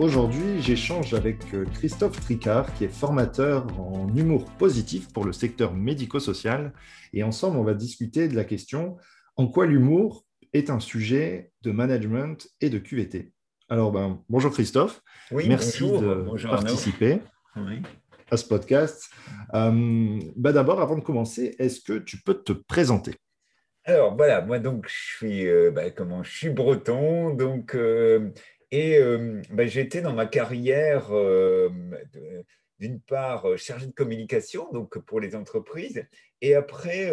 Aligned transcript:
Aujourd'hui, 0.00 0.62
j'échange 0.62 1.12
avec 1.12 1.52
euh, 1.52 1.66
Christophe 1.74 2.18
Tricard, 2.22 2.72
qui 2.72 2.84
est 2.84 2.88
formateur 2.88 3.66
en 3.78 4.08
humour 4.16 4.46
positif 4.52 5.12
pour 5.12 5.26
le 5.26 5.34
secteur 5.34 5.74
médico-social. 5.74 6.72
Et 7.12 7.22
ensemble, 7.22 7.58
on 7.58 7.64
va 7.64 7.74
discuter 7.74 8.26
de 8.26 8.34
la 8.34 8.44
question 8.44 8.96
en 9.36 9.46
quoi 9.46 9.66
l'humour 9.66 10.24
est 10.54 10.70
un 10.70 10.80
sujet 10.80 11.50
de 11.60 11.70
management 11.70 12.48
et 12.62 12.70
de 12.70 12.78
QVT. 12.78 13.30
Alors, 13.68 13.92
ben, 13.92 14.22
bonjour 14.30 14.52
Christophe. 14.52 15.02
Oui, 15.32 15.46
Merci 15.46 15.82
de 15.82 16.48
participer 16.48 17.20
à 18.30 18.38
ce 18.38 18.46
podcast. 18.46 19.10
Euh, 19.52 20.18
ben, 20.34 20.52
D'abord, 20.52 20.80
avant 20.80 20.96
de 20.96 21.02
commencer, 21.02 21.54
est-ce 21.58 21.82
que 21.82 21.98
tu 21.98 22.22
peux 22.22 22.42
te 22.42 22.52
présenter? 22.52 23.16
Alors 23.84 24.16
voilà, 24.16 24.40
moi 24.40 24.58
donc 24.60 24.86
je 24.88 25.16
suis, 25.16 25.46
euh, 25.46 25.70
ben, 25.70 25.92
comment, 25.94 26.22
je 26.22 26.30
suis 26.30 26.50
breton, 26.50 27.34
donc 27.34 27.74
et 28.72 29.00
ben, 29.50 29.68
j'étais 29.68 30.00
dans 30.00 30.12
ma 30.12 30.26
carrière, 30.26 31.08
euh, 31.10 31.68
d'une 32.78 33.00
part, 33.00 33.48
euh, 33.48 33.56
chargé 33.56 33.86
de 33.86 33.92
communication 33.92 34.70
donc 34.72 34.98
pour 34.98 35.20
les 35.20 35.34
entreprises, 35.34 36.06
et 36.40 36.54
après, 36.54 37.12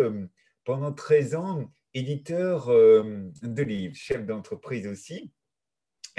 pendant 0.64 0.94
13 0.94 1.36
ans, 1.36 1.72
éditeur 1.94 2.68
de 2.68 3.64
livres, 3.64 3.96
chef 3.96 4.26
d'entreprise 4.26 4.88
aussi. 4.88 5.32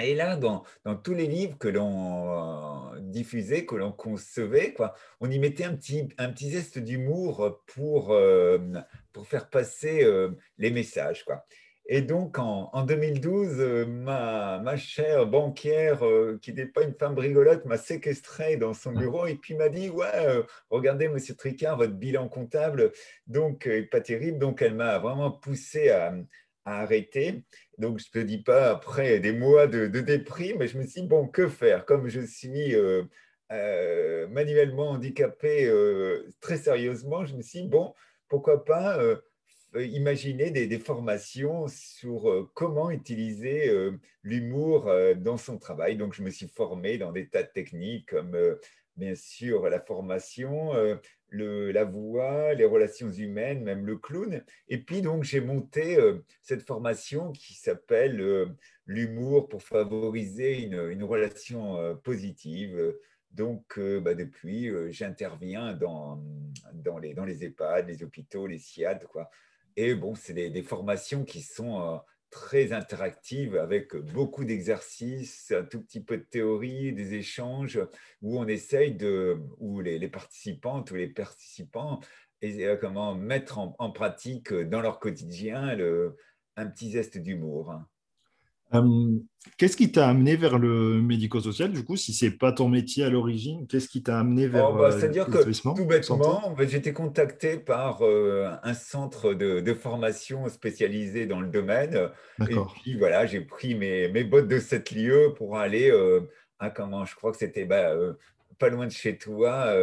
Et 0.01 0.15
là, 0.15 0.37
dans, 0.37 0.63
dans, 0.85 0.95
tous 0.95 1.13
les 1.13 1.27
livres 1.27 1.57
que 1.57 1.67
l'on 1.67 2.93
diffusait, 3.01 3.65
que 3.65 3.75
l'on 3.75 3.91
concevait, 3.91 4.73
quoi, 4.73 4.93
on 5.19 5.29
y 5.29 5.39
mettait 5.39 5.65
un 5.65 5.75
petit, 5.75 6.07
un 6.17 6.31
petit 6.31 6.51
zeste 6.51 6.79
d'humour 6.79 7.63
pour, 7.65 8.15
pour 9.11 9.27
faire 9.27 9.49
passer 9.49 10.07
les 10.57 10.71
messages. 10.71 11.25
Quoi. 11.25 11.45
Et 11.91 12.03
donc, 12.03 12.37
en, 12.37 12.85
2012, 12.85 13.59
euh, 13.59 13.85
ma, 13.87 14.59
ma, 14.59 14.77
chère 14.77 15.25
banquière, 15.25 16.05
euh, 16.05 16.37
qui 16.39 16.53
n'est 16.53 16.67
pas 16.67 16.83
une 16.83 16.93
femme 16.93 17.17
rigolote, 17.17 17.65
m'a 17.65 17.77
séquestré 17.77 18.57
dans 18.57 18.75
son 18.75 18.91
bureau 18.91 19.25
et 19.25 19.33
puis 19.33 19.55
m'a 19.55 19.69
dit 19.69 19.89
Ouais, 19.89 20.05
euh, 20.13 20.43
regardez, 20.69 21.07
monsieur 21.07 21.33
Tricard, 21.33 21.77
votre 21.77 21.93
bilan 21.93 22.29
comptable, 22.29 22.91
donc, 23.25 23.65
n'est 23.65 23.81
pas 23.81 24.01
terrible. 24.01 24.37
Donc, 24.37 24.61
elle 24.61 24.75
m'a 24.75 24.99
vraiment 24.99 25.31
poussé 25.31 25.89
à, 25.89 26.13
arrêter. 26.63 27.43
Donc, 27.79 27.97
je 27.97 28.05
ne 28.13 28.21
te 28.21 28.27
dis 28.27 28.43
pas 28.43 28.69
après 28.69 29.19
des 29.19 29.31
mois 29.31 29.65
de, 29.65 29.87
de, 29.87 29.99
déprime, 29.99 30.57
mais 30.59 30.67
je 30.67 30.77
me 30.77 30.85
suis 30.85 31.01
dit 31.01 31.07
Bon, 31.07 31.27
que 31.27 31.47
faire? 31.47 31.85
Comme 31.85 32.07
je 32.07 32.21
suis. 32.21 32.75
manuellement 34.29 34.91
handicapé 34.91 35.73
très 36.39 36.57
sérieusement, 36.57 37.25
je 37.25 37.35
me 37.35 37.41
suis 37.41 37.63
dit, 37.63 37.67
bon, 37.67 37.95
pourquoi 38.27 38.63
pas 38.63 38.99
imaginer 39.75 40.51
des, 40.51 40.79
formations 40.79 41.67
sur 41.67 42.29
euh, 42.29 42.49
comment 42.53 42.89
utiliser 42.89 43.69
euh, 43.69 43.91
l'humour 44.23 44.91
dans 45.17 45.37
son 45.37 45.57
travail. 45.57 45.97
Donc, 45.97 46.13
je 46.13 46.23
me 46.23 46.29
suis 46.29 46.47
formé 46.47 46.97
dans 46.97 47.11
des 47.11 47.27
tas 47.27 47.43
de 47.43 47.49
techniques 47.49 48.09
comme, 48.09 48.37
bien 48.97 49.15
sûr, 49.15 49.69
la 49.69 49.79
formation, 49.79 50.73
le, 51.29 51.71
la 51.71 51.85
voix, 51.85 52.53
les 52.53 52.65
relations 52.65 53.11
humaines, 53.11 53.63
même 53.63 53.85
le 53.85 53.97
clown. 53.97 54.43
Et 54.67 54.79
puis, 54.79 55.01
donc, 55.01 55.23
j'ai 55.23 55.39
monté 55.39 55.97
cette 56.41 56.63
formation 56.63 57.31
qui 57.31 57.53
s'appelle 57.53 58.53
l'humour 58.85 59.47
pour 59.47 59.63
favoriser 59.63 60.63
une, 60.63 60.89
une 60.89 61.03
relation 61.03 61.95
positive. 62.03 62.93
Donc, 63.31 63.79
bah, 63.79 64.15
depuis, 64.15 64.69
j'interviens 64.91 65.73
dans, 65.73 66.21
dans, 66.73 66.97
les, 66.97 67.13
dans 67.13 67.25
les 67.25 67.45
EHPAD, 67.45 67.87
les 67.87 68.03
hôpitaux, 68.03 68.47
les 68.47 68.59
SIAD, 68.59 69.05
quoi, 69.05 69.29
et 69.81 69.95
bon, 69.95 70.13
c'est 70.13 70.33
des, 70.33 70.61
formations 70.61 71.23
qui 71.23 71.41
sont 71.41 71.79
euh, 71.81 71.97
très 72.29 72.73
interactives 72.73 73.55
avec 73.55 73.95
beaucoup 73.95 74.43
d'exercices, 74.43 75.51
un 75.51 75.63
tout 75.63 75.81
petit 75.81 76.03
peu 76.03 76.17
de 76.17 76.23
théorie, 76.23 76.91
des 76.91 77.13
échanges 77.13 77.79
où 78.21 78.37
on 78.37 78.47
essaye 78.47 78.93
de, 78.93 79.37
où 79.59 79.79
les, 79.79 79.97
les 79.97 80.09
participantes 80.09 80.91
ou 80.91 80.95
les 80.95 81.07
participants 81.07 82.01
euh, 82.43 82.75
comment 82.75 83.15
mettre 83.15 83.57
en, 83.57 83.91
pratique 83.91 84.53
dans 84.53 84.81
leur 84.81 84.99
quotidien 84.99 85.77
un 86.57 86.65
petit 86.67 86.91
zeste 86.91 87.17
d'humour. 87.17 87.81
Euh, 88.73 89.09
qu'est-ce 89.57 89.75
qui 89.75 89.91
t'a 89.91 90.07
amené 90.07 90.35
vers 90.35 90.59
le 90.59 91.01
médico-social 91.01 91.71
Du 91.71 91.83
coup, 91.83 91.95
si 91.95 92.13
c'est 92.13 92.31
pas 92.31 92.51
ton 92.51 92.69
métier 92.69 93.03
à 93.03 93.09
l'origine, 93.09 93.65
qu'est-ce 93.67 93.89
qui 93.89 94.03
t'a 94.03 94.19
amené 94.19 94.47
vers 94.47 94.69
oh, 94.69 94.77
bah, 94.77 94.85
euh, 94.85 94.91
C'est-à-dire 94.91 95.25
que 95.25 95.43
tout 95.75 95.85
bêtement, 95.85 96.55
j'ai 96.59 96.77
été 96.77 96.93
contacté 96.93 97.57
par 97.57 98.03
euh, 98.03 98.49
un 98.63 98.73
centre 98.73 99.33
de, 99.33 99.73
formation 99.73 100.47
spécialisé 100.49 101.25
dans 101.25 101.41
le 101.41 101.47
domaine. 101.47 102.09
Et 102.41 102.55
puis 102.81 102.97
voilà, 102.97 103.25
j'ai 103.25 103.41
pris 103.41 103.75
mes, 103.75 104.09
mes, 104.09 104.23
bottes 104.23 104.47
de 104.47 104.59
cette 104.59 104.91
lieu 104.91 105.33
pour 105.35 105.57
aller 105.57 105.91
à 106.59 106.69
comment 106.69 107.05
Je 107.05 107.15
crois 107.15 107.31
que 107.31 107.37
c'était 107.37 107.65
bah, 107.65 107.93
pas 108.57 108.69
loin 108.69 108.87
de 108.87 108.91
chez 108.91 109.17
toi. 109.17 109.73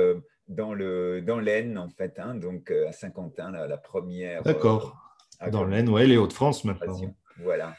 dans 0.48 0.74
le 0.74 1.22
dans 1.22 1.40
l'Aisne 1.40 1.78
en 1.78 1.88
fait, 1.88 2.18
hein, 2.18 2.34
donc 2.34 2.70
à 2.70 2.92
Saint-Quentin, 2.92 3.50
la, 3.50 3.66
la, 3.66 3.76
première. 3.78 4.42
D'accord. 4.42 4.96
dans 5.50 5.64
l'Aisne, 5.64 5.88
ouais, 5.88 6.06
les 6.06 6.18
Hauts-de-France 6.18 6.64
maintenant. 6.64 7.00
Voilà. 7.38 7.74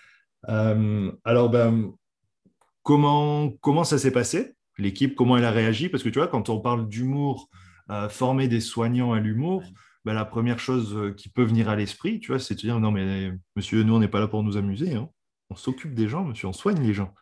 Euh, 0.50 1.12
alors, 1.24 1.50
ben, 1.50 1.94
comment, 2.84 3.52
comment 3.62 3.84
ça 3.84 3.98
s'est 3.98 4.12
passé 4.12 4.54
L'équipe, 4.78 5.16
comment 5.16 5.38
elle 5.38 5.46
a 5.46 5.52
réagi? 5.52 5.90
Parce 5.90 6.04
que 6.04 6.10
tu 6.10 6.20
vois, 6.20 6.28
quand 6.28 6.50
on 6.50 6.60
parle 6.60 6.88
d'humour, 6.88 7.50
euh, 7.90 8.10
former 8.10 8.48
des 8.48 8.60
soignants 8.60 9.14
à 9.14 9.20
l'humour, 9.20 9.64
ben, 10.06 10.14
la 10.14 10.26
première 10.26 10.60
chose 10.60 10.96
euh, 10.96 11.14
qui 11.14 11.30
peut 11.30 11.44
venir 11.44 11.70
à 11.70 11.76
l'esprit, 11.76 12.20
tu 12.20 12.32
vois, 12.32 12.40
c'est 12.40 12.56
de 12.56 12.60
dire 12.60 12.80
non, 12.80 12.92
mais 12.92 13.32
monsieur, 13.56 13.84
nous, 13.84 13.96
on 13.96 14.00
n'est 14.00 14.08
pas 14.08 14.20
là 14.20 14.28
pour 14.28 14.44
nous 14.44 14.58
amuser. 14.58 14.94
Hein. 14.94 15.10
On 15.50 15.56
s'occupe 15.56 15.94
des 15.94 16.08
gens, 16.08 16.24
monsieur, 16.24 16.48
on 16.48 16.54
soigne 16.54 16.82
les 16.82 16.94
gens. 16.94 17.14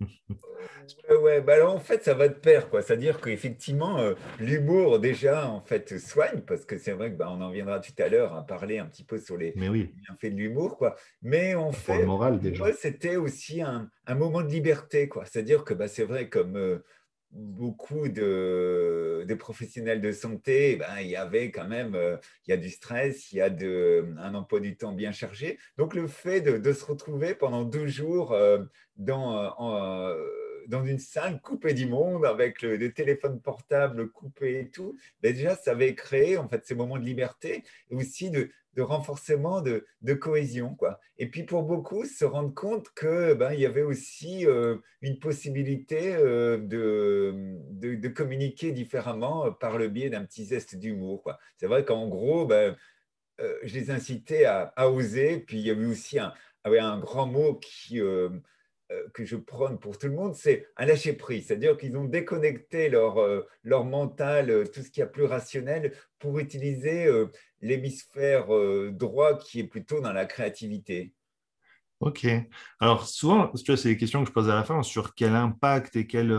ouais, 1.22 1.40
bah 1.40 1.54
alors 1.54 1.74
en 1.74 1.80
fait, 1.80 2.04
ça 2.04 2.14
va 2.14 2.28
de 2.28 2.34
pair, 2.34 2.68
quoi. 2.70 2.82
C'est-à-dire 2.82 3.20
qu'effectivement, 3.20 3.98
euh, 3.98 4.14
l'humour 4.38 4.98
déjà 4.98 5.48
en 5.48 5.60
fait 5.60 5.98
soigne, 5.98 6.40
parce 6.40 6.64
que 6.64 6.78
c'est 6.78 6.92
vrai 6.92 7.10
que 7.12 7.16
bah, 7.16 7.28
on 7.30 7.40
en 7.40 7.50
viendra 7.50 7.80
tout 7.80 7.92
à 7.98 8.08
l'heure 8.08 8.34
à 8.34 8.46
parler 8.46 8.78
un 8.78 8.86
petit 8.86 9.04
peu 9.04 9.18
sur 9.18 9.36
les, 9.36 9.52
Mais 9.56 9.68
oui. 9.68 9.92
bienfaits 10.06 10.34
de 10.34 10.38
l'humour, 10.38 10.76
quoi. 10.76 10.96
Mais 11.22 11.54
en 11.54 11.72
fait, 11.72 12.04
moral, 12.04 12.40
déjà. 12.40 12.72
c'était 12.72 13.16
aussi 13.16 13.62
un, 13.62 13.90
un, 14.06 14.14
moment 14.14 14.42
de 14.42 14.48
liberté, 14.48 15.08
quoi. 15.08 15.24
C'est-à-dire 15.24 15.64
que 15.64 15.74
bah, 15.74 15.88
c'est 15.88 16.04
vrai 16.04 16.28
comme 16.28 16.56
euh, 16.56 16.84
beaucoup 17.30 18.08
de, 18.08 19.24
de, 19.28 19.34
professionnels 19.34 20.00
de 20.00 20.12
santé, 20.12 20.76
ben, 20.76 21.00
il 21.00 21.08
y 21.08 21.16
avait 21.16 21.50
quand 21.50 21.68
même 21.68 21.94
euh, 21.94 22.16
il 22.46 22.50
y 22.50 22.54
a 22.54 22.56
du 22.56 22.70
stress, 22.70 23.32
il 23.32 23.36
y 23.36 23.40
a 23.40 23.50
de, 23.50 24.14
un 24.18 24.34
emploi 24.34 24.60
du 24.60 24.76
temps 24.76 24.92
bien 24.92 25.12
chargé. 25.12 25.58
Donc 25.76 25.94
le 25.94 26.06
fait 26.06 26.40
de, 26.40 26.56
de 26.58 26.72
se 26.72 26.84
retrouver 26.84 27.34
pendant 27.34 27.64
deux 27.64 27.86
jours 27.86 28.36
dans, 28.96 29.54
en, 29.58 30.14
dans 30.68 30.84
une 30.84 30.98
salle 30.98 31.40
coupée 31.40 31.72
du 31.72 31.86
monde 31.86 32.24
avec 32.26 32.62
le, 32.62 32.92
téléphone 32.92 33.40
portable 33.40 34.10
coupé 34.10 34.60
et 34.60 34.68
tout, 34.68 34.96
ben 35.22 35.34
déjà, 35.34 35.56
ça 35.56 35.72
avait 35.72 35.94
créé 35.94 36.36
en 36.36 36.46
fait 36.48 36.64
ces 36.64 36.74
moments 36.74 36.98
de 36.98 37.04
liberté 37.04 37.64
et 37.90 37.94
aussi 37.94 38.30
de, 38.30 38.50
renforcement 38.76 39.60
de, 39.60 40.14
cohésion. 40.14 40.76
Quoi. 40.76 41.00
Et 41.16 41.28
puis 41.28 41.42
pour 41.42 41.64
beaucoup, 41.64 42.04
se 42.04 42.24
rendre 42.24 42.54
compte 42.54 42.86
qu'il 42.94 43.34
ben, 43.36 43.52
y 43.52 43.66
avait 43.66 43.82
aussi 43.82 44.46
euh, 44.46 44.76
une 45.00 45.18
possibilité 45.18 46.14
euh, 46.14 46.58
de, 46.58 47.56
de, 47.72 48.08
communiquer 48.08 48.70
différemment 48.70 49.46
euh, 49.46 49.50
par 49.50 49.78
le 49.78 49.88
biais 49.88 50.10
d'un 50.10 50.24
petit 50.24 50.44
zeste 50.44 50.76
d'humour. 50.76 51.24
C'est 51.56 51.66
vrai 51.66 51.84
qu'en 51.84 52.06
gros, 52.06 52.46
ben, 52.46 52.76
je 53.64 53.74
les 53.74 53.90
incitais 53.90 54.44
à, 54.44 54.72
à, 54.76 54.88
oser. 54.88 55.40
Puis 55.40 55.58
il 55.58 55.66
y 55.66 55.70
avait 55.70 55.86
aussi 55.86 56.20
un, 56.20 56.32
un 56.62 57.00
grand 57.00 57.26
mot 57.26 57.54
qui 57.54 58.00
que 59.12 59.24
je 59.24 59.36
prône 59.36 59.78
pour 59.78 59.98
tout 59.98 60.06
le 60.06 60.14
monde, 60.14 60.34
c'est 60.34 60.66
un 60.76 60.86
lâcher-prise. 60.86 61.46
C'est-à-dire 61.46 61.76
qu'ils 61.76 61.96
ont 61.96 62.04
déconnecté 62.04 62.88
leur, 62.88 63.18
euh, 63.18 63.46
leur 63.62 63.84
mental, 63.84 64.50
euh, 64.50 64.64
tout 64.64 64.82
ce 64.82 64.90
qui 64.90 65.00
est 65.00 65.06
plus 65.06 65.24
rationnel, 65.24 65.92
pour 66.18 66.38
utiliser 66.38 67.08
l'hémisphère 67.60 68.48
droit 68.90 69.38
qui 69.38 69.60
est 69.60 69.64
plutôt 69.64 70.00
dans 70.00 70.12
la 70.12 70.26
créativité. 70.26 71.12
Ok. 72.00 72.26
Alors 72.80 73.06
souvent, 73.06 73.46
tu 73.48 73.64
vois, 73.66 73.76
c'est 73.76 73.90
des 73.90 73.96
questions 73.96 74.22
que 74.22 74.28
je 74.28 74.32
pose 74.32 74.50
à 74.50 74.56
la 74.56 74.64
fin 74.64 74.82
sur 74.82 75.14
quel 75.14 75.36
impact 75.36 75.94
et 75.94 76.08
quelles, 76.08 76.36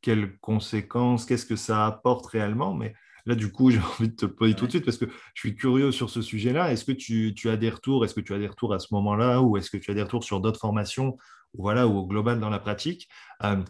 quelles 0.00 0.38
conséquences, 0.38 1.26
qu'est-ce 1.26 1.44
que 1.44 1.56
ça 1.56 1.84
apporte 1.84 2.24
réellement. 2.24 2.72
Mais 2.72 2.94
là, 3.26 3.34
du 3.34 3.52
coup, 3.52 3.70
j'ai 3.70 3.80
envie 3.80 4.08
de 4.08 4.16
te 4.16 4.26
poser 4.26 4.54
tout 4.54 4.64
de 4.64 4.70
suite 4.70 4.86
parce 4.86 4.96
que 4.96 5.06
je 5.34 5.40
suis 5.40 5.54
curieux 5.54 5.92
sur 5.92 6.08
ce 6.08 6.22
sujet-là. 6.22 6.72
Est-ce 6.72 6.86
que 6.86 6.92
tu, 6.92 7.34
tu, 7.34 7.50
as 7.50 7.58
des 7.58 7.68
retours? 7.68 8.06
Est-ce 8.06 8.14
que 8.14 8.20
tu 8.20 8.32
as 8.32 8.38
des 8.38 8.48
retours 8.48 8.72
à 8.72 8.78
ce 8.78 8.88
moment-là 8.92 9.42
ou 9.42 9.58
est-ce 9.58 9.70
que 9.70 9.76
tu 9.76 9.90
as 9.90 9.94
des 9.94 10.02
retours 10.02 10.24
sur 10.24 10.40
d'autres 10.40 10.60
formations 10.60 11.18
voilà, 11.56 11.86
ou 11.86 11.98
au 11.98 12.06
global 12.06 12.40
dans 12.40 12.50
la 12.50 12.58
pratique. 12.58 13.08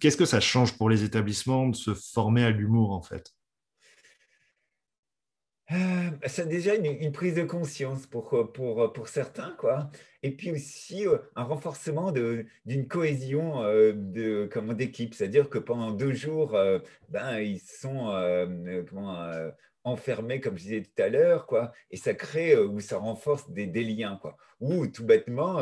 Qu'est-ce 0.01 0.17
que 0.17 0.25
ça 0.25 0.41
change 0.41 0.77
pour 0.77 0.89
les 0.89 1.05
établissements 1.05 1.69
de 1.69 1.77
se 1.77 1.95
former 1.95 2.45
à 2.45 2.51
l'humour, 2.51 2.93
en 2.93 3.03
fait? 3.03 3.35
Euh, 5.73 6.11
c'est 6.27 6.47
déjà 6.47 6.75
une, 6.75 7.11
prise 7.11 7.35
de 7.35 7.43
conscience 7.43 8.07
pour, 8.07 8.53
pour, 8.53 8.93
pour 8.93 9.09
certains, 9.09 9.53
quoi. 9.59 9.91
Et 10.23 10.31
puis 10.37 10.53
aussi 10.53 11.07
euh, 11.07 11.17
un 11.37 11.45
renforcement 11.45 12.13
d'une 12.13 12.87
cohésion 12.87 13.63
euh, 13.63 13.93
d'équipe. 13.95 15.15
C'est-à-dire 15.15 15.49
que 15.49 15.59
pendant 15.59 15.91
deux 15.93 16.13
jours, 16.13 16.57
ben, 17.09 17.39
ils 17.39 17.61
sont 17.61 18.13
comment, 18.89 19.27
enfermés, 19.85 20.41
comme 20.41 20.57
je 20.57 20.63
disais 20.63 20.83
tout 20.83 21.03
à 21.03 21.09
l'heure, 21.09 21.47
quoi. 21.47 21.73
Et 21.91 21.97
ça 21.97 22.15
crée 22.15 22.57
ou 22.57 22.81
ça 22.81 22.99
renforce 22.99 23.51
des, 23.51 23.67
des, 23.67 23.85
liens, 23.85 24.19
quoi. 24.21 24.37
Ou 24.61 24.87
tout 24.87 25.05
bêtement, 25.05 25.61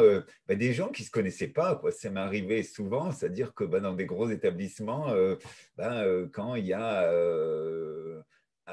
ben, 0.48 0.58
des 0.58 0.72
gens 0.72 0.88
qui 0.88 1.02
ne 1.02 1.06
se 1.06 1.10
connaissaient 1.10 1.48
pas, 1.48 1.76
quoi. 1.76 1.90
Ça 1.90 2.08
m'est 2.10 2.20
arrivé 2.20 2.62
souvent, 2.62 3.12
c'est-à-dire 3.12 3.52
que 3.54 3.64
ben, 3.64 3.80
dans 3.80 3.94
des 3.94 4.06
gros 4.06 4.30
établissements, 4.30 5.12
ben, 5.76 6.28
quand 6.32 6.54
il 6.54 6.66
y 6.66 6.72
a 6.72 7.10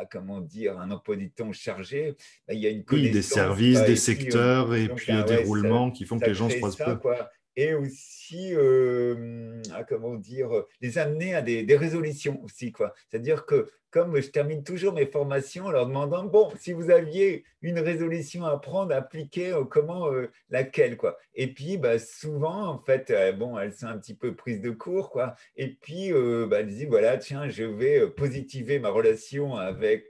comment 0.09 0.41
dire, 0.41 0.79
un 0.79 0.91
emploi 0.91 1.15
du 1.15 1.31
temps 1.31 1.51
chargé, 1.51 2.15
bah, 2.47 2.53
il 2.53 2.59
y 2.59 2.67
a 2.67 2.69
une 2.69 2.83
Oui, 2.91 3.11
des 3.11 3.21
services, 3.21 3.83
des 3.83 3.95
secteurs 3.95 4.73
et 4.75 4.87
puis 4.89 5.11
un 5.11 5.23
déroulement 5.23 5.91
qui 5.91 6.05
font 6.05 6.19
que 6.19 6.25
les 6.25 6.33
gens 6.33 6.49
se 6.49 6.57
croisent 6.57 6.77
peu. 6.77 6.95
Quoi. 6.95 7.29
Et 7.55 7.73
aussi, 7.73 8.53
euh, 8.53 9.61
comment 9.87 10.15
dire, 10.15 10.49
les 10.81 10.97
amener 10.97 11.35
à 11.35 11.41
des, 11.41 11.63
des 11.63 11.75
résolutions 11.75 12.41
aussi. 12.43 12.73
C'est-à-dire 13.09 13.45
que 13.45 13.69
comme 13.91 14.21
je 14.21 14.29
termine 14.29 14.63
toujours 14.63 14.93
mes 14.93 15.05
formations 15.05 15.65
en 15.65 15.71
leur 15.71 15.87
demandant, 15.87 16.23
bon, 16.23 16.51
si 16.59 16.73
vous 16.73 16.89
aviez 16.91 17.43
une 17.61 17.79
résolution 17.79 18.45
à 18.45 18.57
prendre, 18.57 18.93
appliquer, 18.93 19.51
euh, 19.51 19.63
comment, 19.63 20.11
euh, 20.11 20.31
laquelle, 20.49 20.97
quoi. 20.97 21.17
Et 21.35 21.47
puis, 21.53 21.77
bah, 21.77 21.99
souvent, 21.99 22.67
en 22.67 22.79
fait, 22.79 23.11
euh, 23.11 23.31
bon, 23.33 23.57
elles 23.59 23.73
sont 23.73 23.87
un 23.87 23.97
petit 23.97 24.13
peu 24.13 24.35
prises 24.35 24.61
de 24.61 24.71
court, 24.71 25.09
quoi. 25.09 25.35
Et 25.57 25.67
puis, 25.67 26.11
bah, 26.11 26.59
elles 26.59 26.67
disent, 26.67 26.87
voilà, 26.87 27.17
tiens, 27.17 27.49
je 27.49 27.63
vais 27.63 28.07
positiver 28.09 28.79
ma 28.79 28.89
relation 28.89 29.55
avec, 29.55 30.05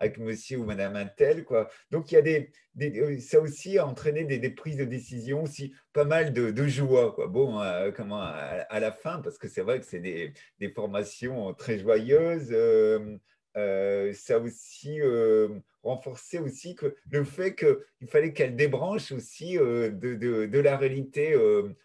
avec 0.00 0.18
monsieur 0.18 0.58
ou 0.58 0.64
madame 0.64 0.96
Intel. 0.96 1.44
Quoi. 1.44 1.68
Donc, 1.90 2.10
il 2.10 2.14
y 2.14 2.18
a 2.18 2.22
des, 2.22 3.20
ça 3.20 3.40
aussi 3.40 3.78
a 3.78 3.86
entraîné 3.86 4.24
des, 4.24 4.50
prises 4.50 4.76
de 4.76 4.84
décision, 4.84 5.42
aussi 5.42 5.72
pas 5.92 6.04
mal 6.04 6.32
de, 6.32 6.66
joie. 6.66 7.14
Quoi. 7.14 7.26
Bon, 7.26 7.60
comment, 7.96 8.20
à, 8.20 8.80
la 8.80 8.92
fin, 8.92 9.20
parce 9.20 9.38
que 9.38 9.48
c'est 9.48 9.62
vrai 9.62 9.80
que 9.80 9.86
c'est 9.86 10.00
des, 10.00 10.32
des, 10.58 10.70
formations 10.70 11.52
très 11.54 11.78
joyeuses. 11.78 12.54
Ça 13.54 14.36
a 14.36 14.38
aussi 14.38 15.00
euh, 15.00 15.48
renforcé 15.82 16.38
aussi 16.38 16.74
que 16.74 16.96
le 17.10 17.24
fait 17.24 17.54
qu'il 17.54 18.08
fallait 18.08 18.32
qu'elle 18.32 18.56
débranche 18.56 19.12
aussi 19.12 19.58
euh, 19.58 19.90
de, 19.90 20.58
la 20.58 20.76
réalité 20.76 21.36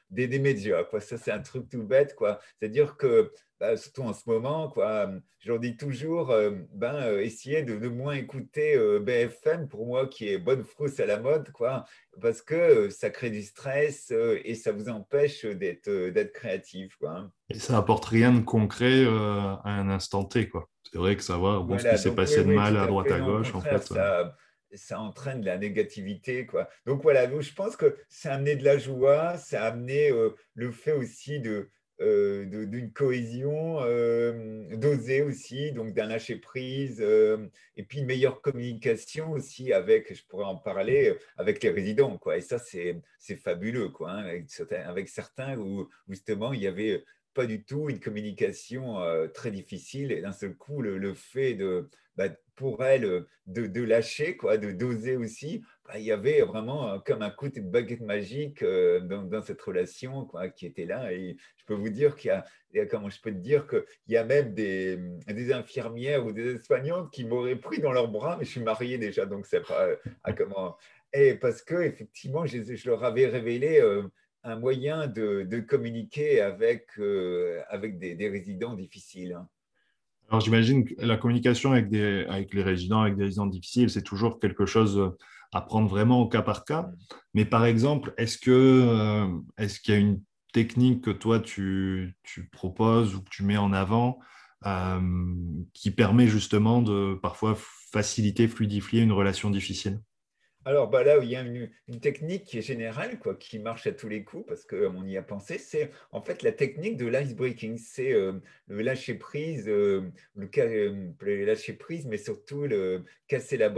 des, 0.09 0.39
médias. 0.39 0.86
Ça, 1.00 1.18
c'est 1.18 1.31
un 1.31 1.42
truc 1.42 1.69
tout 1.69 1.83
bête. 1.83 2.15
C'est-à-dire 2.59 2.95
que, 2.95 3.31
bah, 3.59 3.75
surtout 3.75 4.04
en 4.04 4.13
ce 4.13 4.30
moment, 4.30 4.69
quoi, 4.69 5.12
je 5.39 5.50
leur 5.50 5.59
dis 5.59 5.75
toujours, 5.75 6.33
ben, 6.74 7.18
essayez 7.19 7.63
de, 7.63 7.77
de 7.77 7.88
moins 7.88 8.13
écouter 8.13 8.77
BFM, 9.00 9.68
pour 9.68 9.88
moi, 9.88 10.07
qui 10.07 10.30
est 10.30 10.38
bonne 10.38 10.63
frousse 10.63 11.00
à 11.00 11.06
la 11.06 11.19
mode, 11.19 11.51
quoi, 11.51 11.86
parce 12.21 12.42
que 12.42 12.89
ça 12.89 13.10
crée 13.10 13.31
du 13.31 13.42
stress 13.42 14.13
et 14.44 14.56
ça 14.56 14.71
vous 14.71 14.89
empêche 14.89 15.44
d'être 15.44 16.31
créatif. 16.33 16.95
Quoi. 16.98 17.31
Et 17.50 17.57
ça 17.57 17.77
apporte 17.77 18.06
rien 18.06 18.31
de 18.31 18.42
concret 18.42 19.06
à 19.06 19.62
un 19.65 19.89
instant 19.89 20.24
T. 20.24 20.48
Quoi 20.48 20.69
c'est 20.92 20.98
vrai 20.98 21.16
que 21.16 21.24
savoir 21.24 21.63
bon, 21.63 21.78
ce 21.78 21.88
qui 21.88 21.98
s'est 21.98 22.16
passé 22.16 22.44
de 22.44 22.54
mal 22.54 22.78
à 22.78 22.88
droite 22.88 23.12
à 23.12 23.19
gauche, 23.19 23.54
en 23.54 23.62
fait. 23.62 23.94
Ça, 24.74 25.00
entraîne 25.00 25.39
de 25.42 25.45
la 25.45 25.57
négativité. 25.57 26.45
Quoi. 26.45 26.69
Donc 26.86 27.01
voilà, 27.01 27.25
donc, 27.25 27.42
je 27.42 27.54
pense 27.54 27.78
que 27.78 27.95
ça 28.10 28.34
a 28.34 28.36
amené 28.36 28.57
de 28.57 28.66
la 28.66 28.78
joie, 28.78 29.38
ça 29.38 29.63
a 29.63 29.68
amené 29.68 30.12
euh, 30.12 30.31
le 30.56 30.72
fait 30.72 30.92
aussi 30.92 31.39
de, 31.39 31.69
euh, 32.01 32.44
d'une 32.66 32.92
cohésion, 32.92 33.78
euh, 33.80 34.75
d'oser 34.75 35.22
aussi, 35.22 35.72
donc 35.72 35.94
d'un 35.94 36.07
lâcher 36.07 36.36
prise, 36.36 37.01
et 37.01 37.84
puis 37.84 38.00
une 38.00 38.07
meilleure 38.07 38.42
communication 38.42 39.31
aussi 39.31 39.72
avec, 39.72 40.13
je 40.13 40.24
pourrais 40.25 40.45
en 40.45 40.57
parler, 40.57 41.18
avec 41.38 41.63
les 41.63 41.69
résidents. 41.69 42.18
Quoi. 42.18 42.38
Et 42.38 42.42
ça, 42.42 42.60
c'est, 42.60 43.01
fabuleux, 43.38 43.88
quoi, 43.88 44.12
hein, 44.12 44.25
avec, 44.25 44.48
avec, 44.86 45.07
certains 45.07 45.57
où 45.57 45.88
justement 46.10 46.51
il 46.51 46.62
y 46.62 46.68
avait 46.68 47.06
pas 47.38 47.45
du 47.45 47.63
tout 47.63 47.88
une 47.88 48.00
communication 48.00 49.00
euh, 49.00 49.28
très 49.28 49.51
difficile. 49.51 50.12
Et 50.12 50.22
d'un 50.22 50.31
seul 50.31 50.56
coup, 50.56 50.81
le, 50.81 51.13
fait 51.13 51.54
de, 51.54 51.88
bah, 52.18 52.30
pour 52.56 52.84
elle 52.84 53.25
de, 53.45 53.84
lâcher, 53.84 54.36
quoi, 54.36 54.57
de 54.57 54.72
doser 54.72 55.18
aussi, 55.18 55.63
bah, 55.86 56.00
il 56.00 56.04
y 56.04 56.12
avait 56.12 56.42
vraiment 56.42 56.89
euh, 56.89 56.98
comme 56.98 57.22
un 57.22 57.30
coup 57.30 57.50
de 57.50 57.62
baguette 57.62 58.01
magique 58.01 58.63
euh, 58.63 59.01
dans, 59.01 59.44
cette 59.44 59.62
relation 59.62 60.25
quoi, 60.25 60.50
qui 60.50 60.66
était 60.66 60.86
là. 60.86 61.13
Et 61.13 61.38
je 61.57 61.66
peux 61.66 61.75
vous 61.75 61.89
dire 61.89 62.16
qu'il 62.16 62.31
y 62.74 62.80
a, 62.80 62.86
comment 62.88 63.12
je 63.12 63.22
peux 63.22 63.31
te 63.31 63.38
dire 63.38 63.68
qu'il 63.68 63.84
y 64.07 64.18
a 64.18 64.24
même 64.24 64.56
des, 64.56 64.98
des 65.28 65.54
infirmières 65.54 66.25
ou 66.25 66.31
des 66.31 66.57
soignantes 66.57 67.13
qui 67.13 67.24
m'auraient 67.24 67.56
pris 67.56 67.80
dans 67.81 67.92
leurs 67.92 68.10
bras, 68.10 68.38
mais 68.39 68.45
je 68.45 68.50
suis 68.50 68.63
marié 68.63 68.98
déjà, 68.98 69.28
donc 69.28 69.45
c'est 69.45 69.62
pas 69.62 69.89
à 70.24 70.34
comment. 70.34 70.75
Et 71.13 71.36
parce 71.36 71.62
que 71.62 71.75
effectivement, 71.84 72.48
je 72.48 72.89
leur 72.89 73.04
avais 73.04 73.28
révélé 73.28 73.80
un 74.44 74.56
moyen 74.57 75.07
de, 75.07 75.60
communiquer 75.68 76.42
avec, 76.42 76.88
euh, 77.00 77.62
avec 77.69 78.00
des, 78.00 78.30
résidents 78.30 78.74
difficiles. 78.74 79.34
Hein. 79.34 79.48
Alors 80.30 80.42
j'imagine 80.42 80.86
que 80.86 80.94
la 80.98 81.18
communication 81.18 81.72
avec, 81.72 81.89
des, 81.89 82.25
avec 82.30 82.54
les 82.54 82.63
résidents, 82.63 83.01
avec 83.01 83.16
des 83.16 83.25
résidents 83.25 83.45
difficiles, 83.45 83.89
c'est 83.89 84.04
toujours 84.04 84.39
quelque 84.39 84.66
chose 84.66 85.13
à 85.54 85.62
prendre 85.62 85.88
vraiment 85.88 86.22
au 86.22 86.28
cas 86.28 86.42
par 86.42 86.66
cas. 86.66 86.84
Mm. 86.84 86.95
Mais 87.34 87.45
par 87.45 87.66
exemple, 87.66 88.13
est-ce 88.18 88.38
que 88.38 88.51
euh, 88.51 89.28
est-ce 89.57 89.80
qu'il 89.80 89.94
y 89.94 89.98
a 89.98 90.00
une 90.00 90.22
technique 90.54 91.04
que 91.04 91.12
toi 91.12 91.39
tu, 91.39 92.16
tu, 92.24 92.50
proposes 92.50 93.16
ou 93.16 93.22
que 93.22 93.30
tu 93.30 93.44
mets 93.44 93.57
en 93.57 93.74
avant 93.74 94.19
euh, 94.66 95.00
qui 95.74 95.92
permet 95.92 96.28
justement 96.28 96.81
de 96.81 97.18
parfois 97.22 97.57
faciliter, 97.92 98.48
fluidifier 98.48 99.01
une 99.01 99.12
relation 99.12 99.50
difficile? 99.50 100.01
Alors 100.68 100.90
bah 100.90 101.02
là, 101.02 101.18
il 101.22 101.30
y 101.30 101.36
a 101.38 101.42
une, 101.42 101.69
technique 102.02 102.44
qui 102.44 102.58
est 102.58 102.62
générale, 102.62 103.19
quoi, 103.19 103.36
qui 103.36 103.58
marche 103.58 103.88
à 103.88 103.94
tous 103.94 104.10
les 104.10 104.24
coups, 104.24 104.46
parce 104.46 104.66
qu'on 104.66 105.06
y 105.06 105.16
a 105.16 105.22
pensé, 105.22 105.58
c'est 105.58 105.92
en 106.12 106.22
fait 106.22 106.44
la 106.44 106.52
technique 106.52 106.98
de 106.98 107.08
l'ice-breaking, 107.08 107.78
c'est 107.78 108.12
euh, 108.12 108.34
le 108.68 108.81
lâcher 108.81 109.14
prise, 109.14 109.69
euh, 109.69 110.02
euh, 110.58 111.10
le, 111.22 111.46
lâcher 111.46 111.72
prise, 111.72 112.06
mais 112.06 112.18
surtout 112.18 112.64
le 112.64 113.06
casser 113.30 113.56
la, 113.56 113.74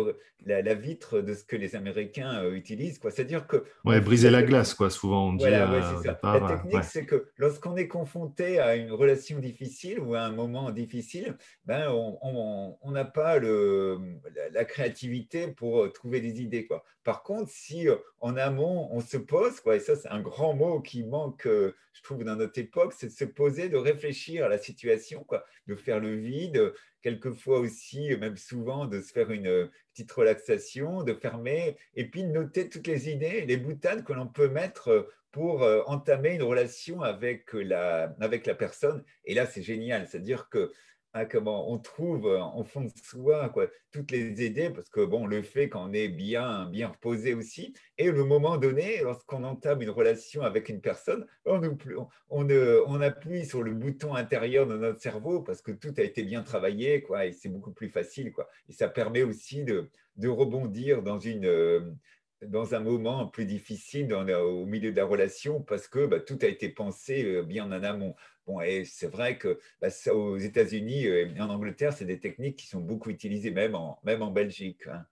la, 0.45 0.73
vitre 0.73 1.21
de 1.21 1.35
ce 1.35 1.43
que 1.43 1.55
les 1.55 1.75
Américains 1.75 2.43
utilisent. 2.51 2.99
C'est-à-dire 3.01 3.45
que... 3.45 3.63
Ouais, 3.85 4.01
briser 4.01 4.31
la 4.31 4.41
glace, 4.41 4.73
quoi, 4.73 4.89
souvent 4.89 5.29
on 5.29 5.33
dit. 5.33 5.45
Voilà, 5.45 5.95
c'est 5.95 6.07
ça. 6.07 6.19
la 6.23 6.57
technique, 6.57 6.83
c'est 6.83 7.05
que 7.05 7.29
lorsqu'on 7.37 7.75
est 7.75 7.87
confronté 7.87 8.59
à 8.59 8.75
une 8.75 8.91
relation 8.91 9.37
difficile 9.37 9.99
ou 9.99 10.15
à 10.15 10.21
un 10.21 10.31
moment 10.31 10.71
difficile, 10.71 11.37
ben, 11.65 11.91
on 11.91 12.91
n'a 12.91 13.05
pas 13.05 13.37
le, 13.37 13.99
la, 14.35 14.49
la 14.49 14.65
créativité 14.65 15.47
pour 15.47 15.91
trouver 15.93 16.19
des 16.19 16.41
idées. 16.41 16.65
Quoi. 16.65 16.78
Par 17.03 17.23
contre, 17.23 17.49
si 17.49 17.87
euh, 17.87 17.95
en 18.19 18.35
amont, 18.37 18.89
on 18.91 18.99
se 18.99 19.17
pose, 19.17 19.59
quoi, 19.61 19.75
et 19.75 19.79
ça 19.79 19.95
c'est 19.95 20.09
un 20.09 20.21
grand 20.21 20.53
mot 20.53 20.81
qui 20.81 21.03
manque, 21.03 21.47
euh, 21.47 21.75
je 21.93 22.03
trouve, 22.03 22.23
dans 22.23 22.35
notre 22.35 22.59
époque, 22.59 22.93
c'est 22.95 23.07
de 23.07 23.11
se 23.11 23.25
poser, 23.25 23.69
de 23.69 23.77
réfléchir 23.77 24.45
à 24.45 24.49
la 24.49 24.57
situation, 24.57 25.23
quoi, 25.23 25.45
de 25.67 25.75
faire 25.75 25.99
le 25.99 26.15
vide, 26.15 26.73
quelquefois 27.01 27.59
aussi, 27.59 28.15
même 28.17 28.37
souvent, 28.37 28.85
de 28.85 29.01
se 29.01 29.11
faire 29.11 29.31
une 29.31 29.47
euh, 29.47 29.71
petite 29.93 30.11
relaxation, 30.11 31.03
de 31.03 31.13
fermer, 31.13 31.77
et 31.95 32.05
puis 32.09 32.23
de 32.23 32.29
noter 32.29 32.69
toutes 32.69 32.87
les 32.87 33.09
idées, 33.09 33.45
les 33.45 33.57
boutades 33.57 34.03
que 34.03 34.13
l'on 34.13 34.27
peut 34.27 34.49
mettre 34.49 35.09
pour 35.31 35.61
entamer 35.85 36.33
une 36.33 36.41
relation 36.41 37.03
avec 37.03 37.53
la, 37.53 38.15
avec 38.19 38.47
la 38.47 38.55
personne. 38.55 39.03
Et 39.25 39.35
là, 39.35 39.45
c'est 39.45 39.61
génial, 39.61 40.07
c'est-à-dire 40.07 40.49
que 40.49 40.71
Comment 41.31 41.71
on 41.71 41.79
trouve 41.79 42.27
euh, 42.27 42.39
en 42.39 42.63
fond 42.63 42.81
de 42.81 42.91
soi 43.03 43.49
quoi, 43.49 43.65
toutes 43.91 44.11
les 44.11 44.45
idées, 44.45 44.69
parce 44.69 44.89
que 44.89 45.03
bon, 45.03 45.25
le 45.25 45.41
fait 45.41 45.67
qu'on 45.67 45.91
est 45.91 46.07
bien, 46.07 46.65
bien 46.65 46.89
reposé 46.89 47.33
aussi, 47.33 47.73
et 47.97 48.11
le 48.11 48.23
moment 48.23 48.57
donné, 48.57 49.01
lorsqu'on 49.01 49.43
entame 49.43 49.81
une 49.81 49.89
relation 49.89 50.43
avec 50.43 50.69
une 50.69 50.81
personne, 50.81 51.25
on, 51.45 51.61
on, 52.29 52.47
on, 52.87 53.01
appuie 53.01 53.45
sur 53.45 53.63
le 53.63 53.73
bouton 53.73 54.13
intérieur 54.13 54.67
de 54.67 54.77
notre 54.77 55.01
cerveau 55.01 55.41
parce 55.41 55.63
que 55.63 55.71
tout 55.71 55.93
a 55.97 56.03
été 56.03 56.23
bien 56.23 56.43
travaillé, 56.43 57.01
quoi, 57.01 57.25
et 57.25 57.31
c'est 57.33 57.49
beaucoup 57.49 57.71
plus 57.71 57.89
facile, 57.89 58.31
quoi. 58.31 58.47
Et 58.69 58.73
ça 58.73 58.87
permet 58.87 59.23
aussi 59.23 59.63
de, 59.63 59.89
de 60.17 60.27
rebondir 60.27 61.01
dans 61.01 61.19
une 61.19 61.45
euh, 61.45 61.91
dans 62.45 62.73
un 62.73 62.79
moment 62.79 63.27
plus 63.27 63.45
difficile 63.45 64.13
au 64.13 64.65
milieu 64.65 64.91
de 64.91 64.97
la 64.97 65.05
relation 65.05 65.61
parce 65.61 65.87
que 65.87 66.05
bah, 66.05 66.19
tout 66.19 66.37
a 66.41 66.45
été 66.45 66.69
pensé 66.69 67.25
euh, 67.25 67.43
bien 67.43 67.65
en 67.65 67.83
amont. 67.83 68.15
Bon, 68.47 68.61
et 68.61 68.85
c'est 68.85 69.11
vrai 69.11 69.37
que 69.37 69.59
bah, 69.81 69.89
aux 70.13 70.37
États-Unis 70.37 71.07
euh, 71.07 71.27
et 71.35 71.41
en 71.41 71.49
Angleterre, 71.49 71.93
c'est 71.93 72.05
des 72.05 72.19
techniques 72.19 72.57
qui 72.57 72.67
sont 72.67 72.79
beaucoup 72.79 73.09
utilisées, 73.09 73.51
même 73.51 73.75
en, 73.75 73.99
même 74.03 74.21
en 74.21 74.31
Belgique. 74.31 74.87
Hein. 74.91 75.05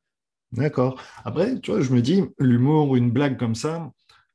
D'accord. 0.53 1.01
Après, 1.25 1.60
tu 1.60 1.72
vois, 1.72 1.81
je 1.81 1.91
me 1.91 2.01
dis, 2.01 2.24
l'humour, 2.39 2.96
une 2.96 3.12
blague 3.12 3.38
comme 3.38 3.55
ça, 3.55 3.91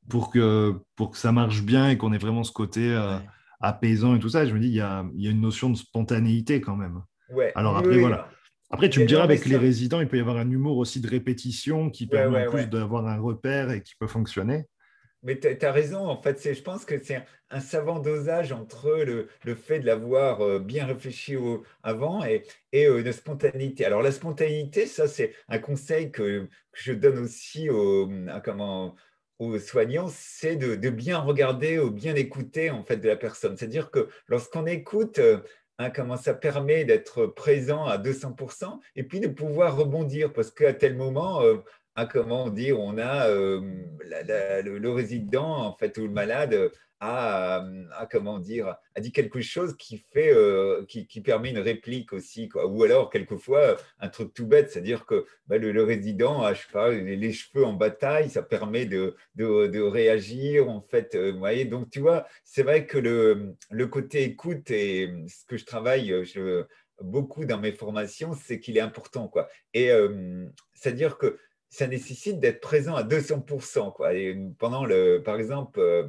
pour 0.08 0.30
que, 0.30 0.75
pour 0.94 1.11
que 1.11 1.16
ça 1.16 1.32
marche 1.32 1.62
bien 1.62 1.88
et 1.88 1.96
qu'on 1.96 2.12
ait 2.12 2.18
vraiment 2.18 2.44
ce 2.44 2.52
côté 2.52 2.92
euh, 2.94 3.16
apaisant 3.61 4.14
et 4.14 4.18
tout 4.18 4.28
ça, 4.28 4.44
je 4.44 4.52
me 4.52 4.61
dis, 4.61 4.68
il 4.68 4.75
y 4.75 4.80
a, 4.80 5.06
il 5.14 5.25
y 5.25 5.28
a 5.28 5.30
une 5.30 5.40
notion 5.40 5.70
de 5.70 5.76
spontanéité 5.76 6.61
quand 6.61 6.76
même. 6.76 7.02
Ouais. 7.30 7.52
Alors 7.54 7.76
après, 7.78 7.99
voilà. 7.99 8.28
Après, 8.73 8.88
tu 8.88 9.00
me 9.00 9.05
diras, 9.05 9.23
avec 9.23 9.45
les 9.45 9.59
résidents, 9.59 10.00
il 10.00 10.09
peut 10.09 10.17
y 10.17 10.21
avoir 10.21 10.38
un 10.38 10.50
humour 10.50 10.79
aussi 10.79 11.00
de 11.00 11.07
répétition 11.07 11.91
qui 11.91 12.07
permet 12.07 12.47
en 12.47 12.50
plus 12.50 12.67
d'avoir 12.67 13.07
un 13.07 13.21
repère 13.21 13.71
et 13.71 13.83
qui 13.83 13.95
peut 13.97 14.07
fonctionner. 14.07 14.64
mais 15.23 15.38
tu 15.38 15.47
as 15.64 15.73
raison. 15.73 16.07
En 16.09 16.21
fait, 16.21 16.55
je 16.55 16.62
pense 16.62 16.87
que 16.87 16.99
c'est 17.02 17.23
un, 17.50 17.61
savant 17.61 17.99
dosage 17.99 18.50
entre 18.50 18.91
le, 19.05 19.29
le 19.45 19.55
fait 19.55 19.79
de 19.79 19.85
l'avoir 19.85 20.41
euh, 20.41 20.59
bien 20.59 20.87
réfléchi 20.87 21.37
au, 21.37 21.62
avant 21.83 22.25
et, 22.25 22.45
et 22.73 22.87
euh, 22.87 23.02
une 23.02 23.12
spontanéité. 23.12 23.85
Alors, 23.85 24.00
la 24.00 24.11
spontanéité, 24.11 24.87
ça, 24.87 25.07
c'est 25.07 25.35
un 25.49 25.59
conseil 25.59 26.11
que, 26.11 26.49
je 26.73 26.95
donne 26.95 27.19
aussi 27.19 27.69
aux, 27.69 28.11
comment, 28.43 28.95
aux 29.38 29.59
soignants, 29.59 30.09
c'est 30.09 30.57
de, 30.57 30.76
de, 30.76 30.91
bien 30.91 31.19
regarder 31.19 31.79
ou 31.79 31.91
bien 31.91 32.14
écouter 32.14 32.71
en 32.71 32.83
fait 32.85 32.97
de 32.97 33.09
la 33.09 33.17
personne. 33.17 33.57
C'est-à-dire 33.57 33.91
que 33.91 34.09
lorsqu'on 34.29 34.67
écoute, 34.67 35.19
euh, 35.19 35.41
hein, 35.79 35.91
comment 35.91 36.17
ça 36.17 36.35
permet 36.35 36.85
d'être 36.85 37.26
présent 37.26 37.85
à 37.85 37.99
200% 37.99 38.79
et 38.97 39.05
puis 39.05 39.21
de 39.21 39.29
pouvoir 39.29 39.76
rebondir 39.76 40.33
parce 40.33 40.50
qu'à 40.50 40.73
tel 40.73 40.97
moment, 40.97 41.43
à 41.94 42.06
comment 42.06 42.49
dire, 42.49 42.80
on 42.80 42.99
a 42.99 43.28
le, 43.28 44.90
résident 44.90 45.66
en 45.66 45.76
fait 45.76 45.96
ou 45.99 46.02
le 46.02 46.12
malade 46.12 46.70
a, 47.02 48.06
comment 48.11 48.38
dire 48.38 48.76
a 48.94 49.00
dit 49.00 49.11
quelque 49.11 49.40
chose 49.40 49.76
qui 49.76 50.04
fait 50.12 50.32
euh, 50.32 50.84
qui, 50.87 51.20
permet 51.20 51.50
une 51.50 51.58
réplique 51.58 52.12
aussi 52.12 52.49
quoi. 52.49 52.66
ou 52.66 52.84
alors 52.84 53.11
quelquefois 53.11 53.76
un 53.99 54.08
truc 54.08 54.32
tout 54.32 54.46
bête 54.46 54.70
c'est-à-dire 54.70 55.04
que 55.04 55.26
bah, 55.46 55.58
le, 55.58 55.82
résident 55.82 56.42
a 56.42 56.54
je 56.54 56.61
sais 56.61 56.72
pas 56.72 56.90
les, 56.90 57.32
cheveux 57.32 57.64
en 57.64 57.72
bataille 57.72 58.30
ça 58.30 58.42
permet 58.42 58.87
de, 58.87 59.16
de, 59.34 59.80
réagir 59.80 60.68
en 60.68 60.80
fait 60.80 61.16
vous 61.16 61.38
voyez 61.38 61.64
donc 61.64 61.90
tu 61.90 61.99
vois 61.99 62.26
c'est 62.44 62.62
vrai 62.62 62.87
que 62.87 62.99
le, 62.99 63.56
le 63.70 63.87
côté 63.88 64.22
écoute 64.22 64.70
et 64.70 65.12
ce 65.26 65.44
que 65.46 65.56
je 65.56 65.64
travaille 65.64 66.25
je, 66.25 66.64
beaucoup 67.00 67.44
dans 67.44 67.58
mes 67.58 67.72
formations 67.72 68.32
c'est 68.34 68.61
qu'il 68.61 68.76
est 68.76 68.80
important 68.80 69.26
quoi 69.26 69.49
et 69.75 69.90
c'est-à-dire 70.75 71.18
que 71.18 71.38
ça 71.73 71.87
nécessite 71.87 72.38
d'être 72.38 72.61
présent 72.61 72.95
à 72.95 73.02
200%. 73.02 73.95
Quoi. 73.95 74.11
Pendant, 74.59 74.85
le, 74.85 75.23
par 75.25 75.37
exemple, 75.37 75.81
euh, 75.81 76.07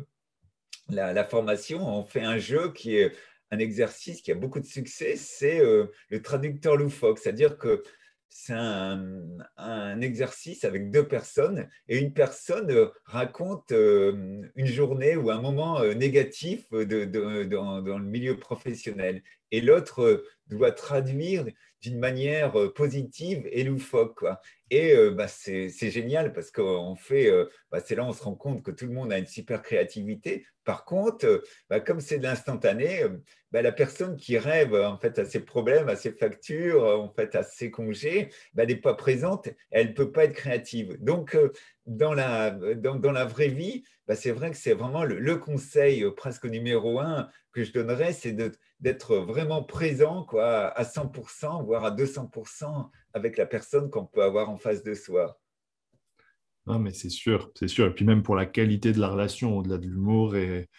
la, 0.89 1.23
formation, 1.23 1.87
on 1.87 2.03
fait 2.03 2.21
un 2.21 2.37
jeu 2.37 2.73
qui 2.73 2.97
est 2.97 3.13
un 3.49 3.59
exercice 3.59 4.21
qui 4.21 4.33
a 4.33 4.35
beaucoup 4.35 4.59
de 4.59 4.65
succès, 4.65 5.15
c'est 5.15 5.61
euh, 5.61 5.85
le 6.09 6.21
traducteur 6.21 6.75
loufoque. 6.75 7.17
C'est-à-dire 7.17 7.57
que 7.57 7.81
c'est 8.27 8.53
un, 8.53 10.01
exercice 10.01 10.65
avec 10.65 10.91
deux 10.91 11.07
personnes 11.07 11.69
et 11.87 11.97
une 11.97 12.11
personne 12.11 12.89
raconte 13.05 13.71
euh, 13.71 14.41
une 14.55 14.65
journée 14.65 15.15
ou 15.15 15.29
un 15.29 15.39
moment 15.39 15.81
négatif 15.93 16.69
dans, 16.71 17.81
dans, 17.81 17.97
le 17.99 18.05
milieu 18.05 18.35
professionnel 18.37 19.23
et 19.51 19.61
l'autre 19.61 20.25
doit 20.47 20.71
traduire 20.73 21.45
d'une 21.79 21.99
manière 21.99 22.53
positive 22.73 23.47
et 23.51 23.63
loufoque. 23.63 24.15
Quoi. 24.17 24.41
Et 24.75 24.95
bah, 25.11 25.27
c'est 25.27 25.69
génial 25.69 26.33
parce 26.33 26.49
qu'on 26.49 26.95
fait, 26.95 27.31
bah, 27.71 27.79
c'est 27.85 27.93
là 27.93 28.03
on 28.03 28.11
se 28.11 28.23
rend 28.23 28.33
compte 28.33 28.63
que 28.63 28.71
tout 28.71 28.87
le 28.87 28.91
monde 28.91 29.13
a 29.13 29.19
une 29.19 29.27
super 29.27 29.61
créativité. 29.61 30.47
Par 30.63 30.83
contre, 30.83 31.43
bah, 31.69 31.79
comme 31.79 31.99
c'est 31.99 32.17
de 32.17 32.23
l'instantané, 32.23 33.03
la 33.51 33.71
personne 33.71 34.17
qui 34.17 34.39
rêve 34.39 34.73
en 34.73 34.97
fait 34.97 35.19
à 35.19 35.25
ses 35.25 35.41
problèmes, 35.41 35.89
à 35.89 35.95
ses 35.95 36.11
factures, 36.11 36.83
en 36.83 37.13
fait 37.13 37.35
à 37.35 37.43
ses 37.43 37.69
congés, 37.69 38.29
n'est 38.55 38.75
pas 38.75 38.95
présente, 38.95 39.47
elle 39.69 39.89
ne 39.89 39.93
peut 39.93 40.11
pas 40.11 40.23
être 40.25 40.33
créative. 40.33 40.97
Donc, 40.99 41.37
dans 41.85 42.15
la, 42.15 42.49
dans, 42.49 43.11
la 43.11 43.25
vraie 43.25 43.49
vie, 43.49 43.83
c'est 44.15 44.31
vrai 44.31 44.49
que 44.49 44.57
c'est 44.57 44.73
vraiment 44.73 45.03
le, 45.03 45.35
conseil 45.35 46.03
presque 46.17 46.45
numéro 46.45 46.99
un 46.99 47.29
que 47.51 47.63
je 47.63 47.71
donnerais, 47.71 48.13
c'est 48.13 48.35
d'être 48.79 49.17
vraiment 49.17 49.63
présent 49.63 50.23
quoi, 50.23 50.69
à 50.69 50.83
100%, 50.83 51.63
voire 51.63 51.85
à 51.85 51.91
200% 51.91 52.89
avec 53.13 53.37
la 53.37 53.45
personne 53.45 53.89
qu'on 53.89 54.05
peut 54.05 54.23
avoir 54.23 54.49
en 54.49 54.57
face 54.57 54.83
de 54.83 54.93
soi. 54.93 55.39
Non, 56.65 56.79
mais 56.79 56.93
c'est 56.93 57.09
sûr, 57.09 57.51
c'est 57.55 57.67
sûr. 57.67 57.87
Et 57.87 57.93
puis 57.93 58.05
même 58.05 58.23
pour 58.23 58.35
la 58.35 58.45
qualité 58.45 58.93
de 58.93 58.99
la 58.99 59.09
relation, 59.09 59.57
au-delà 59.57 59.77
de 59.77 59.85
l'humour, 59.85 60.35
et, 60.35 60.69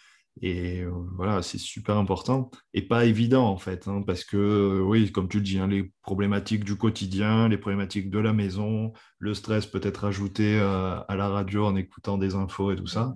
et 0.41 0.81
euh, 0.81 0.91
voilà, 1.15 1.41
c'est 1.41 1.59
super 1.59 1.97
important 1.97 2.51
et 2.73 2.81
pas 2.81 3.05
évident 3.05 3.47
en 3.47 3.57
fait, 3.57 3.87
hein, 3.87 4.01
parce 4.05 4.25
que 4.25 4.35
euh, 4.35 4.81
oui, 4.81 5.11
comme 5.11 5.29
tu 5.29 5.37
le 5.37 5.43
dis, 5.43 5.59
hein, 5.59 5.67
les 5.67 5.91
problématiques 6.01 6.65
du 6.65 6.75
quotidien, 6.75 7.47
les 7.47 7.57
problématiques 7.57 8.09
de 8.09 8.19
la 8.19 8.33
maison, 8.33 8.91
le 9.19 9.33
stress 9.33 9.65
peut 9.65 9.79
être 9.83 10.03
ajouté 10.03 10.59
euh, 10.59 10.99
à 11.07 11.15
la 11.15 11.29
radio 11.29 11.65
en 11.65 11.75
écoutant 11.75 12.17
des 12.17 12.35
infos 12.35 12.71
et 12.71 12.75
tout 12.75 12.87
ça. 12.87 13.15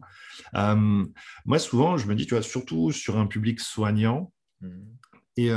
moi, 0.54 1.60
souvent, 1.60 1.98
je 1.98 2.08
me 2.08 2.16
dis, 2.16 2.26
tu 2.26 2.36
vois, 2.36 2.44
surtout 2.44 2.92
sur 2.92 3.18
un 3.18 3.26
public 3.26 3.60
soignant, 3.60 4.32
mmh. 4.62 4.70
et 5.38 5.50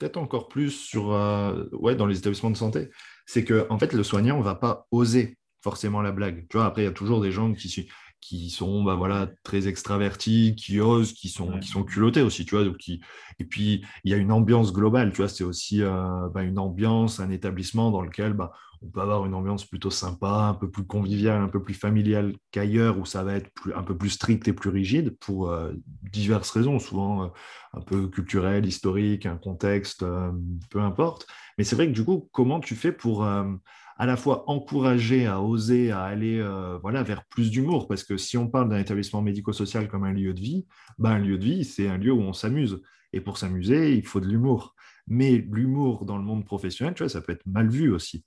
peut-être 0.00 0.16
encore 0.16 0.48
plus 0.48 0.70
sur, 0.70 1.12
euh, 1.12 1.66
ouais, 1.72 1.94
dans 1.94 2.06
les 2.06 2.18
établissements 2.18 2.50
de 2.50 2.56
santé, 2.56 2.88
c'est 3.26 3.44
que 3.44 3.66
en 3.68 3.78
fait, 3.78 3.92
le 3.92 4.02
soignant 4.02 4.38
ne 4.38 4.42
va 4.42 4.54
pas 4.54 4.86
oser 4.90 5.36
forcément 5.62 6.00
la 6.00 6.10
blague. 6.10 6.46
Tu 6.48 6.56
vois, 6.56 6.66
après, 6.66 6.82
il 6.82 6.84
y 6.86 6.88
a 6.88 6.92
toujours 6.92 7.20
des 7.20 7.30
gens 7.30 7.52
qui, 7.52 7.86
qui 8.22 8.48
sont 8.48 8.82
bah, 8.82 8.94
voilà, 8.94 9.28
très 9.44 9.68
extravertis, 9.68 10.54
qui 10.56 10.80
osent, 10.80 11.12
qui 11.12 11.28
sont, 11.28 11.58
qui 11.58 11.68
sont 11.68 11.84
culottés 11.84 12.22
aussi, 12.22 12.46
tu 12.46 12.54
vois. 12.54 12.64
Donc 12.64 12.78
qui... 12.78 13.02
Et 13.38 13.44
puis, 13.44 13.84
il 14.04 14.10
y 14.10 14.14
a 14.14 14.16
une 14.16 14.32
ambiance 14.32 14.72
globale, 14.72 15.10
tu 15.10 15.18
vois, 15.18 15.28
c'est 15.28 15.44
aussi 15.44 15.82
euh, 15.82 16.28
bah, 16.32 16.42
une 16.42 16.58
ambiance, 16.58 17.20
un 17.20 17.30
établissement 17.30 17.90
dans 17.90 18.02
lequel 18.02 18.32
bah, 18.32 18.52
on 18.82 18.88
peut 18.88 19.00
avoir 19.00 19.26
une 19.26 19.34
ambiance 19.34 19.66
plutôt 19.66 19.90
sympa, 19.90 20.28
un 20.28 20.54
peu 20.54 20.70
plus 20.70 20.84
conviviale, 20.84 21.42
un 21.42 21.48
peu 21.48 21.62
plus 21.62 21.74
familiale 21.74 22.34
qu'ailleurs, 22.50 22.98
où 22.98 23.04
ça 23.04 23.22
va 23.22 23.34
être 23.34 23.50
un 23.74 23.82
peu 23.82 23.96
plus 23.96 24.10
strict 24.10 24.48
et 24.48 24.54
plus 24.54 24.70
rigide 24.70 25.16
pour 25.18 25.50
euh, 25.50 25.72
diverses 26.10 26.50
raisons, 26.50 26.78
souvent 26.78 27.24
euh, 27.24 27.28
un 27.74 27.82
peu 27.82 28.08
culturelles, 28.08 28.64
historiques, 28.64 29.26
un 29.26 29.36
contexte, 29.36 30.02
euh, 30.02 30.32
peu 30.70 30.80
importe. 30.80 31.26
Mais 31.58 31.64
c'est 31.64 31.76
vrai 31.76 31.88
que 31.88 31.92
du 31.92 32.04
coup, 32.04 32.28
comment 32.32 32.58
tu 32.58 32.74
fais 32.74 32.92
pour 32.92 33.24
à 33.24 34.06
la 34.06 34.16
fois 34.16 34.48
encourager 34.48 35.26
à 35.26 35.42
oser, 35.42 35.90
à 35.90 36.04
aller 36.04 36.42
voilà, 36.80 37.02
vers 37.02 37.26
plus 37.26 37.50
d'humour? 37.50 37.86
Parce 37.86 38.02
que 38.02 38.16
si 38.16 38.38
on 38.38 38.48
parle 38.48 38.70
d'un 38.70 38.78
établissement 38.78 39.20
médico-social 39.20 39.88
comme 39.88 40.04
un 40.04 40.12
lieu 40.12 40.32
de 40.32 40.40
vie, 40.40 40.66
ben, 40.98 41.10
un 41.10 41.18
lieu 41.18 41.36
de 41.36 41.44
vie, 41.44 41.64
c'est 41.64 41.86
un 41.88 41.98
lieu 41.98 42.12
où 42.12 42.20
on 42.22 42.32
s'amuse. 42.32 42.80
Et 43.12 43.20
pour 43.20 43.36
s'amuser, 43.36 43.94
il 43.94 44.06
faut 44.06 44.20
de 44.20 44.26
l'humour. 44.26 44.74
Mais 45.06 45.44
l'humour 45.50 46.06
dans 46.06 46.16
le 46.16 46.24
monde 46.24 46.46
professionnel, 46.46 46.94
tu 46.94 47.02
vois, 47.02 47.10
ça 47.10 47.20
peut 47.20 47.32
être 47.32 47.46
mal 47.46 47.68
vu 47.68 47.92
aussi. 47.92 48.24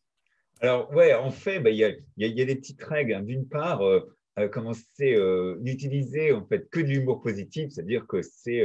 Alors, 0.64 0.90
ouais, 0.94 1.14
en 1.14 1.30
fait, 1.30 1.60
bah, 1.60 1.70
il 1.70 1.76
y, 1.76 1.84
a, 1.84 2.46
des 2.46 2.56
petites 2.56 2.82
règles. 2.82 3.14
Hein. 3.14 3.24
D'une 3.24 3.50
part, 3.50 3.82
euh, 3.82 4.00
euh, 4.40 4.48
commencer 4.48 5.14
euh, 5.14 5.58
n'utiliser 5.60 6.32
en 6.32 6.46
fait 6.46 6.70
que 6.70 6.80
de 6.80 6.86
l'humour 6.86 7.22
positif, 7.22 7.70
c'est-à-dire 7.70 8.08
que 8.08 8.22
c'est 8.22 8.64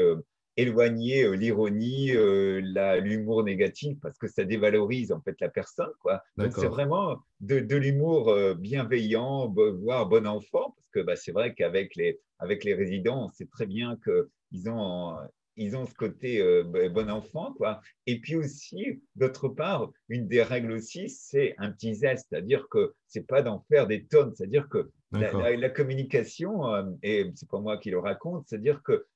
éloigner 0.56 1.36
l'ironie, 1.36 2.12
l'humour 2.12 3.42
négatif, 3.42 3.98
parce 4.00 4.16
que 4.16 4.28
ça 4.28 4.44
dévalorise 4.44 5.10
en 5.10 5.20
fait 5.20 5.34
la 5.40 5.48
personne. 5.48 5.90
Quoi. 6.00 6.22
Donc, 6.36 6.52
c'est 6.52 6.68
vraiment 6.68 7.16
de, 7.40 7.76
l'humour 7.76 8.32
bienveillant, 8.54 9.52
voire 9.52 10.06
bon 10.06 10.24
enfant, 10.26 10.76
parce 10.76 10.90
que 10.92 11.00
bah, 11.00 11.16
c'est 11.16 11.32
vrai 11.32 11.52
qu'avec 11.54 11.96
les, 11.96 12.20
avec 12.38 12.62
les 12.62 12.74
résidents, 12.74 13.26
on 13.26 13.30
sait 13.32 13.46
très 13.46 13.66
bien 13.66 13.98
qu'ils 14.04 14.70
ont 14.70 15.16
ils 15.58 15.76
ont 15.76 15.84
ce 15.84 15.94
côté 15.94 16.40
euh, 16.40 16.62
bon 16.88 17.10
enfant, 17.10 17.52
quoi. 17.54 17.80
Et 18.06 18.20
puis 18.20 18.36
aussi, 18.36 19.02
d'autre 19.16 19.48
part, 19.48 19.90
une 20.08 20.28
des 20.28 20.42
règles 20.42 20.72
aussi, 20.72 21.08
c'est 21.08 21.54
un 21.58 21.72
petit 21.72 21.94
zeste, 21.94 22.26
c'est-à-dire 22.30 22.66
que 22.70 22.94
c'est 23.06 23.26
pas 23.26 23.42
d'en 23.42 23.64
faire 23.68 23.86
des 23.86 24.06
tonnes, 24.06 24.32
c'est-à-dire 24.34 24.68
que 24.68 24.90
la, 25.12 25.70
communication, 25.70 26.72
euh, 26.72 26.84
et 27.02 27.30
c'est 27.34 27.48
pas 27.48 27.60
moi 27.60 27.78
qui 27.78 27.90
le 27.90 27.98
raconte, 27.98 28.46
c'est-à-dire 28.46 28.82
que 28.82 29.06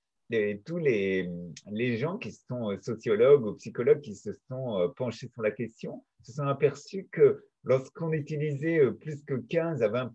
tous 0.64 0.78
les, 0.78 1.30
les 1.70 1.98
gens 1.98 2.16
qui 2.16 2.32
sont 2.32 2.76
sociologues 2.80 3.44
ou 3.44 3.54
psychologues 3.54 4.00
qui 4.00 4.16
se 4.16 4.32
sont 4.48 4.78
euh, 4.78 4.88
penchés 4.88 5.28
sur 5.28 5.42
la 5.42 5.50
question 5.50 6.04
se 6.22 6.32
sont 6.32 6.46
aperçus 6.46 7.06
que 7.12 7.44
lorsqu'on 7.64 8.12
utilisait 8.12 8.80
plus 8.92 9.22
que 9.24 9.34
15 9.34 9.82
à 9.82 9.88
20 9.88 10.14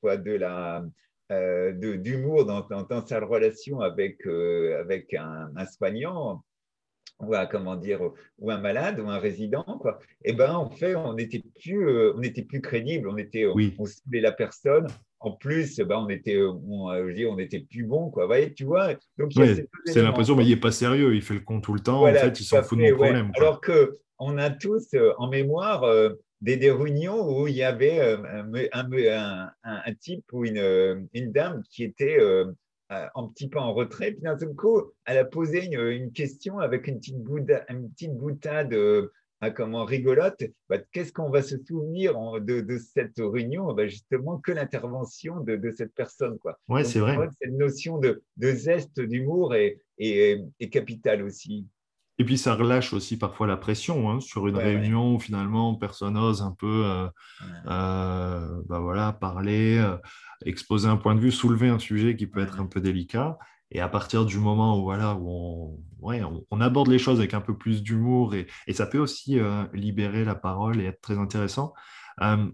quoi, 0.00 0.16
de 0.16 0.32
la, 0.32 0.84
euh, 1.30 1.72
d'humour 1.96 2.44
dans, 2.44 2.66
dans, 2.68 3.06
sa 3.06 3.20
relation 3.20 3.80
avec, 3.80 4.26
euh, 4.26 4.80
avec 4.80 5.14
un, 5.14 5.52
soignant 5.66 6.42
ou 7.20 7.34
un, 7.36 7.46
comment 7.46 7.76
dire, 7.76 8.00
ou 8.38 8.50
un 8.50 8.58
malade 8.58 8.98
ou 8.98 9.08
un 9.08 9.18
résident, 9.18 9.62
quoi. 9.80 10.00
Et 10.24 10.30
eh 10.30 10.32
ben 10.32 10.52
en 10.54 10.68
fait, 10.70 10.96
on 10.96 11.14
n'était 11.14 11.42
plus, 11.60 11.88
euh, 11.88 12.14
on 12.16 12.22
était 12.22 12.42
plus 12.42 12.60
crédible, 12.60 13.08
on 13.08 13.16
était, 13.16 13.46
oui. 13.46 13.76
on 13.78 13.84
ciblait 13.84 14.20
la 14.20 14.32
personne. 14.32 14.88
En 15.20 15.32
plus, 15.32 15.78
ben, 15.78 15.98
on 15.98 16.08
était, 16.08 16.42
on, 16.42 16.86
on 16.86 17.38
était 17.38 17.60
plus 17.60 17.84
bon, 17.84 18.10
quoi. 18.10 18.26
voyez, 18.26 18.52
tu 18.52 18.64
vois. 18.64 18.94
Donc 19.16 19.32
c'est 19.84 20.02
l'impression, 20.02 20.34
mais 20.34 20.44
il 20.46 20.52
est 20.52 20.56
pas 20.56 20.72
sérieux, 20.72 21.14
il 21.14 21.22
fait 21.22 21.34
le 21.34 21.40
con 21.40 21.60
tout 21.60 21.74
le 21.74 21.80
temps. 21.80 22.02
en 22.02 22.12
fait, 22.12 22.40
il 22.40 22.44
s'en 22.44 22.62
fout 22.62 22.76
de 22.76 22.84
mon 22.90 22.96
problème. 22.96 23.30
Alors 23.36 23.60
que 23.60 23.98
on 24.18 24.36
a 24.36 24.50
tous 24.50 24.96
en 25.18 25.28
mémoire 25.28 25.84
des, 26.40 26.56
des, 26.56 26.70
réunions 26.70 27.28
où 27.28 27.46
il 27.46 27.54
y 27.54 27.62
avait 27.62 28.00
euh, 28.00 28.16
un, 28.72 28.92
un, 28.92 29.50
un, 29.62 29.94
type 29.94 30.24
ou 30.32 30.44
une, 30.44 30.58
euh, 30.58 31.00
une, 31.12 31.32
dame 31.32 31.62
qui 31.70 31.84
était 31.84 32.18
euh, 32.18 32.46
un 32.88 33.28
petit 33.28 33.48
peu 33.48 33.58
en 33.58 33.74
retrait. 33.74 34.12
Puis 34.12 34.22
d'un 34.22 34.38
seul 34.38 34.54
coup, 34.54 34.92
elle 35.04 35.18
a 35.18 35.24
posé 35.24 35.64
une, 35.64 35.80
une 35.80 36.12
question 36.12 36.58
avec 36.58 36.86
une 36.86 36.98
petite, 36.98 37.22
boutade, 37.22 37.64
une 37.68 37.90
petite 37.90 38.16
boutade 38.16 38.74
comment 39.48 39.86
rigolote. 39.86 40.44
Bah, 40.68 40.76
qu'est-ce 40.92 41.12
qu'on 41.12 41.30
va 41.30 41.42
se 41.42 41.56
souvenir 41.64 42.14
de, 42.40 42.60
de 42.60 42.78
cette 42.78 43.18
réunion? 43.18 43.72
Bah, 43.72 43.86
Justement, 43.86 44.38
que 44.38 44.52
l'intervention 44.52 45.40
de, 45.40 45.56
de, 45.56 45.72
cette 45.72 45.94
personne. 45.94 46.38
Quoi. 46.38 46.58
Ouais, 46.68 46.84
c'est 46.84 46.98
vrai. 46.98 47.16
Cette 47.40 47.52
notion 47.52 47.98
de, 47.98 48.22
de 48.36 48.52
zeste 48.52 49.00
d'humour 49.00 49.54
est, 49.54 49.80
est, 49.98 50.44
est 50.60 50.68
capitale 50.68 51.22
aussi. 51.22 51.66
Et 52.20 52.24
puis 52.24 52.36
ça 52.36 52.54
relâche 52.54 52.92
aussi 52.92 53.16
parfois 53.16 53.46
la 53.46 53.56
pression 53.56 54.10
hein, 54.10 54.20
sur 54.20 54.46
une 54.46 54.58
réunion 54.58 55.14
où 55.14 55.18
finalement 55.18 55.74
personne 55.74 56.12
n'ose 56.12 56.42
un 56.42 56.50
peu 56.50 56.84
euh, 56.84 57.06
euh, 57.66 58.60
bah 58.68 58.78
voilà, 58.78 59.14
parler, 59.14 59.78
euh, 59.78 59.96
exposer 60.44 60.86
un 60.86 60.98
point 60.98 61.14
de 61.14 61.20
vue, 61.20 61.32
soulever 61.32 61.70
un 61.70 61.78
sujet 61.78 62.16
qui 62.16 62.26
peut 62.26 62.40
être 62.40 62.60
un 62.60 62.66
peu 62.66 62.82
délicat. 62.82 63.38
Et 63.70 63.80
à 63.80 63.88
partir 63.88 64.26
du 64.26 64.36
moment 64.36 64.78
où, 64.78 64.82
voilà, 64.82 65.14
où 65.14 65.78
on, 66.02 66.44
on, 66.50 66.60
aborde 66.60 66.88
les 66.88 66.98
choses 66.98 67.20
avec 67.20 67.32
un 67.32 67.40
peu 67.40 67.56
plus 67.56 67.82
d'humour, 67.82 68.34
et, 68.34 68.46
et, 68.66 68.74
ça 68.74 68.84
peut 68.84 68.98
aussi 68.98 69.38
libérer 69.72 70.22
la 70.22 70.34
parole 70.34 70.78
et 70.78 70.84
être 70.84 71.00
très 71.00 71.16
intéressant. 71.16 71.72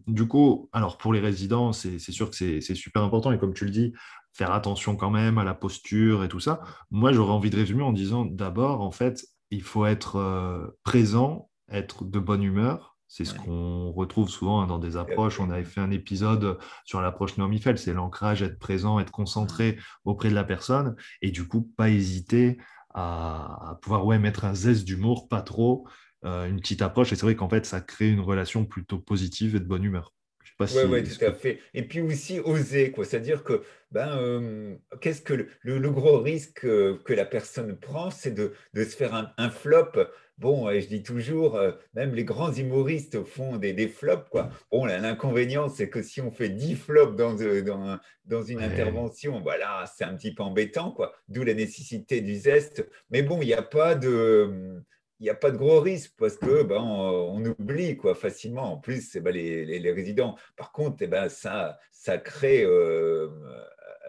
du 0.06 0.28
coup, 0.28 0.70
alors 0.72 0.96
pour 0.96 1.12
les 1.12 1.20
résidents, 1.20 1.72
c'est 1.72 1.98
sûr 1.98 2.30
que 2.30 2.36
c'est 2.36 2.74
super 2.76 3.02
important. 3.02 3.32
Et 3.32 3.38
comme 3.38 3.54
tu 3.54 3.64
le 3.64 3.72
dis, 3.72 3.94
faire 4.32 4.52
attention 4.52 4.94
quand 4.94 5.10
même 5.10 5.38
à 5.38 5.44
la 5.44 5.54
posture 5.54 6.22
et 6.22 6.28
tout 6.28 6.40
ça. 6.40 6.60
Moi, 6.92 7.12
j'aurais 7.12 7.32
envie 7.32 7.50
de 7.50 7.56
résumer 7.56 7.82
en 7.82 7.92
disant 7.92 8.26
d'abord, 8.26 8.82
en 8.82 8.92
fait, 8.92 9.26
il 9.50 9.62
faut 9.62 9.86
être 9.86 10.16
euh, 10.16 10.68
présent, 10.82 11.50
être 11.70 12.04
de 12.04 12.18
bonne 12.18 12.42
humeur. 12.42 12.96
C'est 13.08 13.24
ce 13.24 13.34
qu'on 13.34 13.92
retrouve 13.92 14.28
souvent 14.28 14.60
hein, 14.60 14.66
dans 14.66 14.80
des 14.80 14.96
approches. 14.96 15.38
On 15.38 15.50
avait 15.50 15.64
fait 15.64 15.80
un 15.80 15.92
épisode 15.92 16.58
sur 16.84 17.00
l'approche 17.00 17.36
normifel, 17.38 17.78
c'est 17.78 17.94
l'ancrage, 17.94 18.42
être 18.42 18.58
présent, 18.58 18.98
être 18.98 19.12
concentré 19.12 19.78
auprès 20.04 20.28
de 20.28 20.34
la 20.34 20.42
personne 20.42 20.96
et 21.22 21.30
du 21.30 21.46
coup, 21.46 21.70
pas 21.76 21.88
hésiter 21.88 22.58
à, 22.94 23.78
pouvoir 23.82 24.04
ouais, 24.06 24.18
mettre 24.18 24.44
un 24.44 24.54
zeste 24.54 24.84
d'humour, 24.84 25.28
pas 25.28 25.42
trop, 25.42 25.86
euh, 26.24 26.48
une 26.48 26.60
petite 26.60 26.82
approche. 26.82 27.12
Et 27.12 27.16
c'est 27.16 27.26
vrai 27.26 27.36
qu'en 27.36 27.48
fait, 27.48 27.64
ça 27.64 27.80
crée 27.80 28.10
une 28.10 28.20
relation 28.20 28.64
plutôt 28.64 28.98
positive 28.98 29.54
et 29.54 29.60
de 29.60 29.66
bonne 29.66 29.84
humeur. 29.84 30.12
Oui, 30.58 30.84
ouais, 30.84 31.02
tout 31.02 31.24
à 31.24 31.32
fait. 31.32 31.60
Et 31.74 31.82
puis 31.82 32.00
aussi 32.00 32.40
oser, 32.40 32.90
quoi. 32.90 33.04
C'est-à-dire 33.04 33.44
que 33.44 33.62
ben, 33.92 34.16
euh, 34.18 34.74
qu'est-ce 35.00 35.20
que 35.20 35.48
le, 35.60 35.90
gros 35.90 36.18
risque 36.18 36.60
que 36.60 37.12
la 37.12 37.26
personne 37.26 37.76
prend, 37.76 38.10
c'est 38.10 38.30
de, 38.30 38.54
de, 38.72 38.84
se 38.84 38.96
faire 38.96 39.34
un, 39.36 39.50
flop. 39.50 39.92
Bon, 40.38 40.70
je 40.70 40.86
dis 40.86 41.02
toujours, 41.02 41.56
euh, 41.56 41.72
même 41.94 42.14
les 42.14 42.24
grands 42.24 42.52
humoristes 42.52 43.22
font 43.24 43.56
des, 43.56 43.74
des 43.74 43.88
flops, 43.88 44.28
quoi. 44.30 44.50
Bon, 44.70 44.86
l'inconvénient, 44.86 45.68
c'est 45.68 45.88
que 45.90 46.02
si 46.02 46.20
on 46.20 46.30
fait 46.30 46.48
10 46.48 46.74
flops 46.74 47.16
dans, 47.16 47.34
dans, 47.34 47.98
dans 48.24 48.42
une 48.42 48.62
intervention, 48.62 49.40
voilà, 49.40 49.84
c'est 49.94 50.04
un 50.04 50.14
petit 50.14 50.34
peu 50.34 50.42
embêtant, 50.42 50.90
quoi. 50.90 51.12
D'où 51.28 51.44
la 51.44 51.54
nécessité 51.54 52.22
du 52.22 52.34
zeste. 52.34 52.86
Mais 53.10 53.22
bon, 53.22 53.40
il 53.42 53.46
n'y 53.46 53.54
a 53.54 53.62
pas 53.62 53.94
de 53.94 54.82
il 55.20 55.24
n'y 55.24 55.30
a 55.30 55.34
pas 55.34 55.50
de 55.50 55.56
gros 55.56 55.80
risque 55.80 56.12
parce 56.18 56.36
que 56.36 56.62
ben, 56.62 56.80
on, 56.80 57.44
oublie 57.44 57.96
quoi, 57.96 58.14
facilement. 58.14 58.74
En 58.74 58.76
plus, 58.76 59.08
c'est 59.10 59.20
ben, 59.20 59.34
les, 59.34 59.64
les, 59.64 59.92
résidents. 59.92 60.36
Par 60.56 60.72
contre, 60.72 60.96
eh 61.00 61.06
ben, 61.06 61.28
ça, 61.28 61.78
ça 61.90 62.18
crée, 62.18 62.64
euh, 62.64 63.28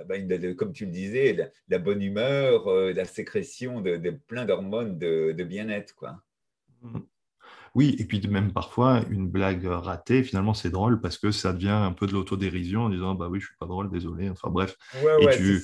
ben, 0.06 0.56
comme 0.56 0.74
tu 0.74 0.86
le 0.86 0.92
disais, 0.92 1.52
la, 1.70 1.80
bonne 1.80 2.02
humeur, 2.02 2.68
euh, 2.68 2.94
la 2.94 3.06
sécrétion 3.06 3.80
de, 3.82 3.98
plein 4.28 4.46
d'hormones 4.46 4.98
de, 4.98 5.32
de 5.32 5.44
bien-être. 5.44 5.96
Quoi. 5.96 6.22
Mmh. 6.82 7.00
Oui, 7.76 7.96
et 8.00 8.06
puis 8.06 8.26
même 8.28 8.52
parfois, 8.52 9.02
une 9.10 9.30
blague 9.30 9.66
ratée, 9.66 10.24
finalement, 10.24 10.54
c'est 10.54 10.72
drôle 10.72 11.00
parce 11.00 11.18
que 11.18 11.32
ça 11.32 11.54
devient 11.54 11.70
un 11.70 11.94
peu 11.94 12.08
de 12.08 12.12
l'autodérision 12.12 12.86
en 12.86 12.90
disant 12.90 13.14
Bah 13.14 13.28
oui, 13.30 13.40
je 13.40 13.46
suis 13.46 13.56
pas 13.60 13.68
drôle, 13.68 13.90
désolé. 13.92 14.30
Enfin 14.30 14.50
bref. 14.50 14.76
Ouais, 15.04 15.24
et, 15.24 15.38
tu... 15.38 15.62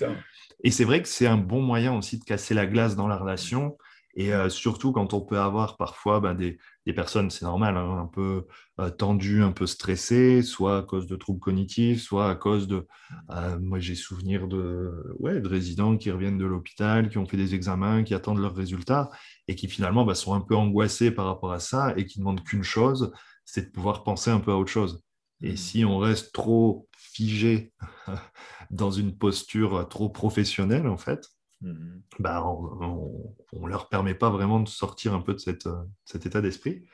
et 0.64 0.72
c'est 0.72 0.84
vrai 0.84 1.02
que 1.02 1.08
c'est 1.08 1.26
un 1.26 1.38
bon 1.38 1.62
moyen 1.62 1.98
aussi 1.98 2.20
de 2.20 2.24
casser 2.24 2.54
la 2.54 2.68
glace 2.68 2.96
dans 2.96 3.08
la 3.08 3.18
relation 3.18 3.78
et 4.16 4.34
euh, 4.34 4.50
surtout 4.50 4.92
quand 4.92 5.14
on 5.14 5.22
peut 5.22 5.40
avoir 5.40 5.76
parfois 5.76 6.20
ben, 6.20 6.36
des, 6.36 6.60
des, 6.86 6.94
personnes, 6.94 7.32
c'est 7.32 7.46
normal, 7.46 7.78
hein, 7.78 7.98
un 7.98 8.06
peu 8.06 8.46
euh, 8.80 8.92
tendues, 8.92 9.42
un 9.42 9.52
peu 9.52 9.66
stressées, 9.66 10.44
soit 10.44 10.78
à 10.80 10.82
cause 10.84 11.08
de 11.08 11.16
troubles 11.16 11.40
cognitifs, 11.40 12.02
soit 12.02 12.30
à 12.30 12.36
cause 12.36 12.68
de... 12.68 12.86
Euh, 13.32 13.58
moi, 13.60 13.80
j'ai 13.80 13.96
souvenir 13.96 14.48
de, 14.48 15.16
ouais, 15.20 15.42
de 15.42 15.48
résidents 15.48 15.98
qui 15.98 16.12
reviennent 16.12 16.38
de 16.38 16.46
l'hôpital, 16.46 17.10
qui 17.10 17.18
ont 17.18 17.26
fait 17.26 17.38
des 17.38 17.56
examens, 17.56 18.04
qui 18.04 18.14
attendent 18.14 18.40
leurs 18.40 18.56
résultats, 18.56 19.10
et 19.48 19.56
qui 19.56 19.68
finalement 19.68 20.06
ben, 20.06 20.14
sont 20.14 20.36
un 20.36 20.42
peu 20.42 20.56
angoissés 20.56 21.10
par 21.10 21.26
rapport 21.26 21.52
à 21.52 21.60
ça, 21.60 21.94
et 21.98 22.06
qui 22.06 22.20
demandent 22.20 22.44
qu'une 22.44 22.64
chose, 22.64 23.12
c'est 23.46 23.68
de 23.68 23.72
pouvoir 23.72 24.04
penser 24.04 24.30
un 24.30 24.40
peu 24.40 24.52
à 24.52 24.58
autre 24.58 24.72
chose. 24.72 25.04
Et 25.42 25.54
mmh. 25.54 25.58
si 25.58 25.86
on 25.86 25.98
reste 25.98 26.34
trop 26.34 26.88
figé 26.96 27.74
dans 28.70 28.92
une 28.92 29.18
posture 29.18 29.88
trop 29.90 30.10
professionnelle, 30.10 30.88
en 30.88 30.98
fait, 30.98 31.28
Mhm. 31.64 32.02
bah, 32.20 32.44
on 32.46 33.34
ne 33.54 33.70
leur 33.70 33.88
permet 33.88 34.14
pas 34.14 34.30
vraiment 34.30 34.60
de 34.60 34.68
sortir 34.68 35.14
un 35.14 35.22
peu 35.22 35.34
de 35.34 35.40
cette, 35.40 35.66
euh, 35.66 35.84
cet 36.04 36.26
état 36.26 36.42
d'esprit. 36.42 36.86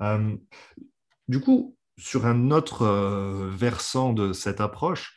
Euh, 0.00 0.34
du 1.28 1.40
coup, 1.40 1.76
sur 1.98 2.24
un 2.24 2.50
autre 2.50 2.82
euh, 2.82 3.50
versant 3.50 4.14
de 4.14 4.32
cette 4.32 4.60
approche, 4.60 5.16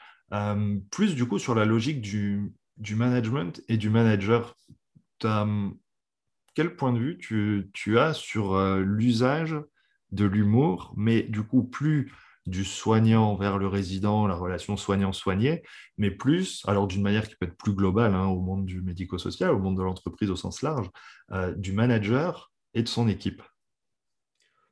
plus 0.92 1.16
du 1.16 1.26
coup 1.26 1.40
sur 1.40 1.56
la 1.56 1.64
logique 1.64 2.02
du, 2.02 2.52
du 2.76 2.96
management 2.96 3.62
et 3.70 3.78
du 3.78 3.90
manager, 3.90 4.58
quel 5.22 6.76
point 6.76 6.92
de 6.92 7.00
vue 7.00 7.18
tu, 7.18 7.70
tu 7.74 7.98
as 7.98 8.14
sur 8.14 8.60
l'usage 8.76 9.56
de 10.12 10.26
l'humour, 10.26 10.94
mais 10.98 11.24
du 11.24 11.44
coup 11.44 11.64
plus 11.64 12.12
du 12.48 12.64
soignant 12.64 13.36
vers 13.36 13.58
le 13.58 13.68
résident, 13.68 14.26
la 14.26 14.36
relation 14.36 14.78
soignant-soigné, 14.78 15.64
mais 15.98 16.10
plus, 16.10 16.64
alors 16.66 16.88
d'une 16.88 17.04
manière 17.04 17.28
qui 17.28 17.36
peut 17.36 17.46
être 17.46 17.58
plus 17.58 17.74
globale 17.74 18.16
hein, 18.16 18.26
au 18.28 18.40
monde 18.40 18.66
du 18.66 18.82
médico-social, 18.82 19.52
au 19.52 19.60
monde 19.60 19.78
de 19.78 19.84
l'entreprise 19.84 20.32
au 20.32 20.38
sens 20.38 20.62
large, 20.62 20.90
euh, 21.32 21.54
du 21.54 21.74
manager 21.74 22.52
et 22.74 22.84
de 22.84 22.88
son 22.88 23.10
équipe. 23.10 23.44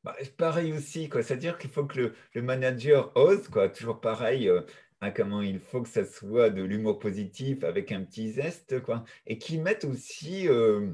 Bah, 0.06 0.16
pareil 0.38 0.72
aussi, 0.72 1.10
c'est-à-dire 1.12 1.58
qu'il 1.58 1.70
faut 1.70 1.86
que 1.86 2.14
le, 2.34 2.42
manager 2.42 3.12
ose, 3.16 3.48
quoi, 3.50 3.68
toujours 3.68 4.00
pareil. 4.00 4.48
Euh, 4.48 4.62
hein, 5.02 5.12
comment 5.12 5.42
il 5.42 5.60
faut 5.60 5.82
que 5.82 5.90
ça 5.90 6.06
soit 6.06 6.50
de 6.52 6.64
l'humour 6.64 7.00
positif 7.00 7.64
avec 7.66 7.92
un 7.92 8.04
petit 8.04 8.32
zeste, 8.32 8.82
quoi, 8.82 9.04
et 9.28 9.38
qui 9.38 9.58
mette 9.58 9.84
aussi 9.84 10.48
euh, 10.48 10.92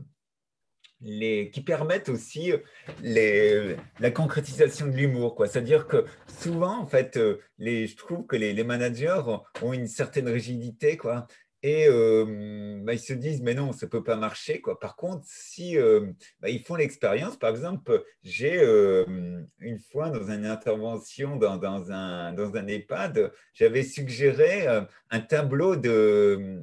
qui 1.03 1.61
permettent 1.61 2.09
aussi 2.09 2.53
les, 3.01 3.75
la 3.99 4.11
concrétisation 4.11 4.87
de 4.87 4.95
l'humour. 4.95 5.35
C'est-à-dire 5.47 5.87
que 5.87 6.05
souvent, 6.27 6.79
en 6.79 6.85
fait, 6.85 7.19
les, 7.57 7.87
je 7.87 7.97
trouve 7.97 8.25
que 8.25 8.35
les, 8.35 8.63
managers 8.63 9.21
ont 9.61 9.73
une 9.73 9.87
certaine 9.87 10.29
rigidité. 10.29 10.97
Quoi 10.97 11.27
et 11.63 11.87
euh, 11.87 12.79
bah, 12.83 12.93
ils 12.93 12.99
se 12.99 13.13
disent 13.13 13.41
mais 13.41 13.53
non 13.53 13.71
ça 13.71 13.87
peut 13.87 14.03
pas 14.03 14.15
marcher 14.15 14.61
quoi 14.61 14.79
par 14.79 14.95
contre 14.95 15.23
si 15.27 15.77
euh, 15.77 16.11
bah, 16.39 16.49
ils 16.49 16.63
font 16.63 16.75
l'expérience 16.75 17.37
par 17.37 17.51
exemple 17.51 18.03
j'ai 18.23 18.59
euh, 18.63 19.43
une 19.59 19.79
fois 19.79 20.09
dans 20.09 20.31
une 20.31 20.45
intervention 20.45 21.35
dans, 21.35 21.61
un 21.91 22.33
dans 22.33 22.55
un 22.55 22.67
EHPAD 22.67 23.31
j'avais 23.53 23.83
suggéré 23.83 24.65
un 25.11 25.19
tableau 25.19 25.75
de, 25.75 26.61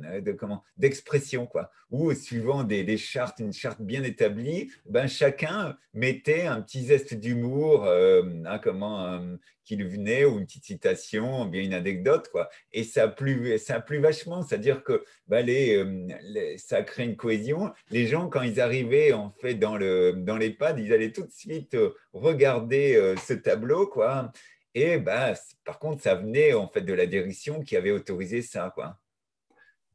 d'expression 0.76 1.46
où 1.90 2.12
suivant 2.12 2.64
des, 2.64 2.96
chartes 2.96 3.40
une 3.40 3.52
charte 3.52 3.80
bien 3.80 4.02
établie 4.02 4.70
ben 4.86 5.06
chacun 5.06 5.76
mettait 5.94 6.46
un 6.46 6.60
petit 6.60 6.84
zeste 6.84 7.14
d'humour 7.14 7.86
hein, 7.86 8.58
comment 8.62 9.20
qu'il 9.68 9.86
venait 9.86 10.24
ou 10.24 10.38
une 10.38 10.46
petite 10.46 10.64
citation, 10.64 11.44
bien 11.44 11.62
une 11.62 11.74
anecdote, 11.74 12.28
quoi. 12.32 12.48
Et 12.72 12.84
ça 12.84 13.04
a 13.04 13.08
plu, 13.08 13.58
ça 13.58 13.76
a 13.76 13.98
vachement, 13.98 14.42
c'est-à-dire 14.42 14.82
que 14.82 15.04
bah, 15.26 15.40
euh, 15.46 16.08
les, 16.22 16.56
ça 16.56 16.82
crée 16.82 17.04
une 17.04 17.16
cohésion. 17.16 17.70
Les 17.90 18.06
gens, 18.06 18.28
quand 18.28 18.40
ils 18.40 18.60
arrivaient 18.62 19.12
en 19.12 19.30
fait 19.30 19.54
dans 19.54 19.76
le 19.76 20.12
dans 20.12 20.38
ils 20.40 20.92
allaient 20.92 21.12
tout 21.12 21.26
de 21.26 21.30
suite 21.30 21.74
euh, 21.74 21.94
regarder 22.14 22.96
euh, 22.96 23.14
ce 23.16 23.34
tableau, 23.34 23.86
quoi. 23.86 24.32
Et 24.74 24.96
bah, 24.98 25.34
par 25.64 25.78
contre, 25.78 26.02
ça 26.02 26.14
venait 26.14 26.54
en 26.54 26.68
fait 26.68 26.82
de 26.82 26.94
la 26.94 27.06
direction 27.06 27.60
qui 27.60 27.76
avait 27.76 27.90
autorisé 27.90 28.40
ça, 28.40 28.72
quoi. 28.74 28.98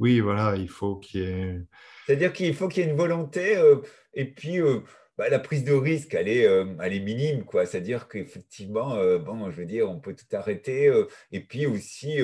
Oui, 0.04 0.20
voilà, 0.20 0.56
il 0.58 0.68
faut 0.68 0.98
qu'il 0.98 1.22
y 1.22 1.24
ait. 1.24 1.62
C'est-à-dire 2.06 2.34
qu'il 2.34 2.54
faut 2.54 2.68
qu'il 2.68 2.84
y 2.84 2.86
ait 2.86 2.90
une 2.90 2.98
volonté, 2.98 3.58
et 4.14 4.26
puis 4.26 4.60
bah, 5.18 5.30
la 5.30 5.38
prise 5.38 5.64
de 5.64 5.74
risque, 5.74 6.16
elle 6.16 6.28
est, 6.28 6.48
euh, 6.48 6.66
elle 6.82 6.94
est 6.94 7.00
minime. 7.00 7.46
quoi. 7.46 7.66
C'est-à-dire 7.66 8.08
qu'effectivement, 8.08 8.96
euh, 8.96 9.20
bon, 9.20 9.52
je 9.52 9.58
veux 9.58 9.66
dire, 9.66 9.90
on 9.90 10.00
peut 10.00 10.16
tout 10.16 10.36
arrêter. 10.36 10.88
Euh, 10.88 11.08
et 11.32 11.40
puis 11.42 11.68
aussi, 11.68 12.20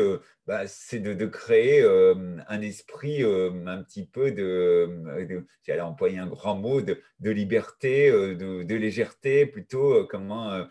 bah, 0.48 0.66
c'est 0.68 1.00
de, 1.00 1.14
de, 1.14 1.26
créer 1.28 1.84
un 1.84 2.62
esprit 2.62 3.24
un 3.24 3.84
petit 3.84 4.06
peu 4.08 4.32
de, 4.32 5.46
j'allais 5.64 5.82
employer 5.82 6.18
un 6.18 6.28
grand 6.28 6.56
mot, 6.56 6.82
de, 6.82 7.02
de 7.20 7.32
liberté, 7.32 8.12
de, 8.12 8.64
de, 8.64 8.76
légèreté, 8.76 9.46
plutôt 9.46 10.06
comment 10.08 10.66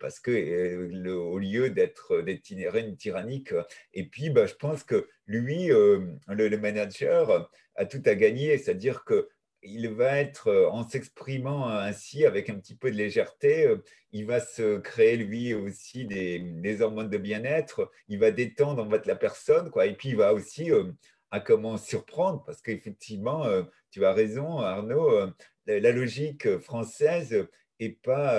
parce 0.00 0.20
que 0.20 0.30
le, 0.30 1.14
au 1.14 1.38
lieu 1.38 1.70
d'être 1.70 2.20
d'être 2.22 2.42
tyrannique. 2.42 3.54
Et 3.94 4.06
puis, 4.06 4.30
bah, 4.30 4.46
je 4.46 4.54
pense 4.54 4.84
que 4.84 5.08
lui, 5.26 5.68
le, 5.68 6.56
manager, 6.56 7.50
a 7.74 7.86
tout 7.86 8.02
à 8.04 8.14
gagner, 8.14 8.58
c'est-à-dire 8.58 9.04
que 9.04 9.28
il 9.62 9.88
va 9.88 10.18
être, 10.18 10.48
euh, 10.48 10.68
en 10.70 10.88
s'exprimant 10.88 11.68
ainsi 11.68 12.26
avec 12.26 12.50
un 12.50 12.58
petit 12.58 12.74
peu 12.74 12.90
de 12.90 12.96
légèreté, 12.96 13.66
euh, 13.66 13.76
il 14.10 14.26
va 14.26 14.40
se 14.40 14.78
créer 14.78 15.16
lui 15.16 15.54
aussi 15.54 16.04
des, 16.04 16.82
hormones 16.82 17.10
de 17.10 17.18
bien-être, 17.18 17.90
il 18.08 18.18
va 18.18 18.30
détendre 18.30 18.88
la 19.04 19.16
personne, 19.16 19.70
quoi, 19.70 19.86
et 19.86 19.94
puis 19.94 20.10
il 20.10 20.16
va 20.16 20.34
aussi 20.34 20.70
euh, 20.72 20.90
à 21.30 21.40
comment 21.40 21.76
surprendre, 21.78 22.42
parce 22.44 22.60
qu'effectivement, 22.60 23.46
tu 23.90 24.04
as 24.04 24.12
raison 24.12 24.58
Arnaud, 24.58 25.32
la 25.66 25.92
logique 25.92 26.58
française 26.58 27.48
est 27.84 28.02
pas, 28.02 28.36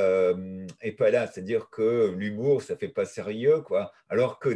est 0.81 0.91
pas 0.93 1.11
là, 1.11 1.27
c'est-à-dire 1.27 1.69
que 1.69 2.13
l'humour, 2.17 2.61
ça 2.61 2.75
fait 2.75 2.87
pas 2.87 3.05
sérieux, 3.05 3.61
quoi, 3.61 3.91
alors 4.09 4.39
que 4.39 4.49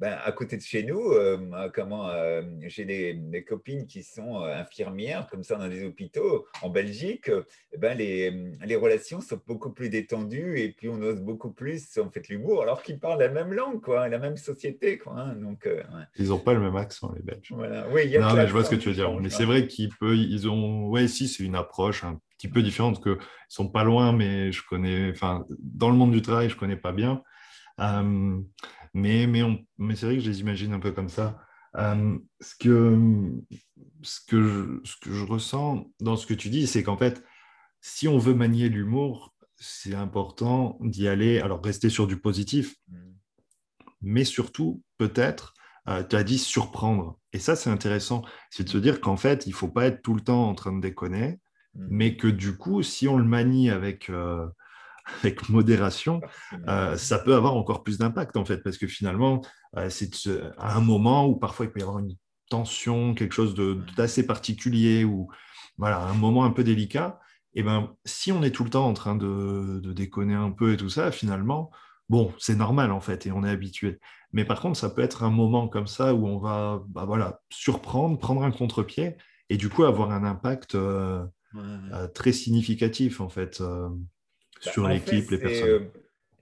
ben, 0.00 0.18
à 0.24 0.32
côté 0.32 0.56
de 0.56 0.62
chez 0.62 0.82
nous, 0.82 1.12
euh, 1.12 1.68
comment 1.72 2.08
euh, 2.08 2.42
j'ai 2.62 2.84
des, 2.84 3.44
copines 3.44 3.86
qui 3.86 4.02
sont 4.02 4.42
euh, 4.42 4.60
infirmières, 4.60 5.28
comme 5.30 5.44
ça 5.44 5.54
dans 5.54 5.68
des 5.68 5.84
hôpitaux 5.84 6.46
en 6.62 6.68
Belgique. 6.68 7.30
Eh 7.72 7.78
ben, 7.78 7.96
les, 7.96 8.30
les, 8.64 8.74
relations 8.74 9.20
sont 9.20 9.40
beaucoup 9.46 9.70
plus 9.70 9.90
détendues 9.90 10.58
et 10.58 10.72
puis 10.72 10.88
on 10.88 11.00
ose 11.00 11.20
beaucoup 11.20 11.52
plus 11.52 11.96
en 11.98 12.10
fait 12.10 12.28
l'humour, 12.28 12.62
alors 12.62 12.82
qu'ils 12.82 12.98
parlent 12.98 13.20
la 13.20 13.28
même 13.28 13.52
langue, 13.52 13.80
quoi, 13.80 14.08
la 14.08 14.18
même 14.18 14.36
société, 14.36 14.98
quoi. 14.98 15.12
Hein. 15.16 15.36
donc, 15.36 15.68
Ils 16.16 16.28
n'ont 16.28 16.38
pas 16.38 16.54
le 16.54 16.60
même 16.60 16.76
accent, 16.76 17.12
les 17.14 17.22
Belges. 17.22 17.52
Voilà. 17.52 17.86
Oui, 17.90 18.08
y 18.08 18.16
a 18.16 18.20
non, 18.20 18.34
mais 18.34 18.48
je 18.48 18.52
vois 18.52 18.64
ce 18.64 18.70
que 18.70 18.76
tu 18.76 18.88
veux 18.88 18.94
dire. 18.94 19.12
Mais 19.20 19.30
c'est 19.30 19.44
vrai 19.44 19.68
qu'ils 19.68 19.90
ils 20.02 20.48
ont, 20.48 20.88
ouais, 20.88 21.06
si 21.06 21.28
c'est 21.28 21.44
une 21.44 21.54
approche 21.54 22.02
un 22.02 22.20
petit 22.36 22.48
peu 22.48 22.62
différente 22.62 23.00
que 23.00 23.16
ils 23.20 23.54
sont 23.54 23.68
pas 23.68 23.84
loin, 23.84 24.12
mais 24.12 24.50
je 24.50 24.62
connais, 24.68 25.10
enfin, 25.10 25.46
dans 25.60 25.88
le 25.88 25.96
monde 25.96 26.10
du 26.10 26.20
travail, 26.20 26.50
je 26.50 26.56
connais 26.56 26.76
pas 26.76 26.90
bien. 26.90 27.22
Mais, 28.94 29.26
mais, 29.26 29.42
mais 29.76 29.96
c'est 29.96 30.06
vrai 30.06 30.16
que 30.16 30.22
je 30.22 30.30
les 30.30 30.40
imagine 30.40 30.72
un 30.72 30.80
peu 30.80 30.92
comme 30.92 31.08
ça. 31.08 31.40
Euh, 31.76 32.16
ce, 32.40 32.54
que, 32.54 32.96
ce, 34.02 34.20
que 34.28 34.42
je, 34.42 34.88
ce 34.88 34.96
que 35.00 35.12
je 35.12 35.24
ressens 35.24 35.90
dans 36.00 36.16
ce 36.16 36.26
que 36.26 36.34
tu 36.34 36.48
dis, 36.48 36.66
c'est 36.66 36.84
qu'en 36.84 36.96
fait, 36.96 37.22
si 37.80 38.06
on 38.06 38.18
veut 38.18 38.34
manier 38.34 38.68
l'humour, 38.68 39.34
c'est 39.56 39.94
important 39.94 40.78
d'y 40.80 41.08
aller, 41.08 41.40
alors 41.40 41.62
rester 41.62 41.90
sur 41.90 42.06
du 42.06 42.18
positif, 42.18 42.76
mm. 42.88 42.96
mais 44.02 44.24
surtout, 44.24 44.82
peut-être, 44.98 45.54
euh, 45.88 46.02
tu 46.02 46.16
as 46.16 46.24
dit 46.24 46.38
surprendre. 46.38 47.18
Et 47.32 47.38
ça, 47.38 47.56
c'est 47.56 47.70
intéressant. 47.70 48.22
C'est 48.50 48.64
de 48.64 48.68
se 48.68 48.78
dire 48.78 49.00
qu'en 49.00 49.16
fait, 49.16 49.46
il 49.46 49.50
ne 49.50 49.54
faut 49.54 49.68
pas 49.68 49.86
être 49.86 50.02
tout 50.02 50.14
le 50.14 50.20
temps 50.20 50.48
en 50.48 50.54
train 50.54 50.72
de 50.72 50.80
déconner, 50.80 51.40
mm. 51.74 51.86
mais 51.90 52.16
que 52.16 52.28
du 52.28 52.56
coup, 52.56 52.82
si 52.82 53.08
on 53.08 53.18
le 53.18 53.24
manie 53.24 53.70
avec, 53.70 54.08
euh, 54.10 54.46
avec 55.22 55.48
modération, 55.48 56.20
euh, 56.68 56.96
ça 56.96 57.18
peut 57.18 57.34
avoir 57.34 57.54
encore 57.56 57.82
plus 57.82 57.98
d'impact 57.98 58.36
en 58.36 58.44
fait, 58.44 58.58
parce 58.58 58.78
que 58.78 58.86
finalement, 58.86 59.42
euh, 59.76 59.88
c'est 59.90 60.10
à 60.58 60.76
un 60.76 60.80
moment 60.80 61.26
où 61.26 61.36
parfois 61.36 61.66
il 61.66 61.72
peut 61.72 61.80
y 61.80 61.82
avoir 61.82 61.98
une 61.98 62.14
tension, 62.50 63.14
quelque 63.14 63.34
chose 63.34 63.54
d'assez 63.96 64.26
particulier, 64.26 65.04
ou 65.04 65.28
voilà, 65.76 66.02
un 66.02 66.14
moment 66.14 66.44
un 66.44 66.50
peu 66.50 66.64
délicat. 66.64 67.18
Et 67.54 67.62
ben, 67.62 67.94
si 68.04 68.32
on 68.32 68.42
est 68.42 68.50
tout 68.50 68.64
le 68.64 68.70
temps 68.70 68.86
en 68.86 68.94
train 68.94 69.16
de, 69.16 69.80
déconner 69.92 70.34
un 70.34 70.50
peu 70.50 70.72
et 70.72 70.76
tout 70.76 70.88
ça, 70.88 71.12
finalement, 71.12 71.70
bon, 72.08 72.32
c'est 72.38 72.56
normal 72.56 72.90
en 72.90 73.00
fait, 73.00 73.26
et 73.26 73.32
on 73.32 73.44
est 73.44 73.50
habitué. 73.50 74.00
Mais 74.32 74.44
par 74.44 74.60
contre, 74.60 74.78
ça 74.78 74.90
peut 74.90 75.02
être 75.02 75.22
un 75.22 75.30
moment 75.30 75.68
comme 75.68 75.86
ça 75.86 76.14
où 76.14 76.26
on 76.26 76.38
va, 76.38 76.82
bah, 76.88 77.04
voilà, 77.04 77.40
surprendre, 77.50 78.18
prendre 78.18 78.42
un 78.42 78.50
contre-pied, 78.50 79.16
et 79.50 79.56
du 79.56 79.68
coup 79.68 79.84
avoir 79.84 80.10
un 80.10 80.24
impact 80.24 80.74
euh, 80.74 81.24
très 82.14 82.32
significatif 82.32 83.20
en 83.20 83.28
fait. 83.28 83.62
Sur 84.72 84.88
l'équipe, 84.88 85.30
les 85.30 85.38
personnes 85.38 85.68
euh, 85.68 85.80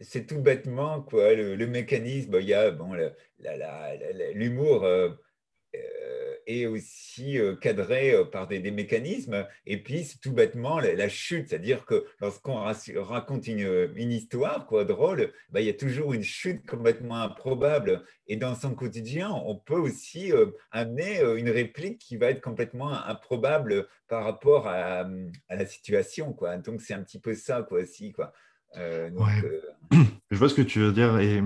C'est 0.00 0.26
tout 0.26 0.40
bêtement 0.40 1.02
quoi, 1.02 1.32
le, 1.34 1.66
mécanisme. 1.66 2.36
Il 2.40 2.46
y 2.48 2.54
a 2.54 2.70
bon, 2.70 2.92
l'humour 4.34 4.84
euh, 4.84 5.10
euh, 5.74 6.31
est 6.46 6.66
aussi 6.66 7.38
cadré 7.60 8.14
par 8.30 8.46
des, 8.46 8.70
mécanismes. 8.70 9.46
Et 9.66 9.82
puis, 9.82 10.04
c'est 10.04 10.18
tout 10.20 10.32
bêtement 10.32 10.80
la, 10.80 11.08
chute. 11.08 11.48
C'est-à-dire 11.48 11.84
que 11.84 12.04
lorsqu'on 12.20 12.56
raconte 12.56 13.46
une, 13.46 13.90
une, 13.94 14.12
histoire 14.12 14.66
quoi, 14.66 14.84
drôle, 14.84 15.32
bah, 15.50 15.60
il 15.60 15.66
y 15.66 15.70
a 15.70 15.74
toujours 15.74 16.12
une 16.12 16.22
chute 16.22 16.66
complètement 16.66 17.20
improbable. 17.20 18.02
Et 18.26 18.36
dans 18.36 18.54
son 18.54 18.74
quotidien, 18.74 19.30
on 19.30 19.56
peut 19.56 19.78
aussi 19.78 20.32
amener 20.70 21.20
une 21.36 21.50
réplique 21.50 21.98
qui 21.98 22.16
va 22.16 22.30
être 22.30 22.40
complètement 22.40 22.92
improbable 22.92 23.86
par 24.08 24.24
rapport 24.24 24.68
à, 24.68 25.06
la 25.50 25.66
situation. 25.66 26.32
Quoi. 26.32 26.56
Donc, 26.58 26.82
c'est 26.82 26.94
un 26.94 27.02
petit 27.02 27.18
peu 27.18 27.34
ça 27.34 27.62
quoi, 27.62 27.80
aussi. 27.80 28.12
Quoi. 28.12 28.32
Euh, 28.76 29.10
euh, 29.10 29.60
Je 30.30 30.36
vois 30.36 30.48
ce 30.48 30.54
que 30.54 30.62
tu 30.62 30.80
veux 30.80 30.92
dire. 30.92 31.18
Et, 31.18 31.40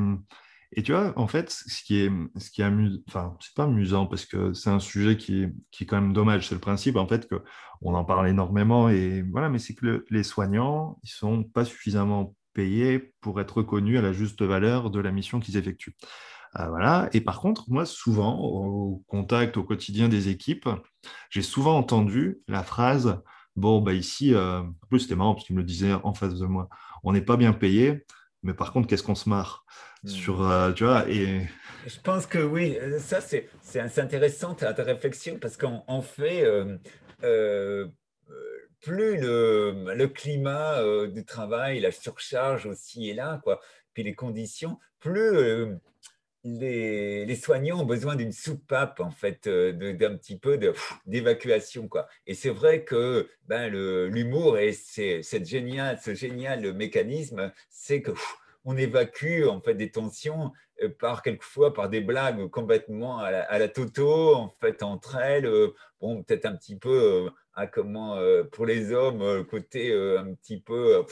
et 0.73 0.83
tu 0.83 0.93
vois, 0.93 1.13
en 1.17 1.27
fait, 1.27 1.51
ce 1.51 1.83
qui 1.83 1.99
est, 1.99 2.11
ce 2.37 2.51
qui 2.51 2.61
est 2.63 2.65
amusant, 2.65 3.01
enfin, 3.09 3.37
c'est 3.41 3.55
pas 3.55 3.65
amusant 3.65 4.07
parce 4.07 4.27
que 4.27 4.53
c'est 4.53 4.71
un 4.71 4.81
sujet 4.81 5.17
qui 5.17 5.43
est, 5.43 5.85
quand 5.87 6.01
même 6.01 6.13
dommage. 6.13 6.49
C'est 6.49 6.55
le 6.55 6.61
principe, 6.61 6.97
en 6.97 7.07
fait, 7.07 7.29
qu'on 7.29 7.95
en 7.95 8.05
parle 8.05 8.29
énormément. 8.29 8.89
Et 8.89 9.23
voilà, 9.23 9.49
mais 9.49 9.59
c'est 9.59 9.75
que 9.75 10.05
les 10.11 10.23
soignants, 10.23 10.99
ils 11.03 11.11
sont 11.11 11.45
pas 11.45 11.65
suffisamment 11.65 12.35
payés 12.53 13.13
pour 13.21 13.41
être 13.41 13.59
reconnus 13.59 13.99
à 13.99 14.03
la 14.03 14.13
juste 14.13 14.43
valeur 14.43 14.91
de 14.91 15.01
la 15.01 15.13
mission 15.13 15.41
qu'ils 15.41 15.57
effectuent. 15.57 15.97
Euh, 16.59 16.69
voilà. 16.69 17.09
Et 17.13 17.21
par 17.21 17.41
contre, 17.41 17.65
moi, 17.69 17.87
souvent, 17.87 18.39
au 18.41 19.05
contact, 19.09 19.57
au 19.57 19.65
quotidien 19.65 20.09
des 20.09 20.29
équipes, 20.29 20.69
j'ai 21.31 21.43
souvent 21.43 21.77
entendu 21.77 22.39
la 22.49 22.63
phrase 22.63 23.21
Bon, 23.57 23.81
bah 23.81 23.95
ici, 23.95 24.35
euh, 24.35 24.61
en 24.61 24.87
plus, 24.91 25.01
c'était 25.01 25.17
marrant 25.17 25.35
parce 25.35 25.47
qu'il 25.47 25.57
me 25.57 25.63
le 25.63 25.67
disait 25.67 25.95
en 25.95 26.13
face 26.13 26.35
de 26.35 26.45
moi 26.45 26.69
on 27.07 27.13
n'est 27.13 27.23
pas 27.23 27.37
bien 27.37 27.53
payé, 27.53 28.05
mais 28.43 28.53
par 28.53 28.73
contre, 28.73 28.89
qu'est-ce 28.89 29.05
qu'on 29.05 29.15
se 29.15 29.29
marre? 29.29 29.65
Hmm. 30.05 30.09
sur, 30.09 30.49
euh, 30.49 30.73
tu 30.73 30.85
vois, 30.85 31.09
et... 31.09 31.47
Je 31.87 32.01
pense 32.01 32.27
que 32.27 32.39
oui, 32.39 32.77
ça, 32.99 33.21
c'est 33.21 33.99
intéressant 33.99 34.55
ta, 34.55 34.75
ta 34.75 34.83
réflexion 34.83 35.39
parce 35.39 35.57
qu'en 35.57 36.03
fait, 36.03 36.45
plus 38.81 39.21
le, 39.21 39.95
le 39.95 40.07
climat 40.09 40.83
du 41.07 41.25
travail, 41.25 41.79
la 41.79 41.93
surcharge 41.93 42.67
aussi 42.67 43.09
est 43.09 43.15
là, 43.15 43.41
quoi, 43.45 43.61
puis 43.95 44.03
les 44.03 44.15
conditions, 44.15 44.81
plus 44.99 45.79
les, 46.47 47.37
soignants 47.37 47.81
ont 47.81 47.87
besoin 47.87 48.17
d'une 48.17 48.33
soupape, 48.33 49.01
en 49.01 49.11
fait, 49.11 49.47
euh, 49.47 49.73
d'un 49.95 50.17
petit 50.17 50.39
peu 50.39 50.59
d'évacuation. 51.07 51.89
quoi. 51.89 52.09
Et 52.27 52.35
c'est 52.35 52.51
vrai 52.51 52.85
que 52.85 53.29
ben, 53.47 53.69
l'humour 53.69 54.59
et 54.59 54.73
cette 54.73 55.47
génial, 55.47 55.99
ce 56.03 56.15
génial 56.15 56.73
mécanisme, 56.73 57.53
c'est 57.69 58.03
que 58.03 58.13
on 58.67 58.77
évacue 58.77 59.47
en 59.47 59.63
fait 59.63 59.75
des 59.75 59.91
tensions 59.91 60.53
euh, 60.83 60.91
par 60.99 61.23
quelquefois 61.23 61.73
par 61.73 61.89
des 61.89 62.03
blagues 62.03 62.51
complètement 62.51 63.19
à 63.19 63.59
la, 63.59 63.69
toto 63.69 64.35
en 64.35 64.55
fait 64.61 64.83
entre 64.83 65.17
elles 65.17 65.47
euh, 65.47 65.69
bon 66.01 66.23
peut-être 66.23 66.45
un 66.45 66.55
petit 66.55 66.77
peu 66.77 67.31
à 67.55 67.67
comment 67.67 68.19
pour 68.53 68.67
les 68.67 68.93
hommes 68.93 69.47
côté 69.47 69.95
un 69.95 70.35
petit 70.35 70.61
peu 70.61 71.07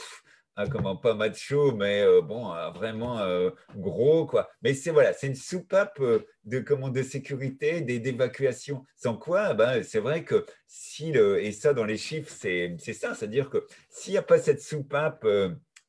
comment 0.71 0.95
pas 0.95 1.13
macho, 1.13 1.73
mais 1.73 2.01
euh, 2.01 2.21
bon, 2.21 2.53
euh, 2.53 2.69
vraiment 2.71 3.19
euh, 3.19 3.49
gros, 3.75 4.25
quoi. 4.25 4.49
Mais 4.61 4.73
c'est 4.73 4.91
voilà, 4.91 5.13
c'est 5.13 5.27
une 5.27 5.35
soupape 5.35 6.01
de 6.45 6.59
comment 6.59 6.89
de 6.89 7.03
sécurité, 7.03 7.81
d'évacuation. 7.81 8.85
Sans 8.95 9.17
quoi, 9.17 9.53
ben, 9.53 9.83
c'est 9.83 9.99
vrai 9.99 10.23
que 10.23 10.45
si 10.67 11.11
le, 11.11 11.43
et 11.43 11.51
ça 11.51 11.73
dans 11.73 11.83
les 11.83 11.97
chiffres, 11.97 12.31
c'est 12.31 12.77
ça, 12.93 13.13
c'est-à-dire 13.13 13.49
que 13.49 13.65
s'il 13.89 14.13
n'y 14.13 14.17
a 14.17 14.23
pas 14.23 14.39
cette 14.39 14.61
soupape 14.61 15.27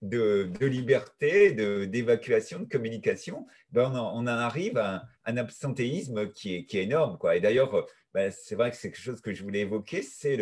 de, 0.02 0.50
de 0.60 0.66
liberté, 0.66 1.52
d'évacuation, 1.86 2.60
de, 2.60 2.64
communication, 2.64 3.46
ben 3.70 3.90
on, 3.94 4.18
en, 4.18 4.26
arrive 4.26 4.78
à 4.78 5.04
un, 5.24 5.36
absentéisme 5.36 6.30
qui 6.32 6.54
est, 6.54 6.64
qui 6.64 6.78
est 6.78 6.84
énorme, 6.84 7.18
quoi. 7.18 7.36
Et 7.36 7.40
d'ailleurs, 7.40 7.86
ben, 8.14 8.30
c'est 8.30 8.54
vrai 8.54 8.70
que 8.70 8.76
c'est 8.76 8.90
quelque 8.90 9.02
chose 9.02 9.20
que 9.20 9.32
je 9.32 9.42
voulais 9.42 9.60
évoquer, 9.60 10.02
c'est 10.02 10.38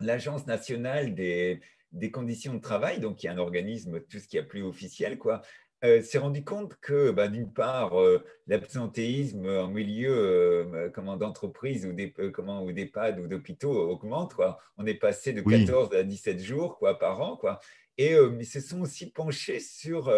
l'agence 0.00 0.46
nationale 0.46 1.14
des 1.14 1.60
des 1.92 2.10
conditions 2.10 2.54
de 2.54 2.60
travail, 2.60 3.00
donc 3.00 3.22
il 3.22 3.26
y 3.26 3.28
a 3.28 3.32
un 3.32 3.38
organisme, 3.38 4.00
tout 4.00 4.18
ce 4.18 4.28
qui 4.28 4.36
est 4.36 4.42
plus 4.42 4.62
officiel, 4.62 5.18
quoi, 5.18 5.42
euh, 5.84 6.02
s'est 6.02 6.18
rendu 6.18 6.44
compte 6.44 6.76
que, 6.80 7.12
bah, 7.12 7.28
d'une 7.28 7.52
part, 7.52 8.00
euh, 8.00 8.24
l'absentéisme 8.48 9.46
en 9.48 9.68
milieu 9.68 10.10
euh, 10.10 10.90
comment, 10.90 11.16
d'entreprise 11.16 11.86
ou 11.86 11.92
des, 11.92 12.12
comment, 12.32 12.64
ou 12.64 12.72
d'EHPAD 12.72 13.20
ou 13.20 13.28
d'hôpitaux 13.28 13.88
augmente. 13.88 14.34
Quoi. 14.34 14.58
On 14.76 14.86
est 14.86 14.94
passé 14.94 15.32
de 15.32 15.40
14 15.40 15.94
à 15.94 16.02
17 16.02 16.40
jours 16.40 16.78
quoi, 16.78 16.98
par 16.98 17.20
an. 17.20 17.36
Quoi. 17.36 17.60
Et 17.98 18.14
ils 18.14 18.46
se 18.46 18.60
sont 18.60 18.80
aussi 18.82 19.10
penchés 19.10 19.58
sur 19.58 20.08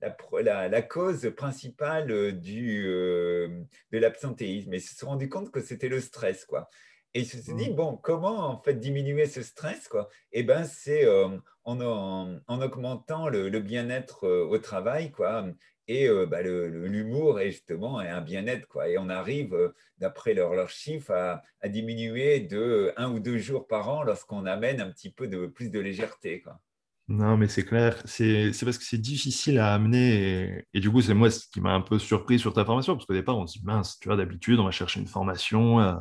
la, 0.00 0.68
la, 0.68 0.82
cause 0.82 1.32
principale 1.34 2.38
du, 2.38 2.84
de 2.84 3.98
l'absentéisme. 3.98 4.74
Et 4.74 4.76
ils 4.76 4.82
se 4.82 4.94
sont 4.94 5.06
rendu 5.06 5.30
compte 5.30 5.50
que 5.50 5.62
c'était 5.62 5.88
le 5.88 6.00
stress. 6.00 6.44
Quoi. 6.44 6.68
Et 7.14 7.20
il 7.20 7.26
se 7.26 7.50
dit, 7.52 7.70
mmh. 7.70 7.74
bon, 7.74 7.96
comment 7.96 8.38
en 8.50 8.62
fait 8.62 8.74
diminuer 8.74 9.26
ce 9.26 9.42
stress 9.42 9.88
quoi? 9.88 10.08
Eh 10.32 10.44
ben, 10.44 10.64
c'est 10.64 11.04
euh, 11.04 11.28
en, 11.64 11.80
en, 11.80 12.62
augmentant 12.62 13.28
le, 13.28 13.48
bien-être 13.58 14.26
euh, 14.26 14.46
au 14.46 14.58
travail, 14.58 15.10
quoi. 15.10 15.44
Et 15.88 16.08
euh, 16.08 16.26
bah, 16.26 16.42
l'humour 16.42 17.40
est 17.40 17.50
justement 17.50 17.98
un 17.98 18.20
bien-être, 18.20 18.68
quoi. 18.68 18.88
Et 18.88 18.96
on 18.96 19.08
arrive, 19.08 19.72
d'après 19.98 20.34
leurs 20.34 20.54
leur 20.54 20.70
chiffres, 20.70 21.10
à, 21.10 21.42
à, 21.60 21.68
diminuer 21.68 22.40
de 22.40 22.92
un 22.96 23.10
ou 23.10 23.18
deux 23.18 23.38
jours 23.38 23.66
par 23.66 23.88
an 23.88 24.04
lorsqu'on 24.04 24.46
amène 24.46 24.80
un 24.80 24.90
petit 24.90 25.10
peu 25.10 25.26
de 25.26 25.46
plus 25.46 25.70
de 25.70 25.80
légèreté, 25.80 26.42
quoi. 26.42 26.60
Non, 27.10 27.36
mais 27.36 27.48
c'est 27.48 27.64
clair. 27.64 28.00
C'est 28.04 28.52
parce 28.62 28.78
que 28.78 28.84
c'est 28.84 28.98
difficile 28.98 29.58
à 29.58 29.74
amener. 29.74 30.64
Et, 30.72 30.80
du 30.80 30.90
coup, 30.90 31.02
c'est 31.02 31.12
moi 31.12 31.28
ce 31.28 31.46
qui 31.52 31.60
m'a 31.60 31.72
un 31.72 31.80
peu 31.80 31.98
surpris 31.98 32.38
sur 32.38 32.54
ta 32.54 32.64
formation. 32.64 32.94
Parce 32.94 33.04
qu'au 33.04 33.14
départ, 33.14 33.36
on 33.36 33.48
se 33.48 33.58
dit, 33.58 33.64
mince, 33.64 33.98
tu 33.98 34.06
vois, 34.08 34.16
d'habitude, 34.16 34.60
on 34.60 34.64
va 34.64 34.70
chercher 34.70 35.00
une 35.00 35.08
formation. 35.08 35.80
Euh, 35.80 35.94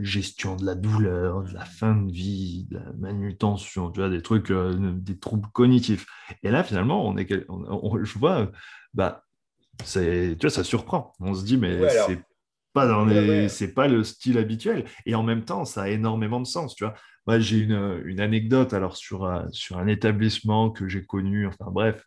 gestion 0.00 0.54
de 0.54 0.64
la 0.64 0.74
douleur, 0.74 1.42
de 1.42 1.52
la 1.52 1.64
fin 1.64 1.96
de 1.96 2.12
vie, 2.12 2.66
de 2.70 2.76
la 2.76 2.92
manutention, 2.98 3.90
tu 3.90 3.98
vois, 4.00 4.08
des 4.08 4.22
trucs, 4.22 4.50
euh, 4.50 4.92
des 4.94 5.18
troubles 5.18 5.48
cognitifs. 5.52 6.06
Et 6.44 6.50
là, 6.50 6.62
finalement, 6.62 7.04
on 7.06 7.16
est, 7.16 7.28
je 7.28 8.18
vois, 8.18 8.50
bah, 8.94 9.24
tu 9.78 10.36
vois, 10.40 10.50
ça 10.50 10.62
surprend. 10.62 11.12
On 11.18 11.34
se 11.34 11.44
dit, 11.44 11.56
mais 11.56 11.88
c'est 11.88 12.22
pas 12.72 12.86
dans 12.86 13.04
les... 13.04 13.48
c'est 13.48 13.74
pas 13.74 13.88
le 13.88 14.04
style 14.04 14.38
habituel. 14.38 14.84
Et 15.06 15.14
en 15.14 15.22
même 15.22 15.44
temps, 15.44 15.64
ça 15.64 15.82
a 15.82 15.88
énormément 15.88 16.40
de 16.40 16.46
sens, 16.46 16.74
tu 16.74 16.84
vois. 16.84 16.94
Moi, 17.26 17.38
j'ai 17.38 17.58
une, 17.58 18.02
une, 18.04 18.20
anecdote 18.20 18.74
alors 18.74 18.96
sur, 18.96 19.24
euh, 19.24 19.44
sur 19.50 19.78
un 19.78 19.86
établissement 19.86 20.70
que 20.70 20.88
j'ai 20.88 21.04
connu. 21.04 21.46
Enfin 21.46 21.70
bref, 21.70 22.06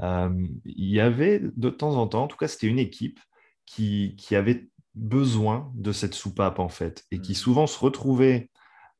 euh, 0.00 0.46
il 0.64 0.90
y 0.90 1.00
avait 1.00 1.40
de 1.56 1.70
temps 1.70 1.96
en 1.96 2.06
temps, 2.08 2.24
en 2.24 2.26
tout 2.26 2.36
cas, 2.36 2.48
c'était 2.48 2.66
une 2.66 2.78
équipe 2.78 3.20
qui, 3.64 4.16
qui 4.16 4.34
avait 4.34 4.68
besoin 4.94 5.70
de 5.76 5.92
cette 5.92 6.14
soupape 6.14 6.58
en 6.58 6.68
fait 6.68 7.04
et 7.12 7.20
qui 7.20 7.32
mmh. 7.32 7.36
souvent 7.36 7.66
se 7.68 7.78
retrouvait 7.78 8.50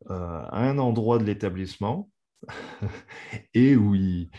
euh, 0.09 0.15
à 0.15 0.69
un 0.69 0.79
endroit 0.79 1.19
de 1.19 1.25
l'établissement 1.25 2.09
et 3.55 3.77
où 3.77 3.95
il, 3.95 4.31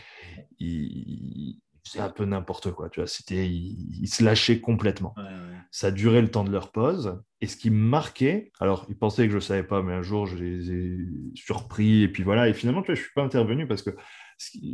il, 0.58 1.60
faisait 1.84 2.00
un 2.00 2.10
peu 2.10 2.24
n'importe 2.24 2.70
quoi. 2.72 2.88
Tu 2.88 3.00
vois, 3.00 3.06
c'était, 3.06 3.46
il, 3.48 4.06
se 4.06 4.22
lâchait 4.22 4.60
complètement. 4.60 5.14
Ça 5.70 5.90
durait 5.90 6.22
le 6.22 6.30
temps 6.30 6.44
de 6.44 6.50
leur 6.50 6.70
pause. 6.70 7.22
Et 7.40 7.46
ce 7.46 7.56
qui 7.56 7.70
me 7.70 7.76
marquait, 7.76 8.52
alors 8.60 8.86
ils 8.88 8.96
pensaient 8.96 9.24
que 9.24 9.30
je 9.30 9.36
ne 9.36 9.40
savais 9.40 9.64
pas, 9.64 9.82
mais 9.82 9.92
un 9.92 10.02
jour 10.02 10.26
je 10.26 10.36
les 10.36 10.70
ai 10.70 10.98
surpris. 11.34 12.02
Et 12.02 12.08
puis 12.08 12.22
voilà, 12.22 12.48
et 12.48 12.54
finalement, 12.54 12.82
tu 12.82 12.86
vois, 12.86 12.94
je 12.94 13.00
ne 13.00 13.04
suis 13.04 13.14
pas 13.14 13.22
intervenu 13.22 13.66
parce 13.66 13.82
que 13.82 13.90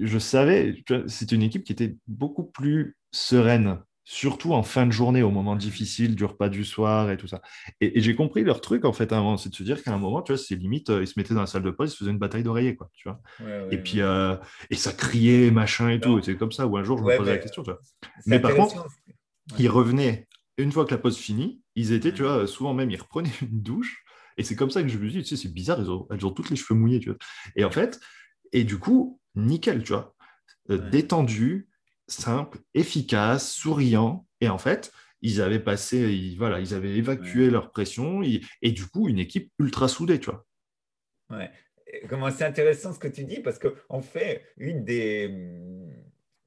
je 0.03 0.19
savais, 0.19 0.83
c'était 1.07 1.37
une 1.37 1.43
équipe 1.43 1.65
qui 1.65 1.73
était 1.73 1.97
beaucoup 2.07 2.45
plus 2.45 2.97
sereine 3.11 3.79
surtout 4.11 4.55
en 4.55 4.63
fin 4.63 4.87
de 4.87 4.91
journée, 4.91 5.23
au 5.23 5.31
moment 5.31 5.55
difficile 5.55 6.17
du 6.17 6.25
repas 6.25 6.49
du 6.49 6.65
soir 6.65 7.11
et 7.11 7.19
tout 7.19 7.27
ça. 7.27 7.43
Et, 7.83 8.01
j'ai 8.01 8.15
compris 8.15 8.43
leur 8.43 8.63
truc, 8.63 8.87
en 8.87 8.93
fait, 8.95 9.13
c'est 9.37 9.51
de 9.51 9.55
se 9.55 9.63
dire 9.63 9.83
qu'à 9.83 9.93
un 9.93 9.99
moment, 9.99 10.23
tu 10.23 10.33
vois, 10.33 10.43
c'est 10.43 10.57
limite, 10.57 10.89
euh, 10.89 11.03
ils 11.03 11.07
se 11.07 11.13
mettaient 11.19 11.35
dans 11.35 11.43
la 11.43 11.47
salle 11.47 11.63
de 11.63 11.71
pause, 11.71 11.91
ils 11.91 11.93
se 11.93 11.99
faisaient 11.99 12.11
une 12.11 12.19
bataille 12.19 12.43
d'oreillers, 12.43 12.75
quoi, 12.75 12.91
tu 12.95 13.07
vois. 13.07 13.21
et 13.71 13.77
puis, 13.77 14.01
euh, 14.01 14.35
et 14.71 14.77
ça 14.77 14.95
criait, 14.95 15.51
machin 15.51 15.91
et 15.91 16.01
tout. 16.01 16.23
C'est 16.23 16.37
comme 16.37 16.53
ça, 16.53 16.67
où 16.67 16.79
un 16.79 16.85
jour, 16.85 16.97
je 16.97 17.03
me 17.05 17.19
posais 17.19 17.33
la 17.33 17.37
question, 17.37 17.63
tu 17.63 17.71
vois. 17.71 17.81
Mais 18.25 18.41
par 18.41 18.55
contre, 18.55 18.87
ils 19.59 19.69
revenaient, 19.69 20.27
une 20.57 20.73
fois 20.73 20.87
que 20.87 20.93
la 20.93 20.99
pause 20.99 21.19
finie, 21.19 21.61
ils 21.75 21.93
étaient, 21.93 22.15
tu 22.15 22.23
vois, 22.23 22.47
souvent 22.47 22.73
même, 22.73 22.91
ils 22.91 23.01
reprenaient 23.01 23.29
une 23.43 23.61
douche. 23.61 24.05
Et 24.39 24.43
c'est 24.43 24.57
comme 24.57 24.71
ça 24.71 24.83
que 24.83 24.89
je 24.89 24.97
me 24.97 25.11
dis, 25.11 25.19
tu 25.19 25.25
sais, 25.25 25.37
c'est 25.37 25.53
bizarre, 25.53 25.81
elles 25.81 25.91
ont, 25.91 26.07
elles 26.11 26.25
ont 26.25 26.31
toutes 26.31 26.49
les 26.49 26.57
cheveux 26.57 26.81
mouillés, 26.81 27.01
tu 27.01 27.11
vois. 27.11 27.19
Et 27.57 27.65
en 27.65 27.71
fait, 27.71 28.01
et 28.53 28.65
du 28.65 28.79
coup, 28.79 29.21
nickel, 29.35 29.83
tu 29.83 29.93
vois. 29.93 30.15
Euh, 30.71 30.79
détendu, 30.79 31.68
simple, 32.09 32.59
efficace, 32.75 33.53
souriant. 33.53 34.27
Et 34.41 34.49
en 34.49 34.59
fait, 34.59 34.93
ils 35.23 35.41
avaient 35.41 35.61
passé, 35.61 35.99
ils, 35.99 36.37
voilà, 36.37 36.61
ils 36.61 36.75
avaient 36.75 36.97
évacué 36.97 37.51
leur 37.51 37.71
pression 37.71 38.23
et, 38.23 38.71
du 38.71 38.87
coup, 38.87 39.09
une 39.09 39.19
équipe 39.19 39.53
ultra 39.59 39.89
soudée, 39.89 40.19
tu 40.19 40.31
vois. 40.31 40.47
Ouais. 41.31 41.51
Comment 42.09 42.31
c'est 42.31 42.45
intéressant 42.45 42.93
ce 42.93 42.99
que 42.99 43.09
tu 43.09 43.25
dis 43.25 43.41
parce 43.41 43.59
qu'en 43.59 44.03
fait, 44.03 44.45
une 44.59 44.85
des, 44.85 45.35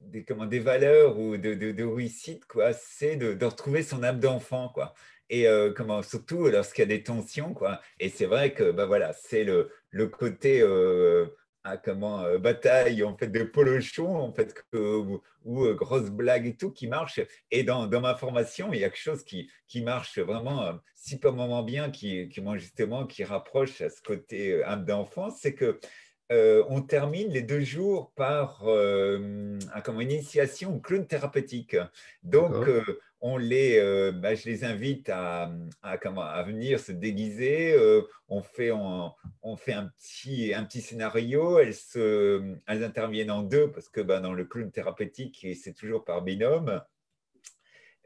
des, 0.00 0.24
comment, 0.24 0.46
des 0.46 0.60
valeurs 0.60 1.18
ou 1.18 1.36
de, 1.36 1.54
de, 1.54 1.84
réussite, 1.84 2.46
quoi, 2.46 2.72
c'est 2.72 3.16
de, 3.16 3.34
de, 3.34 3.44
retrouver 3.44 3.82
son 3.82 4.02
âme 4.02 4.20
d'enfant, 4.20 4.68
quoi. 4.68 4.94
Et 5.30 5.48
euh, 5.48 5.72
comment, 5.72 6.02
surtout 6.02 6.46
lorsqu'il 6.48 6.82
y 6.82 6.84
a 6.84 6.96
des 6.96 7.02
tensions, 7.02 7.54
quoi. 7.54 7.80
Et 7.98 8.08
c'est 8.08 8.26
vrai 8.26 8.54
que, 8.54 8.70
bah 8.70 8.86
voilà, 8.86 9.12
c'est 9.12 9.44
le, 9.44 9.70
le 9.90 10.06
côté 10.06 10.60
euh, 10.60 11.26
à 11.64 11.76
comment 11.76 12.22
euh, 12.22 12.38
bataille 12.38 13.02
en 13.04 13.16
fait 13.16 13.28
de 13.28 13.44
polochon 13.44 14.16
en 14.16 14.32
fait 14.32 14.54
ou, 14.74 15.20
euh, 15.46 15.74
grosse 15.74 16.10
blague 16.10 16.46
et 16.46 16.56
tout 16.56 16.70
qui 16.70 16.86
marche 16.86 17.20
et 17.50 17.62
dans, 17.62 17.86
dans, 17.86 18.00
ma 18.00 18.14
formation 18.14 18.72
il 18.72 18.80
y 18.80 18.84
a 18.84 18.88
quelque 18.88 18.98
chose 18.98 19.24
qui, 19.24 19.50
qui 19.68 19.82
marche 19.82 20.18
vraiment 20.18 20.62
euh, 20.62 20.72
super 20.94 21.32
moment 21.32 21.62
bien 21.62 21.90
qui, 21.90 22.28
qui 22.28 22.40
moi 22.40 22.56
justement 22.56 23.06
qui 23.06 23.24
rapproche 23.24 23.80
à 23.80 23.90
ce 23.90 24.02
côté 24.02 24.62
âme 24.64 24.84
d'enfance 24.84 25.38
c'est 25.40 25.54
que 25.54 25.78
on 26.34 26.80
termine 26.80 27.28
les 27.28 27.42
deux 27.42 27.60
jours 27.60 28.10
par 28.16 28.66
un, 28.66 29.58
comme 29.84 30.00
une 30.00 30.10
initiation 30.10 30.80
clown 30.80 31.06
thérapeutique. 31.06 31.76
Donc 32.22 32.54
on 33.22 33.36
les, 33.36 33.78
euh, 33.78 34.10
bah, 34.10 34.34
je 34.34 34.46
les 34.46 34.64
invite 34.64 35.08
à, 35.08 35.50
venir 36.44 36.80
se 36.80 36.90
déguiser. 36.90 37.72
Euh, 37.72 38.02
on, 38.28 38.42
fait, 38.42 38.70
un, 38.70 39.14
petit, 39.96 40.80
scénario. 40.80 41.60
Elles 41.60 42.84
interviennent 42.84 43.30
en 43.30 43.42
deux 43.42 43.70
parce 43.70 43.88
que 43.88 44.00
bah, 44.00 44.18
dans 44.18 44.32
le 44.32 44.44
clown 44.44 44.70
thérapeutique, 44.72 45.46
c'est 45.54 45.72
toujours 45.72 46.04
par 46.04 46.22
binôme. 46.22 46.82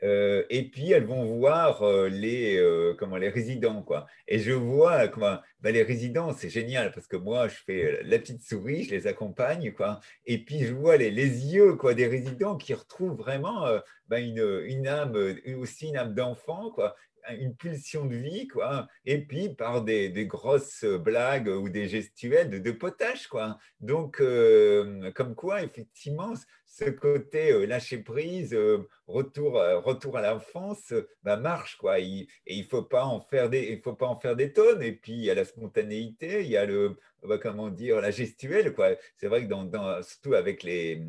Euh, 0.02 0.44
et 0.50 0.68
puis 0.68 0.92
elles 0.92 1.06
vont 1.06 1.24
voir 1.24 1.82
euh, 1.82 2.09
les, 2.09 2.56
euh, 2.59 2.94
comment, 2.98 3.16
les 3.16 3.28
résidents. 3.28 3.82
Quoi. 3.82 4.06
Et 4.28 4.38
je 4.38 4.52
vois 4.52 5.09
comment, 5.09 5.38
ben, 5.61 5.72
les 5.72 5.82
résidents, 5.82 6.32
c'est 6.32 6.50
génial 6.50 6.92
parce 6.92 7.06
que 7.06 7.16
moi, 7.16 7.48
je 7.48 7.56
fais 7.64 8.02
la 8.02 8.18
petite 8.18 8.42
souris, 8.42 8.85
je 8.85 8.90
les 8.90 9.06
accompagne. 9.06 9.72
Quoi. 9.72 10.00
Et 10.26 10.38
puis 10.44 10.64
je 10.64 10.74
vois 10.74 10.96
les, 10.96 11.11
les 11.11 11.46
yeux 11.54 11.74
quoi, 11.74 11.94
des 11.94 12.06
résidents 12.06 12.56
qui 12.56 12.74
retrouvent 12.74 13.16
vraiment 13.16 13.66
ben, 14.09 14.18
une, 14.18 14.62
une, 14.66 14.87
âme, 14.87 15.16
aussi 15.59 15.88
une 15.88 15.96
âme 15.96 16.14
d'enfant. 16.14 16.74
Une 17.38 17.54
pulsion 17.56 18.06
de 18.06 18.16
vie, 18.16 18.46
quoi. 18.46 18.86
Et 19.04 19.18
puis 19.18 19.48
par 19.48 19.82
des, 19.82 20.10
grosses 20.26 20.84
blagues 20.84 21.48
ou 21.48 21.68
des 21.68 21.88
gestuels 21.88 22.62
de, 22.62 22.70
potage, 22.70 23.26
quoi. 23.26 23.58
Donc, 23.80 24.22
comme 25.14 25.34
quoi, 25.34 25.62
effectivement, 25.62 26.34
ce 26.76 26.90
côté 26.90 27.52
euh, 27.52 27.64
lâcher 27.64 27.98
prise, 27.98 28.52
euh, 28.52 28.86
retour, 29.06 29.58
euh, 29.58 29.78
retour 29.80 30.18
à 30.18 30.22
l'enfance, 30.22 30.92
bah, 31.22 31.36
marche 31.36 31.76
quoi. 31.76 31.98
et 32.00 32.26
il 32.46 32.64
faut 32.64 32.76
faut 32.78 32.82
pas 32.82 33.04
en 33.04 33.20
faire 33.22 33.48
des 33.48 34.52
tonnes. 34.52 34.82
Et 34.82 34.92
puis 34.92 35.12
il 35.12 35.24
y 35.24 35.30
a 35.30 35.34
la 35.34 35.44
spontanéité, 35.44 36.42
il 36.42 36.50
y 36.50 36.56
a 36.56 36.66
le, 36.66 36.98
bah, 37.22 37.38
comment 37.38 37.70
dire, 37.70 38.00
la 38.00 38.10
gestuelle 38.10 38.74
quoi. 38.74 38.90
C'est 39.16 39.28
vrai 39.28 39.46
que 39.46 39.48
dans, 39.48 40.02
surtout 40.02 40.34
avec 40.34 40.62
les, 40.62 41.02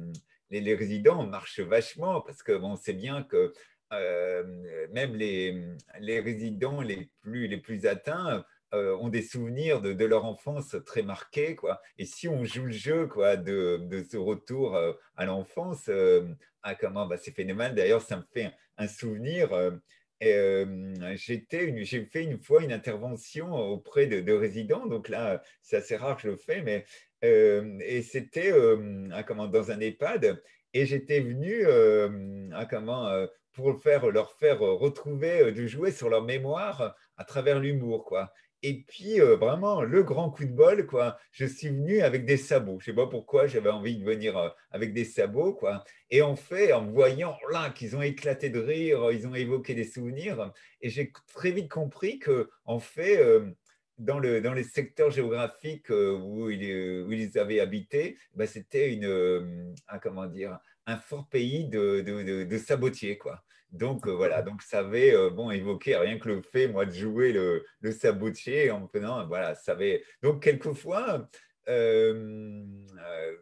les, 0.52 0.76
résidents, 0.76 1.22
on 1.22 1.28
marche 1.28 1.60
vachement 1.60 2.22
parce 2.22 2.44
que 2.44 2.54
bon, 2.54 2.76
c'est 2.78 2.94
bien 2.94 3.24
que 3.24 3.54
même 3.92 5.16
les, 5.16 6.20
résidents 6.20 6.82
les 6.82 7.10
plus, 7.22 7.86
atteints 7.86 8.44
euh, 8.74 8.98
ont 8.98 9.08
des 9.08 9.22
souvenirs 9.22 9.82
de, 9.82 10.06
leur 10.06 10.26
enfance 10.26 10.76
très 10.86 11.02
marqués. 11.02 11.56
Quoi. 11.56 11.82
Et 11.98 12.04
si 12.04 12.28
on 12.28 12.44
joue 12.44 12.66
le 12.66 12.74
jeu 12.74 13.08
quoi, 13.08 13.38
de, 13.38 14.06
ce 14.12 14.18
retour 14.18 14.76
euh, 14.76 14.92
à 15.16 15.26
l'enfance, 15.26 15.86
euh, 15.88 16.28
ah, 16.64 16.76
bah, 16.76 17.16
c'est 17.18 17.32
phénoménal. 17.32 17.76
D'ailleurs, 17.76 18.02
ça 18.02 18.18
me 18.18 18.24
fait 18.34 18.52
un, 18.78 18.88
souvenir. 18.90 19.50
j'ai 20.20 21.46
fait 22.12 22.24
une 22.24 22.38
fois 22.40 22.62
une 22.62 22.74
intervention 22.74 23.54
auprès 23.54 24.06
de, 24.06 24.34
résidents, 24.34 24.86
donc 24.86 25.08
là, 25.08 25.42
c'est 25.62 25.78
assez 25.78 25.96
rare 25.96 26.18
que 26.18 26.24
je 26.24 26.28
le 26.28 26.36
fais, 26.36 26.62
mais 26.62 26.84
et 27.22 28.02
c'était 28.02 28.52
ah, 29.14 29.24
dans 29.24 29.72
un 29.72 29.80
EHPAD, 29.80 30.44
et 30.74 30.86
j'étais 30.86 31.22
venu 31.22 31.66
ah, 32.54 32.66
comment, 32.66 33.28
pour 33.58 33.82
faire, 33.82 34.08
leur 34.12 34.32
faire 34.34 34.60
retrouver 34.60 35.52
du 35.52 35.68
jouet 35.68 35.92
sur 35.92 36.10
leur 36.10 36.24
mémoire 36.24 36.96
à 37.18 37.24
travers 37.26 37.60
l'humour. 37.60 38.06
quoi. 38.06 38.32
Et 38.64 38.84
puis, 38.84 39.22
euh, 39.22 39.36
vraiment, 39.36 39.82
le 39.84 40.04
grand 40.04 40.30
coup 40.32 40.46
de 40.46 40.52
bol, 40.52 40.88
quoi. 40.88 41.18
Je 41.32 41.46
suis 41.46 41.70
venu 41.70 42.02
avec 42.02 42.26
des 42.26 42.38
sabots. 42.38 42.80
Je 42.80 42.92
ne 42.92 42.96
sais 42.96 43.02
pas 43.02 43.08
pourquoi 43.08 43.48
j'avais 43.48 43.70
envie 43.70 43.98
de 43.98 44.06
venir 44.06 44.38
euh, 44.38 44.50
avec 44.72 44.94
des 44.94 45.06
sabots, 45.06 45.54
quoi. 45.54 45.84
Et 46.10 46.22
en 46.22 46.36
fait, 46.36 46.74
en 46.74 46.86
voyant 46.86 47.38
là 47.52 47.70
qu'ils 47.70 47.96
ont 47.96 48.02
éclaté 48.02 48.50
de 48.50 48.60
rire, 48.60 49.12
ils 49.12 49.28
ont 49.28 49.36
évoqué 49.36 49.74
des 49.76 49.84
souvenirs, 49.84 50.52
et 50.82 50.90
j'ai 50.90 51.12
très 51.34 51.52
vite 51.52 51.70
compris 51.70 52.20
que, 52.20 52.50
en 52.66 52.80
fait, 52.80 53.18
euh, 53.22 53.52
dans, 54.00 54.20
le, 54.20 54.42
dans 54.42 54.54
les 54.54 54.64
secteurs 54.64 55.12
géographiques 55.12 55.90
où 55.90 56.50
ils, 56.50 57.04
où 57.08 57.12
ils 57.12 57.38
avaient 57.38 57.60
habité, 57.60 58.18
bah, 58.36 58.48
c'était 58.48 58.94
une, 58.94 59.74
un, 59.88 60.00
comment 60.00 60.26
dire, 60.28 60.60
un 60.88 60.98
fort 60.98 61.28
pays 61.30 61.66
de, 61.66 62.02
de, 62.02 62.44
de 62.44 62.58
sabotiers, 62.58 63.18
quoi. 63.18 63.44
Donc 63.72 64.08
euh, 64.08 64.12
voilà, 64.12 64.42
donc 64.42 64.62
ça 64.62 64.80
avait 64.80 65.14
euh, 65.14 65.30
bon 65.30 65.52
évoqué 65.52 65.96
rien 65.96 66.18
que 66.20 66.30
le 66.30 66.42
fait 66.42 66.68
moi 66.68 66.86
de 66.86 66.92
jouer 66.92 67.34
le, 67.34 67.66
le 67.82 67.92
sabotier 67.92 68.72
en 68.72 68.88
prenant 68.88 69.28
voilà, 69.28 69.56
ça 69.56 69.74
avait 69.74 70.04
donc 70.24 70.42
quelquefois 70.42 71.30
euh, 71.68 72.64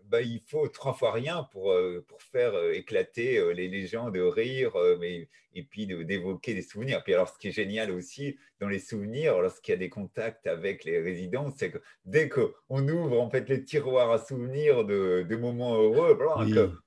bah, 0.06 0.22
il 0.22 0.42
faut 0.48 0.68
trois 0.68 0.94
fois 0.94 1.12
rien 1.12 1.48
pour, 1.52 1.76
pour 2.08 2.22
faire 2.24 2.54
éclater 2.72 3.54
les, 3.54 3.68
les, 3.68 3.86
gens 3.86 4.10
de 4.10 4.20
rire 4.20 4.74
mais, 5.00 5.30
et 5.56 5.64
puis 5.64 5.88
d'évoquer 5.88 6.54
des 6.54 6.62
souvenirs. 6.62 7.04
Puis 7.04 7.14
alors, 7.14 7.30
ce 7.30 7.38
qui 7.38 7.48
est 7.48 7.52
génial 7.52 7.92
aussi 7.92 8.38
dans 8.60 8.68
les 8.68 8.80
souvenirs, 8.80 9.40
lorsqu'il 9.42 9.72
y 9.72 9.76
a 9.76 9.78
des 9.78 9.90
contacts 9.90 10.48
avec 10.48 10.84
les 10.84 11.00
résidents, 11.00 11.54
c'est 11.56 11.72
que 11.72 11.78
dès 12.04 12.30
qu'on 12.30 12.88
ouvre 12.88 13.22
en 13.22 13.30
fait 13.30 13.48
les 13.50 13.64
tiroirs 13.64 14.12
à 14.12 14.20
souvenirs 14.20 14.86
de, 14.86 15.26
de 15.28 15.36
moments 15.36 15.76
heureux, 15.76 16.18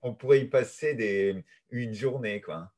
on 0.02 0.14
pourrait 0.14 0.40
y 0.40 0.44
passer 0.44 0.94
des, 0.94 1.44
une 1.70 1.94
journée. 1.94 2.40
Quoi. 2.40 2.70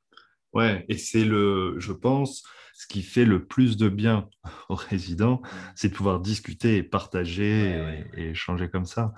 Ouais, 0.52 0.84
et 0.88 0.98
c'est 0.98 1.24
le, 1.24 1.76
je 1.78 1.92
pense, 1.92 2.42
ce 2.74 2.86
qui 2.86 3.02
fait 3.02 3.24
le 3.24 3.44
plus 3.44 3.76
de 3.76 3.88
bien 3.88 4.28
aux 4.68 4.74
résidents, 4.74 5.40
mmh. 5.42 5.48
c'est 5.76 5.88
de 5.90 5.94
pouvoir 5.94 6.20
discuter 6.20 6.76
et 6.76 6.82
partager 6.82 8.04
et, 8.16 8.30
échanger 8.30 8.68
comme 8.68 8.86
ça. 8.86 9.12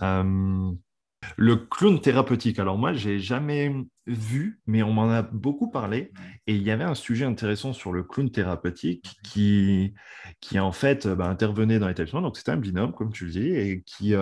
le 0.00 1.56
clown 1.56 2.00
thérapeutique, 2.00 2.58
alors 2.58 2.78
moi, 2.78 2.92
j'ai 2.92 3.18
jamais 3.18 3.74
vu, 4.06 4.60
mais 4.66 4.82
on 4.82 4.92
m'en 4.92 5.10
a 5.10 5.22
beaucoup 5.22 5.70
parlé. 5.70 6.12
Et 6.46 6.54
il 6.54 6.62
y 6.62 6.70
avait 6.70 6.84
un 6.84 6.94
sujet 6.94 7.24
intéressant 7.24 7.72
sur 7.72 7.92
le 7.92 8.02
clown 8.04 8.30
thérapeutique 8.30 9.16
qui, 9.24 9.94
qui 10.40 10.58
en 10.60 10.72
fait 10.72 11.08
bah, 11.08 11.28
intervenait 11.28 11.78
dans 11.78 11.88
l'établissement. 11.88 12.22
Donc 12.22 12.36
c'était 12.36 12.52
un 12.52 12.56
binôme, 12.56 12.92
comme 12.92 13.12
tu 13.12 13.24
le 13.24 13.30
dis, 13.32 13.48
et 13.48 13.82
qui, 13.84 14.14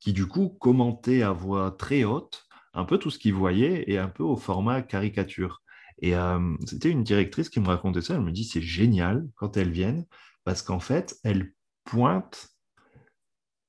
qui 0.00 0.12
du 0.12 0.26
coup 0.26 0.50
commentait 0.60 1.22
à 1.22 1.32
voix 1.32 1.74
très 1.78 2.04
haute 2.04 2.44
un 2.74 2.84
peu 2.84 2.98
tout 2.98 3.10
ce 3.10 3.18
qu'il 3.18 3.34
voyait 3.34 3.84
et 3.90 3.98
un 3.98 4.08
peu 4.08 4.22
au 4.22 4.36
format 4.36 4.82
caricature. 4.82 5.62
Et 6.00 6.14
euh, 6.14 6.56
c'était 6.66 6.90
une 6.90 7.02
directrice 7.04 7.48
qui 7.48 7.60
me 7.60 7.68
racontait 7.68 8.02
ça. 8.02 8.14
Elle 8.14 8.22
me 8.22 8.32
dit 8.32 8.44
c'est 8.44 8.62
génial 8.62 9.26
quand 9.36 9.56
elles 9.56 9.70
viennent 9.72 10.06
parce 10.44 10.62
qu'en 10.62 10.80
fait, 10.80 11.18
elles 11.24 11.52
pointent 11.84 12.50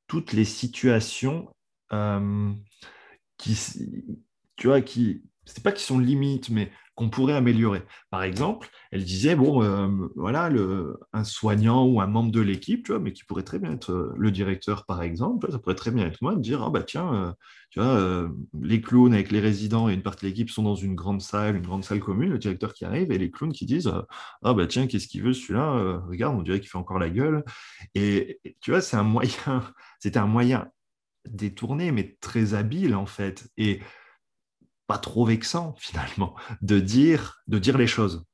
toutes 0.08 0.34
les 0.34 0.46
situations 0.46 1.50
euh, 1.94 2.54
qui, 3.38 3.58
tu 4.56 4.68
vois, 4.68 4.82
qui, 4.82 5.24
c'est 5.54 5.64
pas 5.64 5.72
qu'ils 5.72 5.86
sont 5.86 6.00
limites, 6.00 6.50
mais 6.50 6.72
qu'on 6.96 7.10
pourrait 7.10 7.34
améliorer. 7.34 7.84
Par 8.10 8.24
exemple, 8.24 8.70
elle 8.92 9.04
disait, 9.04 9.36
bon, 9.36 9.64
euh, 9.64 9.88
voilà, 10.16 10.50
le, 10.50 11.00
un 11.14 11.24
soignant 11.24 11.86
ou 11.86 12.02
un 12.02 12.08
membre 12.08 12.32
de 12.32 12.42
l'équipe, 12.42 12.86
tu 12.86 12.92
vois, 12.92 13.00
mais 13.00 13.14
qui 13.14 13.24
pourrait 13.24 13.44
très 13.44 13.58
bien 13.58 13.72
être 13.72 13.92
euh, 13.92 14.14
le 14.18 14.32
directeur, 14.32 14.86
par 14.86 15.02
exemple, 15.02 15.50
ça 15.52 15.60
pourrait 15.60 15.76
très 15.76 15.92
bien 15.92 16.06
être 16.06 16.22
moi, 16.22 16.36
de 16.36 16.42
dire, 16.42 16.62
ah 16.62 16.70
bah 16.70 16.84
tiens, 16.84 17.14
euh, 17.14 17.32
tu 17.70 17.80
vois, 17.80 18.30
les 18.62 18.82
clowns 18.82 19.14
avec 19.14 19.32
les 19.32 19.40
résidents 19.40 19.90
et 19.90 19.94
une 19.94 20.02
partie 20.02 20.26
de 20.26 20.30
l'équipe 20.32 20.50
sont 20.50 20.64
dans 20.64 20.76
une 20.76 20.96
grande 20.96 21.22
salle, 21.22 21.56
une 21.56 21.66
grande 21.66 21.84
salle 21.84 22.00
commune, 22.00 22.32
le 22.32 22.40
directeur 22.40 22.74
qui 22.74 22.84
arrive, 22.84 23.12
et 23.12 23.18
les 23.18 23.32
clowns 23.32 23.54
qui 23.54 23.66
disent, 23.66 23.92
ah 24.44 24.54
bah 24.54 24.68
tiens, 24.68 24.88
qu'est-ce 24.88 25.08
qu'il 25.08 25.22
veut 25.24 25.34
celui-là 25.34 26.02
Regarde, 26.08 26.36
on 26.36 26.42
dirait 26.42 26.60
qu'il 26.60 26.70
fait 26.70 26.80
encore 26.80 27.00
la 27.00 27.10
gueule. 27.10 27.44
Et, 27.96 28.40
et 28.44 28.58
tu 28.60 28.72
vois, 28.72 28.82
c'est 28.82 28.98
un 28.98 29.04
moyen, 29.04 29.32
c'était 30.00 30.20
un 30.20 30.28
moyen 30.28 30.68
détourné, 31.30 31.92
mais 31.92 32.18
très 32.22 32.54
habile, 32.56 32.96
en 32.96 33.06
fait. 33.06 33.50
Et 33.58 33.82
pas 34.90 34.98
trop 34.98 35.24
vexant 35.24 35.76
finalement 35.78 36.34
de 36.64 36.80
dire, 36.80 37.44
de 37.48 37.60
dire 37.60 37.78
les 37.78 37.86
choses 37.86 38.26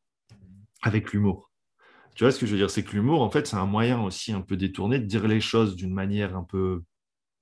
avec 0.82 1.12
l'humour. 1.12 1.52
Tu 2.15 2.24
vois 2.24 2.32
ce 2.32 2.39
que 2.39 2.46
je 2.46 2.52
veux 2.54 2.58
dire? 2.58 2.70
C'est 2.70 2.84
que 2.84 2.94
l'humour, 2.94 3.22
en 3.22 3.30
fait, 3.30 3.46
c'est 3.46 3.58
un 3.58 3.65
moyen 3.65 4.02
aussi 4.02 4.32
un 4.32 4.39
peu 4.39 4.56
détourné 4.56 5.00
de 5.00 5.06
dire 5.06 5.28
les 5.28 5.41
choses 5.41 5.76
d'une 5.76 5.94
manière 5.94 6.38
un 6.38 6.44
peu 6.44 6.82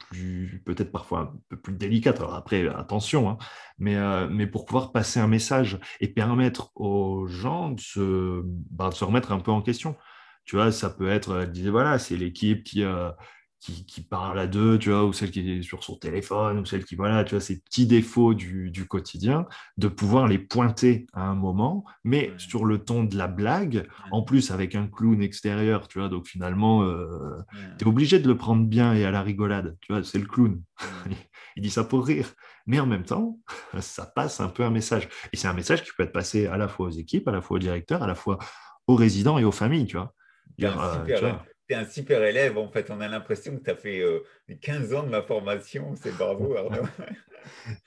plus, 0.09 0.63
peut-être 0.65 0.91
parfois 0.91 1.19
un 1.19 1.39
peu 1.47 1.57
plus 1.57 1.73
délicate. 1.73 2.19
Alors 2.21 2.33
après, 2.33 2.67
attention, 2.67 3.29
hein, 3.29 3.37
mais, 3.77 3.95
euh, 3.97 4.27
mais 4.27 4.47
pour 4.47 4.65
pouvoir 4.65 4.91
passer 4.91 5.19
un 5.19 5.27
message 5.27 5.79
et 5.99 6.07
permettre 6.07 6.71
aux 6.73 7.27
gens 7.27 7.69
de 7.69 7.79
se, 7.79 8.41
bah, 8.71 8.89
de 8.89 8.95
se 8.95 9.03
remettre 9.03 9.31
un 9.31 9.39
peu 9.39 9.51
en 9.51 9.61
question. 9.61 9.95
Tu 10.43 10.55
vois, 10.55 10.71
ça 10.71 10.89
peut 10.89 11.07
être, 11.07 11.41
elle 11.43 11.51
disait, 11.51 11.69
voilà, 11.69 11.99
c'est 11.99 12.17
l'équipe 12.17 12.63
qui, 12.63 12.83
euh, 12.83 13.11
qui, 13.63 14.01
parle 14.01 14.39
à 14.39 14.47
deux, 14.47 14.77
tu 14.77 14.89
vois, 14.89 15.05
ou 15.05 15.13
celle 15.13 15.31
qui 15.31 15.39
est 15.49 15.61
sur 15.61 15.83
son 15.83 15.95
téléphone, 15.95 16.59
ou 16.59 16.65
celle 16.65 16.83
qui, 16.83 16.95
voilà, 16.95 17.23
tu 17.23 17.35
vois, 17.35 17.41
ces 17.41 17.61
petits 17.61 17.87
défauts 17.87 18.33
du, 18.33 18.85
quotidien, 18.89 19.45
de 19.77 19.87
pouvoir 19.87 20.27
les 20.27 20.39
pointer 20.39 21.07
à 21.13 21.23
un 21.23 21.35
moment, 21.35 21.85
mais 22.03 22.33
sur 22.37 22.65
le 22.65 22.83
ton 22.83 23.05
de 23.05 23.17
la 23.17 23.27
blague, 23.27 23.87
en 24.11 24.21
plus 24.21 24.51
avec 24.51 24.75
un 24.75 24.87
clown 24.87 25.21
extérieur, 25.21 25.87
tu 25.87 25.99
vois, 25.99 26.09
donc 26.09 26.27
finalement, 26.27 26.83
euh, 26.83 27.37
tu 27.77 27.85
es 27.85 27.87
obligé 27.87 28.19
de 28.19 28.27
le 28.27 28.37
prendre 28.37 28.65
bien 28.65 28.93
et 28.93 29.05
à 29.05 29.11
la 29.11 29.21
rigolade, 29.21 29.77
tu 29.81 29.93
vois, 29.93 30.03
c'est 30.03 30.19
le 30.19 30.25
clown. 30.25 30.61
Il 31.55 31.63
dit 31.63 31.69
ça 31.69 31.83
pour 31.83 32.05
rire, 32.05 32.33
mais 32.65 32.79
en 32.79 32.85
même 32.85 33.05
temps, 33.05 33.39
ça 33.79 34.05
passe 34.05 34.41
un 34.41 34.49
peu 34.49 34.63
un 34.63 34.71
message. 34.71 35.07
Et 35.31 35.37
c'est 35.37 35.47
un 35.47 35.53
message 35.53 35.83
qui 35.83 35.91
peut 35.95 36.03
être 36.03 36.11
passé 36.11 36.47
à 36.47 36.57
la 36.57 36.67
fois 36.67 36.87
aux 36.87 36.91
équipes, 36.91 37.27
à 37.27 37.31
la 37.31 37.41
fois 37.41 37.55
aux 37.55 37.59
directeurs, 37.59 38.03
à 38.03 38.07
la 38.07 38.15
fois 38.15 38.39
aux 38.87 38.95
résidents 38.95 39.37
et 39.37 39.45
aux 39.45 39.51
familles, 39.51 39.85
tu 39.85 39.95
vois. 39.95 40.13
Super, 41.05 41.43
tu 41.45 41.52
es 41.69 41.75
un 41.75 41.85
super 41.85 42.23
élève. 42.23 42.57
En 42.57 42.69
fait, 42.69 42.89
on 42.91 43.01
a 43.01 43.07
l'impression 43.07 43.57
que 43.57 43.63
tu 43.63 43.71
as 43.71 43.75
fait 43.75 44.03
15 44.61 44.93
euh, 44.93 44.97
ans 44.97 45.03
de 45.03 45.09
ma 45.09 45.21
formation. 45.21 45.95
C'est 45.95 46.15
bravo, 46.15 46.55
Arnaud. 46.57 46.87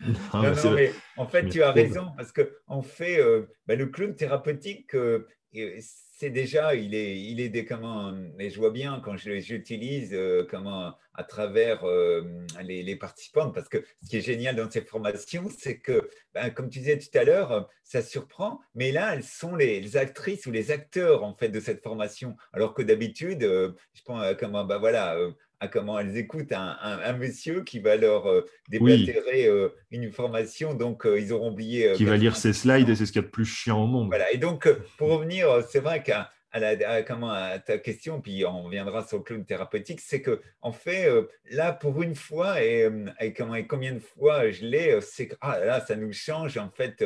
non, 0.00 0.42
non, 0.42 0.70
mais 0.72 0.92
en 1.16 1.26
fait, 1.26 1.48
tu 1.48 1.62
as 1.62 1.72
raison. 1.72 2.08
Parce 2.16 2.32
qu'en 2.32 2.44
en 2.66 2.82
fait, 2.82 3.20
euh, 3.20 3.46
bah, 3.66 3.74
le 3.74 3.86
club 3.86 4.16
thérapeutique, 4.16 4.94
euh, 4.94 5.26
c'est 5.52 6.30
déjà, 6.30 6.74
il 6.74 6.94
est, 6.94 7.20
il 7.20 7.40
est 7.40 7.50
des 7.50 7.64
comment, 7.64 8.12
mais 8.36 8.48
je 8.48 8.58
vois 8.58 8.70
bien 8.70 9.00
quand 9.04 9.16
j'utilise 9.16 10.14
euh, 10.14 10.46
comment 10.48 10.94
à 11.14 11.24
travers 11.24 11.84
euh, 11.84 12.22
les, 12.62 12.82
les, 12.82 12.96
participantes, 12.96 13.54
parce 13.54 13.68
que 13.68 13.84
ce 14.02 14.08
qui 14.08 14.16
est 14.16 14.22
génial 14.22 14.56
dans 14.56 14.70
ces 14.70 14.80
formations, 14.80 15.48
c'est 15.58 15.78
que, 15.78 16.08
ben, 16.34 16.50
comme 16.50 16.68
tu 16.68 16.78
disais 16.78 16.98
tout 16.98 17.16
à 17.18 17.24
l'heure, 17.24 17.68
ça 17.84 18.02
surprend, 18.02 18.60
mais 18.74 18.92
là, 18.92 19.14
elles 19.14 19.24
sont 19.24 19.56
les, 19.56 19.96
actrices 19.96 20.46
ou 20.46 20.52
les 20.52 20.70
acteurs 20.70 21.22
en 21.22 21.34
fait 21.34 21.48
de 21.48 21.60
cette 21.60 21.82
formation, 21.82 22.36
alors 22.52 22.74
que 22.74 22.82
d'habitude, 22.82 23.42
euh, 23.42 23.72
je 23.94 24.02
pense 24.02 24.36
comment, 24.38 24.64
ben 24.64 24.78
voilà, 24.78 25.18
à 25.60 25.68
comment 25.68 25.98
elles 25.98 26.16
écoutent 26.16 26.52
un, 26.52 27.12
monsieur 27.14 27.62
qui 27.62 27.80
va 27.80 27.96
leur 27.96 28.26
euh, 28.26 28.44
déblatérer 28.68 29.46
euh, 29.46 29.70
une 29.90 30.10
formation, 30.12 30.74
donc 30.74 31.06
euh, 31.06 31.18
ils 31.18 31.32
auront 31.32 31.52
oublié. 31.52 31.92
qui 31.94 32.04
va 32.04 32.16
lire 32.16 32.36
ses 32.36 32.52
slides 32.52 32.88
et 32.88 32.94
c'est 32.94 33.06
ce 33.06 33.12
qu'il 33.12 33.22
y 33.22 33.24
a 33.24 33.26
de 33.26 33.32
plus 33.32 33.46
chiant 33.46 33.82
au 33.82 33.86
monde. 33.86 34.08
Voilà, 34.08 34.30
et 34.32 34.38
donc 34.38 34.68
pour 34.98 35.10
revenir, 35.10 35.62
c'est 35.68 35.80
vrai 35.80 36.02
qu'à 36.02 36.30
à, 36.52 37.02
comment, 37.02 37.30
à 37.30 37.58
ta 37.58 37.76
question, 37.76 38.22
puis 38.22 38.46
on 38.46 38.62
reviendra 38.62 39.06
sur 39.06 39.18
le 39.18 39.24
clown 39.24 39.44
thérapeutique, 39.44 40.00
c'est 40.00 40.22
que 40.22 40.40
en 40.62 40.72
fait, 40.72 41.06
là, 41.50 41.72
pour 41.72 42.00
une 42.02 42.14
fois, 42.14 42.62
et, 42.62 42.88
comment, 43.36 43.56
et 43.56 43.66
combien 43.66 43.92
de 43.92 43.98
fois 43.98 44.50
je 44.50 44.64
l'ai, 44.64 44.98
c'est 45.02 45.28
que 45.28 45.34
ah, 45.42 45.58
là, 45.58 45.80
ça 45.80 45.96
nous 45.96 46.14
change 46.14 46.56
en 46.56 46.70
fait 46.70 47.04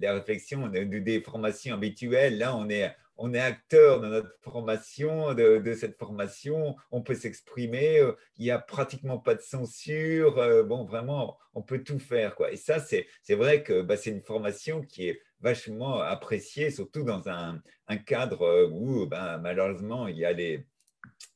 les 0.00 0.10
réflexions 0.10 0.66
de, 0.66 0.82
des 0.82 1.20
formations 1.20 1.74
habituelles. 1.74 2.38
Là, 2.38 2.56
on 2.56 2.68
est, 2.70 2.90
on 3.18 3.34
est 3.34 3.40
acteur 3.40 4.00
de 4.00 4.06
notre 4.06 4.32
formation, 4.42 5.34
de, 5.34 5.74
cette 5.74 5.98
formation, 5.98 6.76
on 6.92 7.02
peut 7.02 7.14
s'exprimer, 7.14 7.98
euh, 7.98 8.12
il 8.36 8.44
n'y 8.44 8.52
a 8.52 8.60
pratiquement 8.60 9.18
pas 9.18 9.34
de 9.34 9.40
censure, 9.40 10.38
euh, 10.38 10.62
bon, 10.62 10.84
vraiment, 10.84 11.36
on 11.54 11.62
peut 11.62 11.82
tout 11.82 11.98
faire. 11.98 12.36
Quoi. 12.36 12.52
Et 12.52 12.56
ça, 12.56 12.78
c'est 12.78 13.06
vrai 13.34 13.64
que 13.64 13.82
bah, 13.82 13.96
c'est 13.96 14.10
une 14.10 14.22
formation 14.22 14.82
qui 14.82 15.08
est 15.08 15.20
vachement 15.40 16.00
appréciée, 16.00 16.70
surtout 16.70 17.02
dans 17.02 17.28
un, 17.28 17.60
cadre 18.06 18.42
euh, 18.42 18.68
où 18.70 19.06
bah, 19.06 19.38
malheureusement, 19.38 20.08
il 20.08 20.16
y 20.16 20.24
a 20.24 20.32
les... 20.32 20.64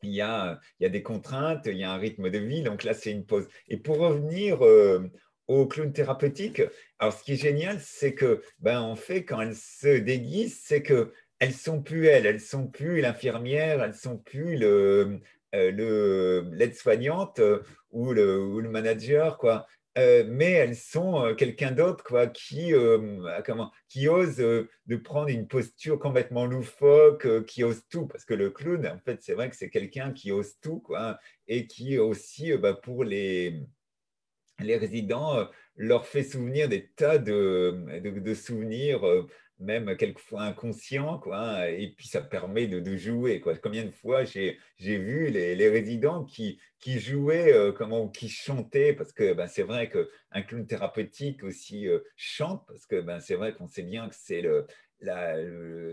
Il 0.03 0.11
y, 0.11 0.21
a, 0.21 0.61
il 0.79 0.83
y 0.83 0.87
a 0.87 0.90
des 0.90 1.03
contraintes, 1.03 1.66
il 1.66 1.77
y 1.77 1.85
a 1.85 1.92
un 1.92 1.97
rythme 1.97 2.31
de 2.31 2.38
vie, 2.38 2.62
donc 2.62 2.83
là 2.85 2.95
c'est 2.95 3.11
une 3.11 3.25
pause. 3.25 3.49
Et 3.68 3.77
pour 3.77 3.99
revenir 3.99 4.61
au 5.49 5.66
clown 5.66 5.92
thérapeutique, 5.92 6.62
alors 6.99 7.14
ce 7.14 7.23
qui 7.23 7.33
est 7.33 7.37
génial, 7.37 7.81
c'est 7.81 8.14
que, 8.14 8.42
ben, 8.59 8.81
en 8.81 8.97
fait, 8.97 9.25
quand 9.25 9.40
elle 9.40 9.57
se 9.57 9.99
déguise, 9.99 10.61
c'est 10.62 10.83
que 10.83 11.12
elles 11.42 11.55
sont 11.55 11.83
plus 11.83 12.07
elles, 12.07 12.24
elles 12.24 12.40
sont 12.40 12.68
plus 12.68 13.00
l'infirmière, 13.00 13.83
elles 13.83 13.96
sont 13.96 14.16
plus 14.16 14.57
le, 14.57 15.18
euh, 15.57 16.44
l'aide-soignante 16.52 17.40
euh, 17.40 17.64
ou 17.90 18.12
le, 18.12 18.40
ou 18.40 18.61
le, 18.61 18.68
manager, 18.68 19.38
quoi. 19.38 19.66
Euh, 19.98 20.24
mais 20.28 20.52
elles 20.52 20.76
sont 20.76 21.35
quelqu'un 21.37 21.72
d'autre 21.72 22.05
quoi, 22.05 22.28
qui, 22.28 22.72
comment, 23.44 23.72
qui 23.88 24.07
ose 24.07 24.37
de 24.37 24.96
prendre 24.96 25.28
une 25.31 25.48
posture 25.48 25.98
complètement 25.98 26.46
loufoque, 26.46 27.44
qui 27.46 27.64
ose 27.64 27.83
tout. 27.90 28.07
Parce 28.07 28.24
que 28.24 28.35
le 28.35 28.50
clown, 28.50 28.87
en 28.87 29.00
fait, 29.00 29.20
c'est 29.20 29.35
vrai 29.35 29.50
que 29.50 29.57
c'est 29.57 29.68
quelqu'un 29.68 30.12
qui 30.12 30.31
ose 30.31 30.55
tout 30.61 30.78
quoi, 30.78 31.18
et 31.48 31.66
qui 31.66 31.98
aussi, 31.98 32.57
bah, 32.57 32.74
pour 32.74 33.02
les, 33.02 33.66
les 34.61 34.76
résidents, 34.76 35.48
leur 35.74 36.07
fait 36.07 36.22
souvenir 36.22 36.68
des 36.68 36.87
tas 36.90 37.18
de, 37.18 38.00
de 38.00 38.35
souvenirs 38.35 39.02
même 39.62 39.96
quelquefois 39.96 40.42
inconscient, 40.42 41.18
quoi, 41.18 41.68
et 41.70 41.94
puis 41.96 42.09
ça 42.09 42.20
permet 42.20 42.66
de, 42.66 42.96
jouer. 42.96 43.40
Quoi. 43.40 43.57
Combien 43.57 43.85
de 43.85 43.90
fois 43.90 44.25
j'ai 44.25 44.59
vu 44.79 45.29
les, 45.29 45.68
résidents 45.68 46.25
qui, 46.25 46.61
qui 46.79 47.01
jouaient, 47.01 47.53
euh, 47.53 47.72
comment, 47.72 48.09
qui 48.09 48.29
chantaient, 48.29 48.92
parce 48.92 49.12
que 49.12 49.33
ben, 49.33 49.46
c'est 49.46 49.62
vrai 49.62 49.88
qu'un 49.88 50.42
clown 50.42 50.66
thérapeutique 50.66 51.42
aussi 51.44 51.88
euh, 51.88 52.01
chante, 52.16 52.64
parce 52.66 52.87
que 52.87 53.01
ben, 53.01 53.20
c'est 53.20 53.37
vrai 53.37 53.55
qu'on 53.55 53.66
sait 53.66 53.83
bien 53.83 54.09
que 54.09 54.14
c'est 54.18 54.42
le, 54.42 54.66
la, 55.01 55.37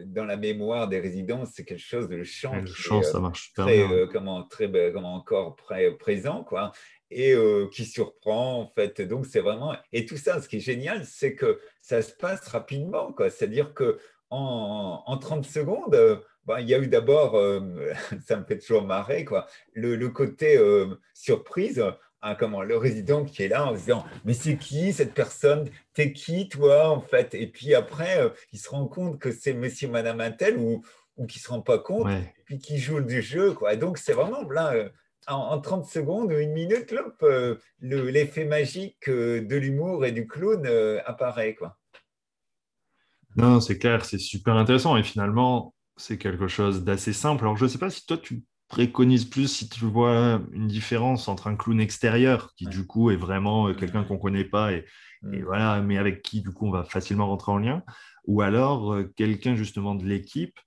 dans 0.05 0.25
la 0.25 0.37
mémoire 0.37 0.87
des 0.87 0.99
résidents, 0.99 1.45
c'est 1.45 1.63
quelque 1.63 1.79
chose 1.79 2.09
de 2.09 2.15
le 2.15 2.23
chant. 2.23 2.55
le 2.55 2.65
chant, 2.65 3.01
ça 3.03 3.19
marche 3.19 3.53
très, 3.53 3.79
euh, 3.79 4.07
comment, 4.07 4.43
très, 4.43 4.69
comment 4.91 5.15
encore 5.15 5.55
présent, 5.99 6.43
quoi 6.43 6.71
et 7.11 7.33
euh, 7.33 7.67
qui 7.71 7.85
surprend 7.85 8.61
en 8.61 8.67
fait. 8.67 9.01
Donc 9.01 9.25
c'est 9.25 9.39
vraiment 9.39 9.75
et 9.91 10.05
tout 10.05 10.17
ça. 10.17 10.41
Ce 10.41 10.47
qui 10.47 10.57
est 10.57 10.61
génial, 10.61 11.05
c'est 11.05 11.35
que 11.35 11.59
ça 11.81 12.01
se 12.01 12.13
passe 12.13 12.47
rapidement, 12.47 13.11
quoi. 13.13 13.29
C'est-à-dire 13.29 13.73
que 13.73 13.99
en, 14.29 15.03
en, 15.05 15.17
30 15.17 15.45
secondes, 15.45 15.95
euh, 15.95 16.17
bah, 16.45 16.61
il 16.61 16.69
y 16.69 16.75
a 16.75 16.79
eu 16.79 16.87
d'abord, 16.87 17.35
euh, 17.35 17.61
ça 18.25 18.37
me 18.37 18.43
fait 18.45 18.59
toujours 18.59 18.83
marrer, 18.83 19.25
quoi, 19.25 19.47
le, 19.73 19.95
le 19.95 20.09
côté 20.09 20.59
surprise. 21.13 21.83
Hein, 22.21 22.35
comment, 22.37 22.61
le 22.63 22.75
résident 22.75 23.23
qui 23.23 23.43
est 23.43 23.47
là 23.47 23.65
en 23.65 23.75
se 23.75 23.79
disant 23.79 24.03
mais 24.25 24.33
c'est 24.33 24.57
qui 24.57 24.91
cette 24.91 25.13
personne? 25.13 25.69
T'es 25.93 26.11
qui 26.11 26.49
toi 26.49 26.89
en 26.89 26.99
fait? 26.99 27.33
Et 27.33 27.47
puis 27.47 27.73
après 27.73 28.29
il 28.51 28.59
se 28.59 28.69
rend 28.69 28.87
compte 28.87 29.19
que 29.19 29.31
c'est 29.31 29.53
monsieur 29.53 29.87
madame 29.87 30.19
Intel 30.19 30.57
ou 30.57 30.83
ou 31.15 31.27
qui 31.27 31.39
se 31.39 31.49
rend 31.49 31.61
pas 31.61 31.79
compte 31.79 32.09
et 32.11 32.43
puis 32.43 32.59
qui 32.59 32.77
joue 32.77 32.99
du 32.99 33.21
jeu 33.21 33.53
quoi 33.53 33.73
et 33.73 33.77
donc 33.77 33.97
c'est 33.97 34.11
vraiment 34.11 34.43
là 34.49 34.89
en, 35.27 35.59
30 35.59 35.85
secondes 35.85 36.31
ou 36.31 36.37
une 36.37 36.53
minute, 36.53 36.93
euh, 37.23 37.55
l'effet 37.81 38.45
magique 38.45 39.07
euh, 39.07 39.41
de 39.41 39.55
l'humour 39.55 40.05
et 40.05 40.11
du 40.11 40.27
clown 40.27 40.65
euh, 40.65 40.99
apparaît. 41.05 41.55
Quoi. 41.55 41.77
Non, 43.35 43.59
c'est 43.59 43.77
clair, 43.77 44.05
c'est 44.05 44.17
super 44.17 44.55
intéressant. 44.55 44.97
Et 44.97 45.03
finalement, 45.03 45.73
c'est 45.97 46.17
quelque 46.17 46.47
chose 46.47 46.83
d'assez 46.83 47.13
simple. 47.13 47.43
Alors, 47.43 47.57
je 47.57 47.65
ne 47.65 47.69
sais 47.69 47.77
pas 47.77 47.89
si 47.89 48.05
toi, 48.05 48.17
tu 48.17 48.43
préconises 48.67 49.25
plus, 49.25 49.47
si 49.47 49.69
tu 49.69 49.85
vois 49.85 50.41
une 50.51 50.67
différence 50.67 51.27
entre 51.27 51.47
un 51.47 51.55
clown 51.55 51.79
extérieur, 51.79 52.53
qui 52.55 52.65
du 52.65 52.85
coup 52.85 53.09
est 53.09 53.15
vraiment 53.15 53.73
quelqu'un 53.73 54.03
qu'on 54.03 54.15
ne 54.15 54.19
connaît 54.19 54.45
pas, 54.45 54.71
et, 54.73 54.85
mm. 55.23 55.43
voilà, 55.43 55.81
mais 55.81 55.97
avec 55.97 56.21
qui, 56.21 56.41
du 56.41 56.51
coup, 56.51 56.67
on 56.67 56.71
va 56.71 56.83
facilement 56.83 57.27
rentrer 57.27 57.51
en 57.51 57.57
lien, 57.57 57.83
ou 58.25 58.41
alors 58.41 58.97
quelqu'un 59.15 59.55
justement 59.55 59.95
de 59.95 60.05
l'équipe 60.05 60.59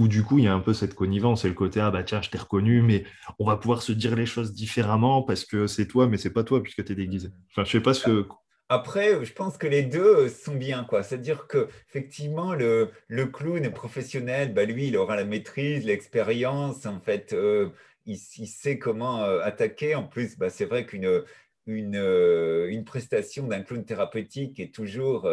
où 0.00 0.08
du 0.08 0.24
coup 0.24 0.38
il 0.38 0.44
y 0.44 0.48
a 0.48 0.54
un 0.54 0.60
peu 0.60 0.72
cette 0.72 0.94
connivence 0.94 1.44
et 1.44 1.48
le 1.48 1.54
côté 1.54 1.78
ah 1.78 1.90
bah 1.90 2.02
tiens 2.02 2.22
je 2.22 2.30
t'ai 2.30 2.38
reconnu 2.38 2.80
mais 2.80 3.04
on 3.38 3.44
va 3.44 3.56
pouvoir 3.56 3.82
se 3.82 3.92
dire 3.92 4.16
les 4.16 4.26
choses 4.26 4.54
différemment 4.54 5.22
parce 5.22 5.44
que 5.44 5.66
c'est 5.66 5.86
toi 5.86 6.08
mais 6.08 6.16
c'est 6.16 6.32
pas 6.32 6.42
toi 6.42 6.62
puisque 6.62 6.84
tu 6.84 6.92
es 6.92 6.94
déguisé. 6.94 7.28
Enfin 7.50 7.64
je 7.64 7.72
sais 7.72 7.80
pas 7.80 7.94
ce 7.94 8.04
que 8.04 8.26
après, 8.72 9.24
je 9.24 9.32
pense 9.32 9.58
que 9.58 9.66
les 9.66 9.82
deux 9.82 10.28
sont 10.28 10.54
bien. 10.54 10.86
C'est-à-dire 11.02 11.48
qu'effectivement, 11.48 12.54
le, 12.54 12.92
le 13.08 13.26
clown 13.26 13.68
professionnel, 13.72 14.54
bah, 14.54 14.64
lui, 14.64 14.86
il 14.86 14.96
aura 14.96 15.16
la 15.16 15.24
maîtrise, 15.24 15.84
l'expérience. 15.84 16.86
En 16.86 17.00
fait, 17.00 17.32
euh, 17.32 17.70
il, 18.06 18.16
sait 18.16 18.78
comment 18.78 19.24
euh, 19.24 19.40
attaquer. 19.42 19.96
En 19.96 20.04
plus, 20.04 20.38
bah, 20.38 20.50
c'est 20.50 20.66
vrai 20.66 20.86
qu'une 20.86 21.24
une, 21.66 21.96
euh, 21.96 22.68
une, 22.70 22.84
prestation 22.84 23.48
d'un 23.48 23.62
clown 23.62 23.84
thérapeutique 23.84 24.60
est 24.60 24.72
toujours 24.72 25.28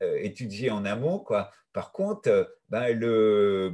étudiée 0.00 0.70
en 0.70 0.84
amont. 0.84 1.18
Quoi. 1.18 1.50
Par 1.72 1.92
contre, 1.92 2.56
bah, 2.68 2.90
le 2.90 3.72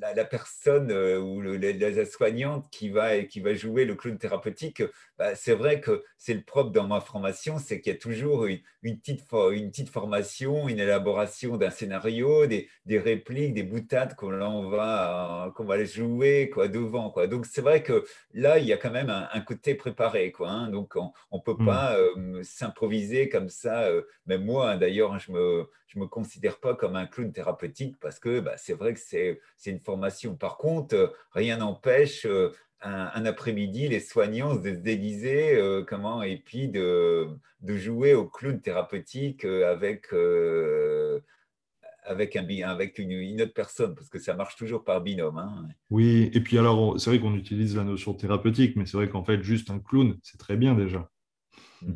la, 0.00 0.24
personne 0.24 0.90
euh, 0.90 1.18
ou 1.18 1.40
la, 1.40 2.04
soignante 2.04 2.68
qui 2.70 2.88
va, 2.88 3.22
qui 3.22 3.40
va 3.40 3.54
jouer 3.54 3.84
le 3.84 3.94
clown 3.94 4.18
thérapeutique, 4.18 4.82
bah, 5.18 5.34
c'est 5.34 5.54
vrai 5.54 5.80
que 5.80 6.04
c'est 6.18 6.34
le 6.34 6.42
propre 6.42 6.70
dans 6.70 6.86
ma 6.86 7.00
formation, 7.00 7.58
c'est 7.58 7.80
qu'il 7.80 7.92
y 7.92 7.96
a 7.96 7.98
toujours 7.98 8.46
une, 8.46 8.60
petite, 8.82 9.22
une 9.32 9.70
petite 9.70 9.88
formation, 9.88 10.68
une 10.68 10.78
élaboration 10.78 11.56
d'un 11.56 11.70
scénario, 11.70 12.46
des, 12.46 12.68
des, 12.84 12.98
répliques, 12.98 13.54
des 13.54 13.62
boutades 13.62 14.14
qu'on 14.14 14.68
va, 14.68 15.52
qu'on 15.54 15.64
va 15.64 15.82
jouer 15.84 16.50
quoi, 16.52 16.68
devant. 16.68 17.10
Quoi. 17.10 17.26
Donc 17.26 17.46
c'est 17.46 17.62
vrai 17.62 17.82
que 17.82 18.04
là, 18.34 18.58
il 18.58 18.66
y 18.66 18.72
a 18.72 18.76
quand 18.76 18.90
même 18.90 19.10
un, 19.10 19.40
côté 19.40 19.74
préparé. 19.74 20.32
Quoi, 20.32 20.50
hein. 20.50 20.70
Donc 20.70 20.96
on 20.96 21.12
ne 21.32 21.40
peut 21.40 21.56
hmm. 21.58 21.66
pas 21.66 21.96
euh, 21.96 22.42
s'improviser 22.42 23.28
comme 23.28 23.48
ça. 23.48 23.84
Euh, 23.84 24.02
même 24.26 24.44
moi, 24.44 24.72
hein, 24.72 24.76
d'ailleurs, 24.76 25.18
je 25.18 25.32
me 25.32 25.68
je 25.86 25.98
ne 25.98 26.04
me 26.04 26.08
considère 26.08 26.58
pas 26.58 26.74
comme 26.74 26.96
un 26.96 27.06
clown 27.06 27.32
thérapeutique 27.32 27.96
parce 28.00 28.18
que 28.18 28.40
bah, 28.40 28.56
c'est 28.56 28.74
vrai 28.74 28.94
que 28.94 29.00
c'est 29.00 29.40
une 29.66 29.80
formation. 29.80 30.34
Par 30.34 30.58
contre, 30.58 30.94
euh, 30.94 31.06
rien 31.32 31.58
n'empêche 31.58 32.26
euh, 32.26 32.50
un, 32.82 33.24
après-midi 33.24 33.88
les 33.88 34.00
soignants 34.00 34.56
de 34.56 34.70
se 34.70 34.78
déguiser 34.78 35.56
euh, 35.56 35.84
comment, 35.86 36.22
et 36.22 36.36
puis 36.36 36.68
de, 36.68 37.28
jouer 37.64 38.14
au 38.14 38.26
clown 38.26 38.60
thérapeutique 38.60 39.44
avec, 39.44 40.12
avec 42.04 42.98
une, 42.98 43.42
autre 43.42 43.54
personne, 43.54 43.94
parce 43.94 44.08
que 44.08 44.18
ça 44.18 44.34
marche 44.34 44.56
toujours 44.56 44.84
par 44.84 45.00
binôme. 45.00 45.38
Hein. 45.38 45.68
Oui, 45.90 46.30
et 46.32 46.40
puis 46.40 46.58
alors, 46.58 47.00
c'est 47.00 47.10
vrai 47.10 47.20
qu'on 47.20 47.34
utilise 47.34 47.76
la 47.76 47.84
notion 47.84 48.14
thérapeutique, 48.14 48.76
mais 48.76 48.86
c'est 48.86 48.96
vrai 48.96 49.08
qu'en 49.08 49.24
fait, 49.24 49.42
juste 49.42 49.70
un 49.70 49.78
clown, 49.80 50.16
c'est 50.22 50.38
très 50.38 50.56
bien 50.56 50.74
déjà. 50.74 51.10
Mm. 51.82 51.92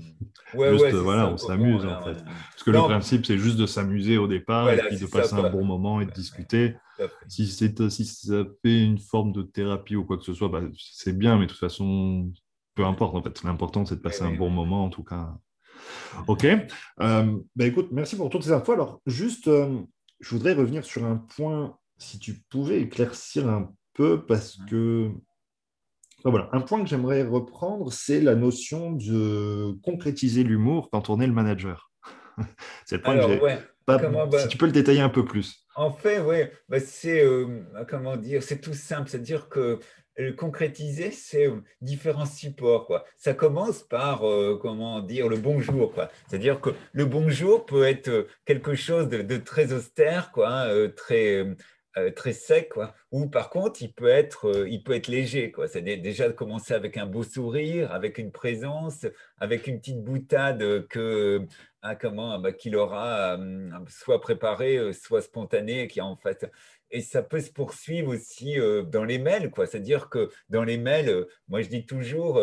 Ouais, 0.55 0.76
juste, 0.76 0.97
voilà, 0.97 1.31
on 1.31 1.37
s'amuse 1.37 1.85
en 1.87 2.03
fait. 2.03 2.14
Parce 2.24 2.62
que 2.64 2.70
le 2.70 2.78
principe, 2.78 3.26
c'est 3.26 3.39
juste 3.39 3.57
de 3.57 3.66
s'amuser 3.66 4.18
au 4.18 4.26
départ 4.26 4.70
et 4.70 4.78
puis 4.89 4.99
de 4.99 5.07
passer 5.07 5.35
un 5.35 5.51
bon 5.51 5.64
moment 5.64 6.01
et 6.01 6.07
de 6.07 6.11
discuter. 6.11 6.76
Si, 7.28 7.47
si 7.47 8.05
ça 8.05 8.45
fait 8.62 8.85
une 8.85 8.99
forme 8.99 9.33
de 9.33 9.43
thérapie 9.43 9.97
ou 9.97 10.05
quoi 10.05 10.18
que 10.18 10.24
ce 10.24 10.35
soit, 10.35 10.49
bah, 10.49 10.62
c'est 10.76 11.16
bien, 11.16 11.39
mais 11.39 11.47
de 11.47 11.51
toute 11.51 11.61
façon, 11.61 12.31
peu 12.74 12.85
importe 12.85 13.14
en 13.14 13.22
fait. 13.22 13.43
L'important, 13.43 13.87
c'est 13.87 13.97
de 13.97 14.01
passer 14.01 14.22
un 14.22 14.35
bon 14.35 14.51
moment 14.51 14.85
en 14.85 14.91
tout 14.91 15.05
cas. 15.05 15.35
Ok. 16.26 16.45
Euh, 16.45 17.39
bah, 17.57 17.66
écoute, 17.66 17.89
merci 17.93 18.16
pour 18.16 18.28
toutes 18.28 18.43
ces 18.43 18.53
infos. 18.53 18.72
Alors, 18.72 19.01
juste, 19.07 19.49
euh, 19.49 19.81
je 20.20 20.31
voudrais 20.31 20.53
revenir 20.53 20.85
sur 20.85 21.05
un 21.05 21.16
point, 21.16 21.76
si 21.97 22.18
tu 22.18 22.43
pouvais 22.51 22.81
éclaircir 22.83 23.49
un 23.49 23.72
peu, 23.95 24.24
parce 24.26 24.59
que 24.68 25.11
voilà. 26.25 26.49
Un 26.53 26.61
point 26.61 26.83
que 26.83 26.89
j'aimerais 26.89 27.23
reprendre, 27.23 27.93
c'est 27.93 28.21
la 28.21 28.35
notion 28.35 28.93
de 28.93 29.73
concrétiser 29.83 30.43
l'humour 30.43 30.91
quand 30.91 31.11
on 31.11 31.21
est 31.21 31.27
le 31.27 31.33
manager. 31.33 31.91
c'est 32.85 32.97
le 32.97 33.03
point 33.03 33.18
que. 33.18 33.39
Pas... 33.87 33.99
Bah 33.99 34.39
si 34.39 34.49
tu 34.49 34.57
peux 34.57 34.66
le 34.66 34.73
détailler 34.73 35.01
un 35.01 35.09
peu 35.09 35.25
plus. 35.25 35.66
En 35.75 35.91
fait, 35.91 36.21
oui, 36.21 36.45
bah, 36.68 36.81
c'est 36.81 37.25
euh, 37.25 37.62
comment 37.89 38.16
dire, 38.16 38.43
c'est 38.43 38.61
tout 38.61 38.75
simple, 38.75 39.09
c'est-à-dire 39.09 39.49
que 39.49 39.79
le 40.16 40.33
concrétiser, 40.33 41.11
c'est 41.11 41.49
euh, 41.49 41.62
différents 41.81 42.27
supports. 42.27 42.87
Quoi. 42.87 43.05
Ça 43.16 43.33
commence 43.33 43.83
par, 43.83 44.29
euh, 44.29 44.59
comment 44.61 45.01
dire, 45.01 45.29
le 45.29 45.39
bonjour. 45.39 45.95
C'est-à-dire 46.29 46.61
que 46.61 46.71
le 46.93 47.07
bonjour 47.07 47.64
peut 47.64 47.85
être 47.85 48.27
quelque 48.45 48.75
chose 48.75 49.09
de, 49.09 49.37
très 49.39 49.73
austère, 49.73 50.33
quoi, 50.33 50.51
hein, 50.51 50.89
très, 50.95 51.47
euh, 51.97 52.12
très 52.12 52.32
sec, 52.32 52.68
quoi. 52.68 52.95
Ou 53.11 53.26
par 53.28 53.51
contre, 53.51 53.82
il 53.82 53.93
peut 53.93 54.07
être, 54.07 54.49
euh, 54.49 54.68
il 54.68 54.84
peut 54.84 54.95
être 54.95 55.09
léger, 55.09 55.51
quoi. 55.51 55.66
C'est 55.66 55.82
déjà 55.82 56.28
de 56.28 56.32
commencer 56.32 56.72
avec 56.72 56.97
un 56.97 57.07
beau 57.07 57.24
sourire, 57.24 57.91
avec 57.93 58.18
une 58.18 58.30
présence, 58.30 59.07
avec 59.38 59.66
une 59.66 59.80
petite 59.80 60.01
boutade 60.05 60.86
que, 60.86 61.45
ah, 61.82 61.97
comment, 61.97 62.38
bah, 62.38 62.53
qu'il 62.53 62.76
aura 62.76 63.36
euh, 63.41 63.70
soit 63.88 64.20
préparée, 64.20 64.93
soit 64.93 65.20
spontanée, 65.20 65.88
qui 65.88 66.01
en 66.01 66.16
fait. 66.16 66.49
Et 66.93 67.01
ça 67.01 67.24
peut 67.24 67.41
se 67.41 67.51
poursuivre 67.51 68.14
aussi 68.14 68.57
dans 68.86 69.05
les 69.05 69.18
mails, 69.18 69.51
quoi. 69.51 69.66
C'est-à-dire 69.66 70.09
que 70.11 70.30
dans 70.49 70.64
les 70.64 70.78
mails, 70.78 71.26
moi 71.49 71.61
je 71.62 71.68
dis 71.68 71.86
toujours. 71.86 72.41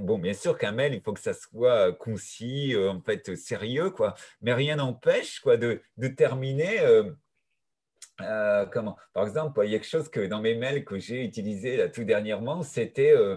bon, 0.00 0.18
bien 0.18 0.32
sûr 0.32 0.58
qu'un 0.58 0.72
mail, 0.72 0.94
il 0.94 1.00
faut 1.02 1.12
que 1.12 1.20
ça 1.20 1.32
soit 1.34 1.92
concis, 1.92 2.74
en 2.76 3.00
fait, 3.00 3.36
sérieux, 3.36 3.90
quoi. 3.90 4.14
Mais 4.42 4.52
rien 4.54 4.76
n'empêche, 4.76 5.40
quoi, 5.40 5.56
de, 5.56 5.80
de 5.96 6.08
terminer 6.08 6.80
euh, 8.22 8.66
comment? 8.66 8.96
Par 9.12 9.26
exemple, 9.26 9.60
il 9.64 9.70
y 9.70 9.74
a 9.74 9.78
quelque 9.78 9.88
chose 9.88 10.08
que 10.08 10.26
dans 10.26 10.40
mes 10.40 10.54
mails 10.54 10.84
que 10.84 10.98
j'ai 10.98 11.24
utilisé 11.24 11.76
là, 11.76 11.88
tout 11.88 12.04
dernièrement, 12.04 12.62
c'était 12.62 13.12
euh, 13.12 13.36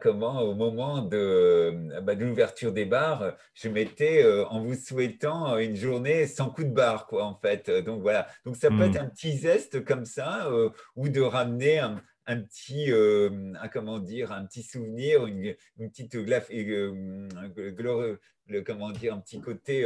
comment 0.00 0.42
au 0.42 0.54
moment 0.54 1.02
de, 1.02 1.16
euh, 1.16 2.00
bah, 2.00 2.14
de 2.14 2.24
l'ouverture 2.24 2.72
des 2.72 2.84
bars, 2.84 3.34
je 3.54 3.68
mettais 3.68 4.24
en 4.48 4.62
vous 4.62 4.74
souhaitant 4.74 5.58
une 5.58 5.76
journée 5.76 6.26
sans 6.26 6.50
coup 6.50 6.64
de 6.64 6.72
barre, 6.72 7.06
quoi, 7.06 7.24
en 7.24 7.34
fait. 7.34 7.70
Donc 7.70 8.02
voilà. 8.02 8.26
Donc 8.44 8.56
ça 8.56 8.68
peut 8.68 8.82
être 8.82 9.00
hmm. 9.00 9.04
un 9.04 9.08
petit 9.08 9.36
zeste 9.36 9.84
comme 9.84 10.04
ça, 10.04 10.48
ou 10.96 11.08
de 11.08 11.20
ramener 11.20 11.78
un, 11.80 12.00
un 12.30 12.40
petit, 12.42 12.92
un, 12.92 13.68
comment 13.68 13.98
dire, 13.98 14.30
un 14.30 14.46
petit 14.46 14.62
souvenir, 14.62 15.26
une, 15.26 15.56
petite 15.78 16.14
le, 16.14 18.18
comment 18.62 18.92
dire, 18.92 19.14
un 19.14 19.20
petit 19.20 19.40
côté 19.40 19.84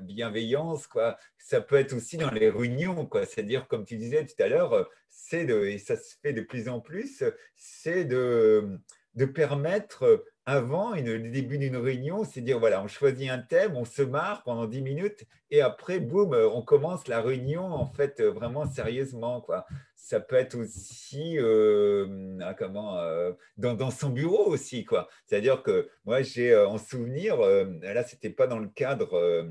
bienveillance, 0.00 0.86
quoi. 0.86 1.18
Ça 1.38 1.60
peut 1.60 1.76
être 1.76 1.92
aussi 1.92 2.16
dans 2.16 2.30
les 2.30 2.48
réunions, 2.48 3.04
quoi. 3.04 3.26
C'est-à-dire, 3.26 3.68
comme 3.68 3.84
tu 3.84 3.96
disais 3.96 4.24
tout 4.24 4.42
à 4.42 4.48
l'heure, 4.48 4.88
c'est 5.10 5.44
de, 5.44 5.66
et 5.66 5.78
ça 5.78 5.96
se 5.96 6.16
fait 6.22 6.32
de 6.32 6.40
plus 6.40 6.70
en 6.70 6.80
plus, 6.80 7.22
c'est 7.54 8.06
de, 8.06 8.80
de 9.14 9.26
permettre 9.26 10.24
avant 10.46 10.94
le 10.94 11.30
début 11.30 11.58
d'une 11.58 11.76
réunion, 11.76 12.24
c'est 12.24 12.40
dire 12.40 12.58
voilà, 12.58 12.82
on 12.82 12.88
choisit 12.88 13.28
un 13.28 13.40
thème, 13.40 13.76
on 13.76 13.84
se 13.84 14.00
marre 14.00 14.42
pendant 14.44 14.66
10 14.66 14.80
minutes 14.80 15.26
et 15.50 15.60
après, 15.60 16.00
boum, 16.00 16.32
on 16.32 16.62
commence 16.62 17.08
la 17.08 17.20
réunion 17.20 17.64
en 17.64 17.86
fait 17.86 18.22
vraiment 18.22 18.64
sérieusement. 18.64 19.42
Quoi 19.42 19.66
ça 20.08 20.20
peut 20.20 20.36
être 20.36 20.54
aussi 20.54 21.36
euh, 21.38 22.38
ah, 22.40 22.54
comment, 22.54 22.96
euh, 22.96 23.32
dans, 23.58 23.90
son 23.90 24.08
bureau 24.08 24.46
aussi. 24.46 24.86
quoi. 24.86 25.06
C'est-à-dire 25.26 25.62
que 25.62 25.90
moi, 26.06 26.22
j'ai 26.22 26.50
euh, 26.50 26.66
en 26.66 26.78
souvenir, 26.78 27.36
là, 27.36 28.02
ce 28.04 28.14
n'était 28.14 28.30
pas 28.30 28.46
dans 28.46 28.58
le 28.58 28.68
cadre 28.68 29.46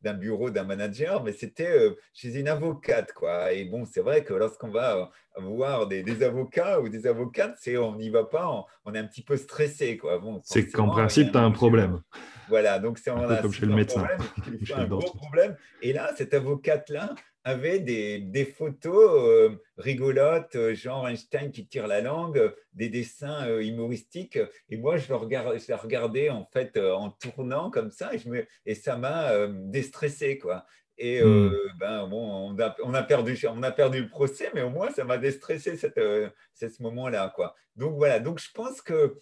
d'un 0.00 0.14
bureau 0.14 0.48
d'un 0.48 0.64
manager, 0.64 1.22
mais 1.22 1.32
c'était 1.32 1.94
chez 2.14 2.38
une 2.38 2.48
avocate. 2.48 3.12
Quoi. 3.12 3.52
Et 3.52 3.66
bon, 3.66 3.84
c'est 3.84 4.00
vrai 4.00 4.24
que 4.24 4.32
lorsqu'on 4.32 4.70
va 4.70 5.10
voir 5.36 5.86
des, 5.86 6.22
avocats 6.22 6.80
ou 6.80 6.88
des 6.88 7.06
avocates, 7.06 7.58
c'est, 7.60 7.76
on 7.76 7.96
n'y 7.96 8.08
va 8.08 8.24
pas, 8.24 8.64
on, 8.86 8.94
est 8.94 8.98
un 8.98 9.06
petit 9.06 9.22
peu 9.22 9.36
stressé. 9.36 9.98
Quoi. 9.98 10.20
Bon, 10.20 10.40
c'est 10.42 10.70
qu'en 10.70 10.88
principe, 10.88 11.32
tu 11.32 11.36
as 11.36 11.42
un 11.42 11.50
problème. 11.50 12.00
Voilà, 12.48 12.78
donc 12.78 12.96
c'est 12.98 13.10
comme 13.10 13.52
chez 13.52 13.66
le 13.66 13.74
médecin. 13.74 14.06
un 14.74 14.86
gros 14.86 15.12
problème. 15.18 15.54
Et 15.82 15.92
là, 15.92 16.12
cette 16.16 16.32
avocate-là, 16.32 17.14
avait 17.48 17.80
des, 17.80 18.44
photos 18.44 19.10
euh, 19.24 19.56
rigolotes, 19.76 20.54
euh, 20.56 20.74
genre 20.74 21.08
Einstein 21.08 21.50
qui 21.50 21.66
tire 21.66 21.86
la 21.86 22.00
langue, 22.00 22.54
des 22.72 22.88
dessins 22.88 23.48
euh, 23.48 23.60
humoristiques. 23.60 24.38
Et 24.68 24.76
moi, 24.76 24.96
je, 24.96 25.08
le 25.08 25.16
regard, 25.16 25.58
je 25.58 25.64
la 25.68 25.76
regardais 25.76 26.30
en 26.30 26.44
fait 26.52 26.78
en 26.78 27.10
tournant 27.10 27.70
comme 27.70 27.90
ça 27.90 28.14
et, 28.14 28.18
je 28.18 28.28
me, 28.28 28.46
et 28.66 28.74
ça 28.74 28.96
m'a 28.96 29.46
déstressé. 29.48 30.38
Quoi. 30.38 30.64
Et 30.98 31.22
hmm. 31.22 31.52
ben, 31.78 32.06
bon, 32.08 32.52
on, 32.52 32.60
a, 32.60 32.76
on, 32.84 32.94
a, 32.94 33.02
perdu, 33.02 33.38
on 33.48 33.62
a 33.62 33.70
perdu 33.70 34.02
le 34.02 34.08
procès, 34.08 34.50
mais 34.54 34.62
au 34.62 34.70
moins, 34.70 34.90
ça 34.90 35.04
m'a 35.04 35.18
déstressé 35.18 35.76
cette, 35.76 35.98
ce 35.98 36.82
moment-là. 36.82 37.32
Quoi. 37.34 37.54
Donc 37.76 37.96
voilà, 37.96 38.20
donc 38.20 38.40
je 38.40 38.50
pense 38.52 38.82
que 38.82 39.18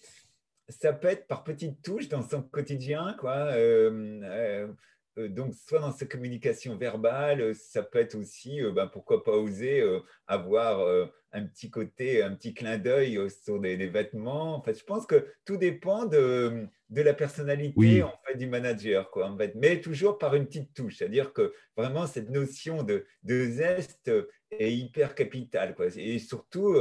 ça 0.68 0.92
peut 0.92 1.08
être 1.08 1.26
par 1.26 1.44
petites 1.44 1.82
touches 1.82 2.08
dans 2.08 2.22
son 2.22 2.42
quotidien. 2.42 3.14
Quoi. 3.18 3.34
Euh, 3.52 4.68
donc, 5.16 5.54
soit 5.54 5.80
dans 5.80 5.92
sa 5.92 6.04
communication 6.04 6.76
verbale, 6.76 7.40
euh, 7.40 7.54
ça 7.54 7.82
peut 7.82 7.98
être 7.98 8.14
aussi, 8.14 8.62
euh, 8.62 8.70
ben, 8.70 8.86
pourquoi 8.86 9.24
pas 9.24 9.32
oser 9.32 9.82
avoir 10.26 11.08
un 11.32 11.46
petit 11.46 11.70
côté, 11.70 12.22
un 12.22 12.34
petit 12.34 12.52
clin 12.54 12.78
d'œil 12.78 13.18
sur 13.30 13.60
des, 13.60 13.76
vêtements. 13.88 14.56
En 14.56 14.62
fait, 14.62 14.78
je 14.78 14.84
pense 14.84 15.06
que 15.06 15.26
tout 15.44 15.56
dépend 15.56 16.04
de, 16.04 16.66
de 16.90 17.02
la 17.02 17.14
personnalité 17.14 18.02
en 18.02 18.12
fait, 18.26 18.36
du 18.36 18.46
manager, 18.46 19.10
quoi, 19.10 19.28
en 19.28 19.36
fait. 19.36 19.54
mais 19.54 19.80
toujours 19.80 20.18
par 20.18 20.34
une 20.34 20.46
petite 20.46 20.74
touche. 20.74 20.98
C'est-à-dire 20.98 21.32
que 21.32 21.52
vraiment, 21.76 22.06
cette 22.06 22.30
notion 22.30 22.82
de, 22.82 23.06
de 23.22 23.46
zeste 23.46 24.10
est 24.50 24.72
hyper 24.72 25.14
capitale. 25.14 25.74
Quoi. 25.74 25.86
Et 25.96 26.18
surtout, 26.18 26.74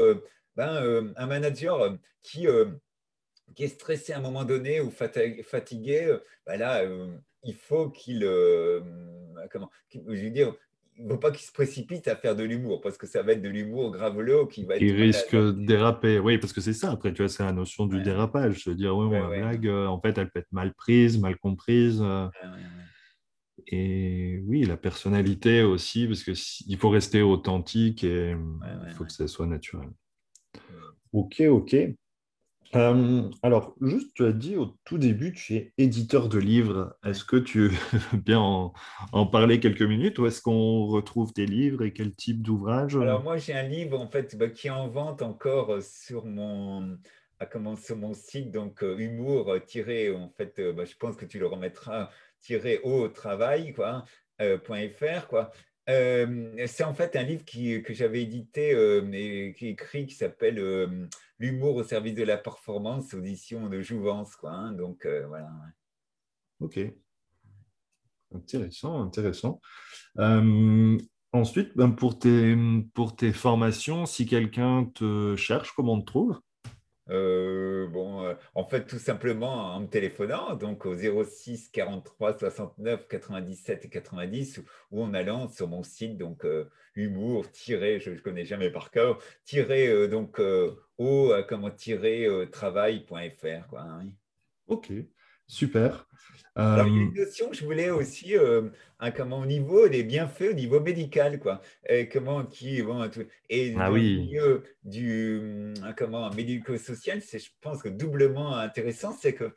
ben, 0.56 1.14
un 1.16 1.28
manager 1.28 1.98
qui, 2.22 2.48
qui 3.56 3.64
est 3.64 3.68
stressé 3.70 4.14
à 4.14 4.18
un 4.18 4.22
moment 4.22 4.46
donné 4.46 4.82
ou 4.82 4.92
fatigué, 4.92 6.18
ben 6.46 6.58
là, 6.58 6.84
il 7.46 7.56
faut 7.56 7.89
qu'il, 7.89 8.24
euh, 8.24 8.82
comment, 9.52 9.70
je 9.93 10.24
veux 10.24 10.30
dire, 10.32 10.54
ne 10.98 11.10
faut 11.10 11.18
pas 11.18 11.32
qu'il 11.32 11.46
se 11.46 11.52
précipite 11.52 12.08
à 12.08 12.16
faire 12.16 12.36
de 12.36 12.43
l'humour 12.43 12.82
parce 12.82 12.98
que 12.98 13.06
ça 13.06 13.22
va 13.22 13.34
être 13.34 13.41
de 13.41 13.50
l'humour 13.50 13.91
gravelot 13.91 14.48
qui 14.48 14.64
va 14.64 14.76
être. 14.76 14.82
Il 14.82 14.96
risque 14.96 15.36
de 15.36 15.52
déraper. 15.52 16.20
Oui, 16.20 16.38
parce 16.38 16.54
que 16.54 16.62
c'est 16.62 16.74
ça. 16.74 16.91
Après, 16.91 17.14
tu 17.14 17.22
vois, 17.22 17.30
c'est 17.30 17.43
la 17.43 17.52
notion 17.52 17.86
du 17.86 18.02
dérapage. 18.02 18.64
Se 18.64 18.70
dire, 18.70 18.96
oui, 18.96 19.12
la 19.12 19.28
blague, 19.28 19.68
euh, 19.68 19.88
en 19.88 20.00
fait, 20.00 20.18
elle 20.18 20.30
peut 20.30 20.39
être 20.39 20.52
mal 20.52 20.74
prise, 20.74 21.20
mal 21.20 21.38
comprise. 21.38 22.02
Euh. 22.02 22.28
et 23.68 24.41
oui, 24.46 24.64
la 24.64 24.78
personnalité 24.78 25.64
aussi, 25.64 26.08
parce 26.08 26.24
qu'il 26.24 26.78
faut 26.78 26.89
rester 26.89 27.22
authentique 27.22 28.04
et 28.04 28.36
il 28.88 28.93
faut 28.93 29.04
que 29.04 29.12
ça 29.12 29.28
soit 29.28 29.48
naturel. 29.48 29.89
Ok, 31.12 31.41
ok. 31.41 31.76
Euh, 32.76 33.30
alors, 33.43 33.76
juste, 33.82 34.13
tu 34.13 34.26
as 34.26 34.32
dit 34.32 34.55
au 34.55 34.78
tout 34.84 34.97
début, 34.97 35.34
tu 35.34 35.55
es 35.55 35.74
éditeur 35.78 36.30
de 36.30 36.39
livres. 36.39 36.95
Est-ce 37.05 37.24
que 37.24 37.38
tu 37.38 37.70
veux 37.70 38.18
bien 38.26 38.39
en, 38.39 39.26
parler 39.28 39.59
quelques 39.59 39.82
minutes 39.82 40.20
ou 40.20 40.26
est-ce 40.26 40.41
qu'on 40.41 40.86
retrouve 40.88 41.34
tes 41.34 41.45
livres 41.45 41.84
et 41.84 41.93
quel 41.93 42.13
type 42.13 42.41
d'ouvrage? 42.41 42.95
Alors, 42.95 43.24
moi, 43.24 43.38
j'ai 43.38 43.53
un 43.53 43.63
livre 43.63 43.99
en 43.99 44.07
fait 44.07 44.36
bah, 44.38 44.49
qui 44.49 44.68
est 44.68 44.72
en 44.72 44.88
vente 44.88 45.22
encore 45.22 45.82
sur 45.82 46.26
mon, 46.26 46.97
à 47.39 47.45
comment, 47.45 47.76
sur 47.76 47.97
mon 47.97 48.13
site, 48.13 48.51
donc 48.51 48.84
euh, 48.84 48.97
humour 48.97 49.49
en 49.49 50.30
fait, 50.38 50.59
euh, 50.59 50.74
bah, 50.74 50.86
je 50.86 50.95
pense 50.95 51.16
que 51.16 51.26
tu 51.26 51.39
le 51.39 51.47
remettras 51.47 52.09
tiré 52.41 52.80
au 52.84 53.07
travail, 53.07 53.74
quoi, 53.74 54.05
.fr, 54.39 55.28
quoi. 55.30 55.51
c'est 55.88 56.84
en 56.84 56.93
fait 56.93 57.16
un 57.16 57.24
livre 57.24 57.45
qui, 57.45 57.82
que 57.82 57.93
j'avais 57.93 58.22
édité 58.22 58.72
et 59.13 59.53
qui 59.57 59.68
écrit 59.70 60.05
qui 60.05 60.13
s'appelle 60.13 60.59
l'humour 61.40 61.76
au 61.76 61.84
service 61.84 62.16
de 62.16 62.24
la 62.24 62.38
performance, 62.38 63.14
audition 63.14 63.70
de 63.70 63.82
Jouvence. 63.82 64.36
Quoi, 64.36 64.52
hein, 64.52 64.72
donc, 64.72 65.06
euh, 65.06 65.28
voilà. 65.28 65.50
Ok. 66.60 66.80
Intéressant, 68.34 69.02
intéressant. 69.02 69.62
Euh, 70.20 70.98
ensuite, 71.32 71.76
ben, 71.76 71.92
pour, 71.92 72.18
tes, 72.20 73.34
formations, 73.34 74.06
si 74.06 74.26
quelqu'un 74.26 74.86
te 74.94 75.36
cherche, 75.36 75.74
comment 75.76 75.94
on 75.94 76.02
te 76.02 76.06
trouve? 76.06 76.40
Euh, 77.10 77.88
bon, 77.88 78.36
en 78.56 78.66
fait, 78.66 78.86
tout 78.86 78.99
simplement 78.99 79.76
en 79.76 79.82
me 79.82 79.88
téléphonant, 79.88 80.56
donc 80.56 80.86
au 80.86 80.95
06 80.95 81.70
43 81.70 82.38
69 82.39 83.08
97 83.08 83.86
et 83.86 83.89
90, 83.89 84.62
ou, 84.91 85.03
en 85.03 85.14
allant 85.14 85.47
sur 85.47 85.68
mon 85.68 85.84
site, 85.84 86.18
donc 86.18 86.45
humour, 86.95 87.51
tiré, 87.51 87.99
je 87.99 88.12
ne 88.12 88.18
connais 88.18 88.45
jamais 88.45 88.70
par 88.70 88.91
cœur, 88.91 89.20
tiré, 89.43 90.08
donc 90.08 90.39
au 90.97 91.32
euh, 91.32 91.43
comment 91.43 91.72
tirer 91.72 92.26
euh, 92.26 92.45
travail.fr. 92.45 93.68
Quoi, 93.70 93.82
hein, 93.82 94.06
Ok, 94.68 94.91
super. 95.48 96.08
Alors, 96.58 96.88
il 96.88 96.93
y 96.93 96.98
a 96.98 97.02
une 97.02 97.18
euh, 97.18 97.26
notion 97.26 97.50
que 97.50 97.56
je 97.56 97.66
voulais 97.66 97.89
aussi, 97.89 98.34
comment, 99.16 99.39
au 99.39 99.46
niveau 99.46 99.89
des 99.89 100.04
bienfaits, 100.04 100.52
au 100.52 100.54
niveau 100.54 100.80
médical, 100.80 101.39
quoi. 101.39 101.62
Et 101.89 102.08
comment, 102.08 102.46
qui, 102.46 102.82
bon, 102.82 103.10
tout, 103.10 103.26
et 103.50 103.74
ah, 103.78 103.91
oui. 103.91 104.20
milieu 104.20 104.64
du 104.84 105.74
comment, 105.98 106.30
médico-social, 106.30 107.22
c'est, 107.22 107.39
je 107.39 107.52
pense 107.60 107.82
que 107.84 107.89
doublement 107.89 108.56
intéressant, 108.56 109.12
c'est 109.12 109.34
que 109.34 109.54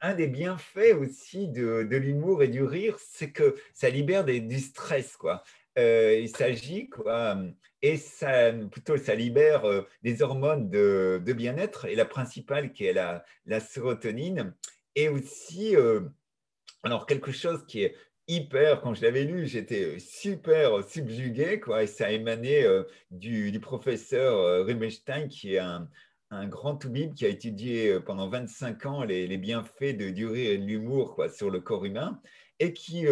un 0.00 0.14
des 0.14 0.28
bienfaits 0.28 0.94
aussi 0.98 1.48
de, 1.48 1.86
de 1.88 1.96
l'humour 1.96 2.42
et 2.42 2.48
du 2.48 2.62
rire, 2.62 2.96
c'est 2.98 3.30
que 3.30 3.54
ça 3.72 3.88
libère 3.88 4.24
des, 4.24 4.40
du 4.40 4.58
stress, 4.58 5.16
quoi. 5.16 5.44
il 5.76 6.28
s'agit, 6.28 6.88
quoi, 6.88 7.36
et 7.82 7.96
ça, 7.96 8.52
plutôt, 8.52 8.96
ça 8.96 9.14
libère 9.16 9.64
euh, 9.64 9.82
des 10.04 10.22
hormones 10.22 10.70
de, 10.70 11.20
bien-être, 11.36 11.86
et 11.86 11.96
la 11.96 12.04
principale 12.04 12.72
qui 12.72 12.86
est 12.86 12.92
la, 12.92 13.24
la 13.44 13.58
sérotonine, 13.58 14.54
et 14.94 15.08
aussi, 15.08 15.76
euh, 15.76 16.00
alors 16.82 17.06
quelque 17.06 17.32
chose 17.32 17.64
qui 17.66 17.82
est 17.82 17.96
hyper, 18.28 18.80
quand 18.80 18.94
je 18.94 19.02
l'avais 19.02 19.24
lu, 19.24 19.46
j'étais 19.46 19.98
super 19.98 20.82
subjugué, 20.88 21.60
quoi, 21.60 21.82
et 21.82 21.86
ça 21.86 22.10
émanait 22.12 22.64
euh, 22.64 22.84
du, 23.10 23.58
professeur 23.60 24.64
Rubinstein, 24.66 25.28
qui 25.28 25.54
est 25.54 25.58
un, 25.58 25.88
un 26.30 26.46
grand 26.46 26.76
toubib 26.76 27.14
qui 27.14 27.26
a 27.26 27.28
étudié 27.28 27.98
pendant 28.00 28.28
25 28.28 28.86
ans 28.86 29.04
les, 29.04 29.36
bienfaits 29.38 29.96
de, 29.96 30.10
du 30.10 30.26
rire 30.26 30.52
et 30.52 30.58
de 30.58 30.64
l'humour 30.64 31.24
sur 31.34 31.50
le 31.50 31.60
corps 31.60 31.84
humain, 31.84 32.20
et 32.58 32.72
qui 32.72 33.06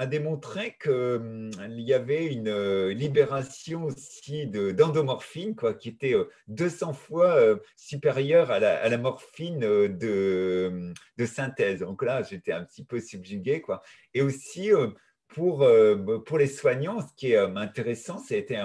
a 0.00 0.06
démontré 0.06 0.78
qu'il 0.82 0.90
hum, 0.90 1.50
y 1.76 1.92
avait 1.92 2.24
une 2.24 2.48
euh, 2.48 2.94
libération 2.94 3.84
aussi 3.84 4.46
d'endomorphine, 4.46 5.54
quoi, 5.54 5.74
qui 5.74 5.90
était 5.90 6.14
200 6.48 6.88
euh, 6.88 6.92
fois 6.94 7.36
euh, 7.36 7.56
supérieure 7.76 8.50
à 8.50 8.58
la, 8.58 8.96
morphine 8.96 9.58
de, 9.58 10.68
hum, 10.70 10.94
de, 11.18 11.26
synthèse. 11.26 11.80
Donc 11.80 12.02
là, 12.02 12.22
j'étais 12.22 12.52
un 12.52 12.64
petit 12.64 12.82
peu 12.82 12.98
subjugué. 12.98 13.60
Quoi. 13.60 13.82
Et 14.14 14.22
aussi, 14.22 14.70
pour, 15.28 15.68
pour 16.24 16.38
les 16.38 16.46
soignants, 16.46 17.06
ce 17.06 17.14
qui 17.14 17.32
est 17.32 17.36
intéressant, 17.36 18.16
c'était 18.18 18.60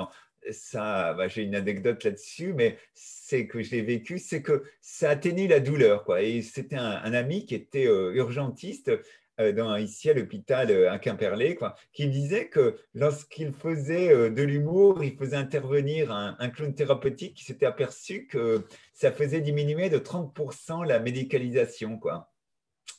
ça, 0.52 1.14
bah, 1.16 1.28
j'ai 1.28 1.42
une 1.42 1.56
anecdote 1.56 2.02
là-dessus, 2.06 2.54
mais 2.54 2.78
c'est 2.94 3.46
que 3.46 3.62
je 3.62 3.72
l'ai 3.72 3.82
vécu, 3.82 4.20
c'est 4.20 4.42
que 4.42 4.64
ça 4.80 5.10
atténue 5.10 5.48
la 5.48 5.60
douleur. 5.60 6.06
Quoi. 6.06 6.22
Et 6.22 6.42
c'était 6.42 6.78
un, 6.78 7.14
ami 7.14 7.46
qui 7.46 7.56
était 7.56 7.84
urgentiste 7.84 8.90
dans, 9.38 9.76
ici 9.76 10.10
à 10.10 10.14
l'hôpital 10.14 10.72
euh, 10.72 10.92
à 10.92 11.00
Quimperlé, 11.00 11.56
quoi, 11.56 11.76
qui 11.94 12.08
disait 12.08 12.48
que 12.48 12.78
lorsqu'il 12.94 13.54
faisait 13.54 14.14
euh, 14.14 14.30
de 14.30 14.44
l'humour, 14.44 15.04
il 15.04 15.16
faisait 15.16 15.36
intervenir 15.36 16.12
un, 16.12 16.50
clown 16.50 16.74
thérapeutique 16.74 17.36
qui 17.36 17.44
s'était 17.44 17.66
aperçu 17.66 18.28
que 18.28 18.66
ça 18.94 19.12
faisait 19.12 19.42
diminuer 19.42 19.90
de 19.90 19.98
30% 19.98 20.86
la 20.86 21.00
médicalisation. 21.00 21.98
Quoi. 21.98 22.32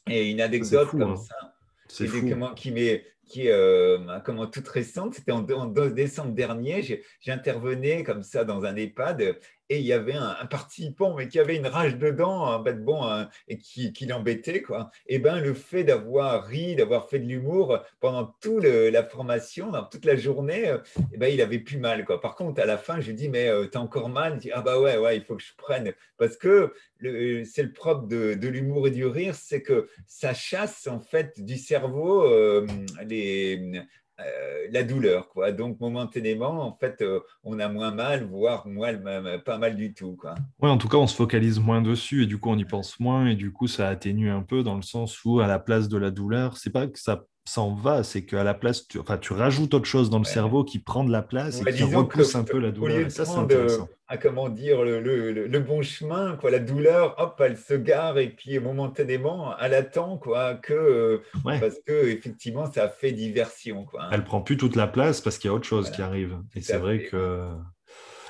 Et 0.08 0.30
une 0.30 0.40
anecdote 0.40 0.90
comme 0.90 1.02
hein. 1.02 1.16
ça, 1.16 1.54
c'est 1.88 2.08
comment, 2.08 2.54
qui 2.54 2.70
m'est 2.70 3.04
qui 3.26 3.48
est 3.48 3.52
euh, 3.52 4.20
comment, 4.24 4.46
toute 4.46 4.68
récente. 4.68 5.14
C'était 5.14 5.32
en, 5.32 5.42
décembre 5.42 6.32
dernier. 6.32 7.02
J'intervenais 7.20 8.04
comme 8.04 8.22
ça 8.22 8.44
dans 8.44 8.64
un 8.64 8.76
EHPAD 8.76 9.38
et 9.68 9.78
il 9.78 9.84
y 9.84 9.92
avait 9.92 10.14
un, 10.14 10.46
participant 10.46 11.14
mais 11.14 11.28
qui 11.28 11.38
avait 11.38 11.56
une 11.56 11.66
rage 11.66 11.96
dedans, 11.96 12.46
un 12.46 12.58
bête 12.58 12.84
bon, 12.84 13.26
et 13.48 13.58
qui, 13.58 13.92
l'embêtait. 14.06 14.62
Quoi. 14.62 14.90
Et 15.06 15.18
ben 15.18 15.40
le 15.40 15.54
fait 15.54 15.84
d'avoir 15.84 16.46
ri, 16.46 16.76
d'avoir 16.76 17.08
fait 17.08 17.18
de 17.18 17.26
l'humour 17.26 17.78
pendant 18.00 18.34
toute 18.40 18.64
la 18.64 19.04
formation, 19.04 19.70
dans 19.70 19.84
toute 19.84 20.04
la 20.04 20.16
journée, 20.16 20.76
et 21.12 21.18
ben, 21.18 21.32
il 21.32 21.40
avait 21.40 21.58
plus 21.58 21.78
mal. 21.78 22.04
Quoi. 22.04 22.20
Par 22.20 22.34
contre, 22.34 22.60
à 22.60 22.66
la 22.66 22.78
fin, 22.78 23.00
je 23.00 23.12
dis 23.12 23.28
mais 23.28 23.48
euh, 23.48 23.66
t'as 23.66 23.80
encore 23.80 24.08
mal? 24.08 24.38
Ah 24.52 24.62
bah 24.62 24.78
ouais 24.80 24.96
ouais, 24.98 25.16
il 25.16 25.22
faut 25.22 25.36
que 25.36 25.42
je 25.42 25.54
prenne 25.56 25.92
parce 26.18 26.36
que 26.36 26.72
c'est 27.00 27.62
le 27.62 27.72
propre 27.72 28.06
de, 28.06 28.34
de 28.34 28.48
l'humour 28.48 28.86
et 28.86 28.90
du 28.90 29.06
rire, 29.06 29.34
c'est 29.34 29.62
que 29.62 29.88
ça 30.06 30.34
chasse 30.34 30.86
en 30.86 31.00
fait 31.00 31.40
du 31.44 31.56
cerveau 31.56 32.24
euh, 32.24 32.66
les, 33.04 33.82
euh, 34.20 34.66
la 34.70 34.82
douleur. 34.82 35.28
Quoi. 35.28 35.52
Donc, 35.52 35.78
momentanément, 35.80 36.66
en 36.66 36.76
fait, 36.76 37.02
euh, 37.02 37.20
on 37.44 37.58
a 37.58 37.68
moins 37.68 37.92
mal, 37.92 38.24
voire 38.24 38.66
moins, 38.66 38.94
pas 39.38 39.58
mal 39.58 39.76
du 39.76 39.92
tout. 39.92 40.16
Quoi. 40.16 40.34
En 40.60 40.78
tout 40.78 40.88
cas, 40.88 40.96
on 40.96 41.06
se 41.06 41.14
focalise 41.14 41.58
moins 41.58 41.82
dessus 41.82 42.22
et 42.22 42.26
du 42.26 42.38
coup, 42.38 42.50
on 42.50 42.58
y 42.58 42.64
pense 42.64 42.98
moins 42.98 43.26
et 43.26 43.34
du 43.34 43.52
coup, 43.52 43.66
ça 43.66 43.88
atténue 43.88 44.30
un 44.30 44.42
peu 44.42 44.62
dans 44.62 44.76
le 44.76 44.82
sens 44.82 45.24
où, 45.24 45.40
à 45.40 45.46
la 45.46 45.58
place 45.58 45.88
de 45.88 45.98
la 45.98 46.10
douleur, 46.10 46.56
c'est 46.56 46.70
pas 46.70 46.86
que 46.86 46.98
ça 46.98 47.24
s'en 47.46 47.74
va, 47.74 48.02
c'est 48.02 48.24
qu'à 48.24 48.44
la 48.44 48.54
place, 48.54 48.88
tu, 48.88 48.98
enfin, 48.98 49.18
tu 49.18 49.32
rajoutes 49.32 49.72
autre 49.74 49.86
chose 49.86 50.10
dans 50.10 50.18
le 50.18 50.24
cerveau 50.24 50.64
qui 50.64 50.78
prend 50.78 51.04
de 51.04 51.12
la 51.12 51.22
place 51.22 51.62
et 51.66 51.72
qui 51.72 51.84
repousse 51.84 52.34
un 52.34 52.44
peu 52.44 52.58
la 52.58 52.70
douleur. 52.70 53.10
ça, 53.10 53.24
c'est 53.24 53.38
intéressant. 53.38 53.88
À 54.08 54.18
comment 54.18 54.48
dire, 54.48 54.82
le, 54.84 55.00
le, 55.00 55.48
le, 55.48 55.60
bon 55.60 55.82
chemin, 55.82 56.36
quoi, 56.36 56.52
la 56.52 56.60
douleur, 56.60 57.16
hop, 57.18 57.40
elle 57.44 57.56
se 57.56 57.74
gare 57.74 58.18
et 58.18 58.28
puis 58.28 58.58
momentanément, 58.60 59.58
elle 59.58 59.74
attend, 59.74 60.16
quoi, 60.16 60.54
que, 60.54 61.22
parce 61.42 61.80
que 61.84 62.06
effectivement, 62.06 62.70
ça 62.70 62.88
fait 62.88 63.10
diversion, 63.10 63.84
quoi. 63.84 64.08
Elle 64.12 64.22
prend 64.22 64.40
plus 64.40 64.56
toute 64.56 64.76
la 64.76 64.86
place 64.86 65.20
parce 65.20 65.38
qu'il 65.38 65.48
y 65.48 65.50
a 65.50 65.54
autre 65.54 65.66
chose 65.66 65.90
qui 65.90 66.02
arrive. 66.02 66.38
Et 66.54 66.60
c'est 66.60 66.78
vrai 66.78 67.02
que 67.02 67.48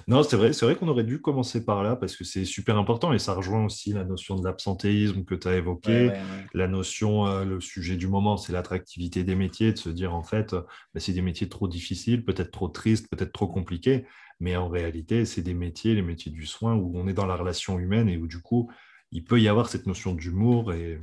non, 0.09 0.23
c'est 0.23 0.37
vrai, 0.37 0.53
c'est 0.53 0.65
vrai 0.65 0.77
qu'on 0.77 0.87
aurait 0.87 1.03
dû 1.03 1.21
commencer 1.21 1.65
par 1.65 1.83
là 1.83 1.97
parce 1.97 2.15
que 2.15 2.23
c'est 2.23 2.45
super 2.45 2.79
important 2.79 3.13
et 3.13 3.19
ça 3.19 3.35
rejoint 3.35 3.65
aussi 3.65 3.93
la 3.93 4.05
notion 4.05 4.37
de 4.37 4.45
l'absentéisme 4.45 5.25
que 5.25 5.35
tu 5.35 5.49
as 5.49 5.57
évoqué, 5.57 6.13
la 6.55 6.69
notion, 6.69 7.27
euh, 7.27 7.45
le 7.45 7.61
sujet 7.61 7.97
du 7.97 8.07
moment, 8.07 8.37
c'est 8.37 8.53
l'attractivité 8.53 9.25
des 9.25 9.35
métiers, 9.35 9.73
de 9.73 9.79
se 9.79 9.89
dire 9.89 10.15
en 10.15 10.23
fait, 10.23 10.55
bah, 10.55 11.01
c'est 11.01 11.13
des 11.13 11.23
métiers 11.23 11.49
trop 11.49 11.67
difficiles, 11.67 12.25
peut-être 12.25 12.53
trop 12.53 12.69
tristes, 12.69 13.09
peut-être 13.11 13.33
trop 13.33 13.49
compliqués, 13.49 14.07
mais 14.39 14.55
en 14.57 14.69
réalité, 14.69 15.25
c'est 15.25 15.43
des 15.43 15.55
métiers, 15.55 15.95
les 15.95 16.03
métiers 16.03 16.31
du 16.31 16.47
soin 16.47 16.75
où 16.75 16.93
on 16.97 17.09
est 17.09 17.15
dans 17.15 17.27
la 17.27 17.35
relation 17.35 17.81
humaine 17.81 18.09
et 18.09 18.17
où 18.17 18.29
du 18.29 18.41
coup, 18.41 18.71
il 19.11 19.25
peut 19.25 19.41
y 19.41 19.49
avoir 19.49 19.69
cette 19.69 19.87
notion 19.87 20.15
d'humour 20.15 20.73
et 20.73 21.01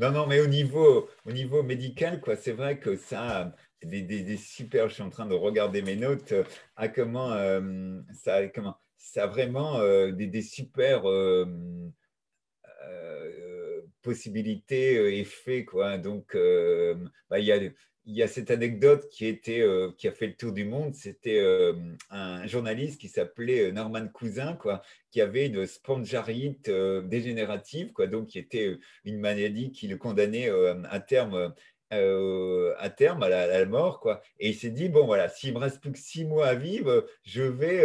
non, 0.00 0.10
non, 0.10 0.26
mais 0.26 0.40
au 0.40 0.48
niveau, 0.48 1.08
au 1.24 1.30
niveau 1.30 1.62
médical, 1.62 2.20
quoi, 2.20 2.34
c'est 2.34 2.52
vrai 2.52 2.80
que 2.80 2.96
ça, 2.96 3.54
des, 3.84 4.36
super, 4.36 4.88
je 4.88 4.94
suis 4.94 5.02
en 5.02 5.10
train 5.10 5.26
de 5.26 5.34
regarder 5.34 5.82
mes 5.82 5.96
notes, 5.96 6.32
euh, 6.32 6.44
à 6.76 6.88
comment, 6.88 7.32
euh, 7.32 8.00
ça, 8.12 8.46
comment 8.48 8.76
ça 8.96 9.24
a 9.24 9.26
vraiment 9.26 9.78
euh, 9.78 10.12
des, 10.12 10.42
super 10.42 11.04
possibilités, 14.02 15.18
effets. 15.20 15.64
Quoi. 15.64 15.98
Donc, 15.98 16.36
bah, 17.30 17.38
il 17.38 17.44
y 17.44 17.52
a 17.52 17.60
y 18.06 18.22
a 18.22 18.28
cette 18.28 18.50
anecdote 18.50 19.08
qui, 19.08 19.24
était, 19.24 19.64
qui 19.96 20.08
a 20.08 20.12
fait 20.12 20.26
le 20.26 20.34
tour 20.34 20.52
du 20.52 20.66
monde. 20.66 20.94
C'était 20.94 21.42
un 22.10 22.46
journaliste 22.46 23.00
qui 23.00 23.08
s'appelait 23.08 23.72
Norman 23.72 24.08
Cousin, 24.08 24.54
quoi, 24.54 24.82
qui 25.10 25.22
avait 25.22 25.46
une 25.46 25.66
spongiarite 25.66 26.70
dégénérative, 26.70 27.92
quoi, 27.92 28.06
donc 28.06 28.28
qui 28.28 28.38
était 28.38 28.76
une 29.06 29.20
maladie 29.20 29.72
qui 29.72 29.88
le 29.88 29.96
condamnait 29.96 30.50
à 30.90 31.00
terme 31.00 31.54
à 32.78 32.90
terme, 32.90 33.22
à 33.22 33.28
la, 33.28 33.66
mort. 33.66 34.00
Quoi. 34.00 34.20
Et 34.38 34.50
il 34.50 34.54
s'est 34.54 34.70
dit, 34.70 34.88
bon, 34.88 35.06
voilà, 35.06 35.28
s'il 35.28 35.54
me 35.54 35.58
reste 35.58 35.80
plus 35.80 35.92
que 35.92 35.98
six 35.98 36.24
mois 36.24 36.46
à 36.46 36.54
vivre, 36.54 37.06
je 37.24 37.42
vais 37.42 37.84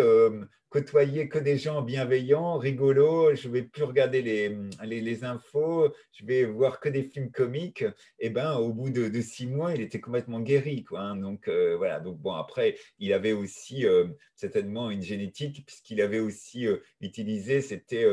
côtoyer 0.70 1.28
que 1.30 1.40
des 1.40 1.58
gens 1.58 1.82
bienveillants, 1.82 2.58
rigolos, 2.58 3.36
je 3.36 3.50
vais 3.50 3.64
plus 3.64 3.84
regarder 3.84 4.22
les, 4.22 5.24
infos, 5.24 5.92
je 6.12 6.26
vais 6.26 6.46
voir 6.46 6.80
que 6.80 6.90
des 6.90 7.04
films 7.04 7.32
comiques. 7.32 7.84
Et 8.20 8.30
ben, 8.30 8.56
au 8.56 8.72
bout 8.72 8.90
de, 8.90 9.22
six 9.22 9.48
mois, 9.48 9.74
il 9.74 9.82
était 9.82 10.00
complètement 10.00 10.40
guéri, 10.40 10.84
quoi. 10.84 11.02
Hein. 11.02 11.16
Donc 11.18 11.48
euh, 11.48 11.76
voilà. 11.78 12.00
Donc 12.00 12.20
bon, 12.20 12.34
après, 12.34 12.78
il 13.00 13.14
avait 13.14 13.32
aussi 13.34 13.86
euh, 13.86 14.08
certainement 14.36 14.92
une 14.92 15.02
génétique 15.02 15.66
puisqu'il 15.66 16.02
avait 16.02 16.20
aussi 16.20 16.68
euh, 16.68 16.78
utilisé, 17.02 17.62
c'était 17.62 18.06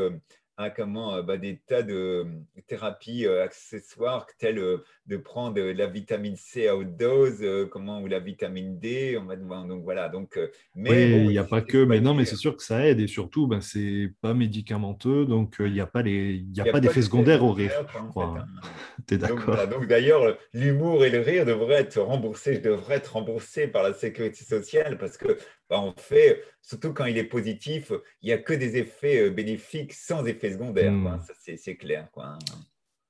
à 0.57 0.71
comment 0.71 1.15
euh, 1.15 1.23
bah, 1.23 1.37
des 1.37 1.59
tas 1.67 1.83
de 1.83 1.95
euh, 1.95 2.25
thérapies 2.67 3.27
euh, 3.27 3.45
accessoires 3.45 4.27
telles 4.39 4.63
de 5.07 5.17
prendre 5.17 5.55
de 5.55 5.63
la 5.63 5.87
vitamine 5.87 6.37
C 6.37 6.67
à 6.69 6.77
haute 6.77 6.97
dose, 6.97 7.45
comment 7.71 8.01
ou 8.01 8.07
la 8.07 8.19
vitamine 8.19 8.79
D. 8.79 9.19
On 9.21 9.25
va, 9.25 9.37
donc 9.37 9.85
voilà. 9.85 10.09
Donc, 10.09 10.39
mais 10.75 11.11
il 11.11 11.29
n'y 11.29 11.39
a 11.39 11.45
pas 11.45 11.61
que. 11.61 11.85
Mais 11.85 12.01
non, 12.01 12.15
mais 12.15 12.25
c'est 12.25 12.37
sûr 12.37 12.57
que 12.57 12.63
ça 12.63 12.87
aide 12.87 13.01
et 13.01 13.07
surtout, 13.07 13.47
ben, 13.47 13.61
c'est 13.61 14.13
pas 14.21 14.35
médicamenteux, 14.35 15.25
donc 15.27 15.57
il 15.61 15.73
n'y 15.73 15.81
a 15.81 15.87
pas 15.87 16.03
les, 16.03 16.35
il 16.35 16.57
y 16.57 16.61
a, 16.61 16.73
pas 16.73 16.81
d'effet 16.81 17.03
secondaire 17.03 17.45
au 17.45 17.53
rire. 17.53 17.73
Hein. 18.17 18.47
Tu 19.07 19.15
es 19.15 19.19
d'accord? 19.19 19.69
Donc, 19.69 19.87
d'ailleurs, 19.87 20.37
l'humour 20.53 21.05
et 21.05 21.11
le 21.11 21.21
rire 21.21 21.45
devraient 21.45 21.83
être 21.83 22.01
remboursés, 22.01 22.59
devraient 22.59 22.97
être 22.97 23.13
remboursés 23.13 23.69
par 23.69 23.83
la 23.83 23.93
sécurité 23.93 24.45
sociale 24.45 24.99
parce 24.99 25.17
que 25.17 25.39
bah, 25.69 25.81
on 25.81 25.93
fait, 25.97 26.43
surtout 26.63 26.93
quand 26.93 27.07
il 27.07 27.19
est 27.19 27.25
positif, 27.25 27.93
il 28.23 28.27
n'y 28.27 28.33
a 28.33 28.39
que 28.39 28.53
des 28.53 28.77
effets 28.77 29.23
euh, 29.23 29.31
bénéfiques 29.31 29.93
sans 29.93 30.25
effet 30.27 30.53
secondaire. 30.53 30.93
Hmm. 30.93 31.19
c'est 31.57 31.77
clair. 31.77 32.09
Quoi. 32.13 32.39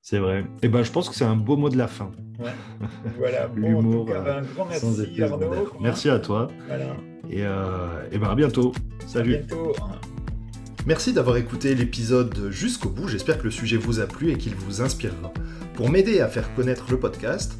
C'est 0.01 0.19
vrai. 0.19 0.39
Et 0.39 0.43
eh 0.63 0.67
ben, 0.69 0.83
je 0.83 0.91
pense 0.91 1.09
que 1.09 1.15
c'est 1.15 1.25
un 1.25 1.35
beau 1.35 1.57
mot 1.57 1.69
de 1.69 1.77
la 1.77 1.87
fin. 1.87 2.11
Voilà. 3.17 3.49
L'humour. 3.55 4.09
un 4.15 4.41
grand 4.41 4.65
merci, 4.65 5.21
Arnaud. 5.21 5.69
Merci 5.81 6.09
à 6.09 6.19
toi. 6.19 6.47
Et, 7.29 7.43
euh, 7.43 8.09
et 8.11 8.17
ben, 8.17 8.29
à 8.29 8.35
bientôt. 8.35 8.71
Salut. 9.05 9.35
À 9.35 9.37
bientôt. 9.39 9.73
Merci 10.85 11.11
d'avoir 11.11 11.35
écouté 11.35 11.75
l'épisode 11.75 12.49
jusqu'au 12.49 12.87
bout. 12.87 13.09
J'espère 13.09 13.37
que 13.37 13.43
le 13.43 13.51
sujet 13.51 13.75
vous 13.75 13.99
a 13.99 14.07
plu 14.07 14.31
et 14.31 14.37
qu'il 14.37 14.55
vous 14.55 14.81
inspirera. 14.81 15.33
Pour 15.73 15.89
m'aider 15.89 16.21
à 16.21 16.29
faire 16.29 16.55
connaître 16.55 16.85
le 16.89 16.97
podcast, 16.97 17.59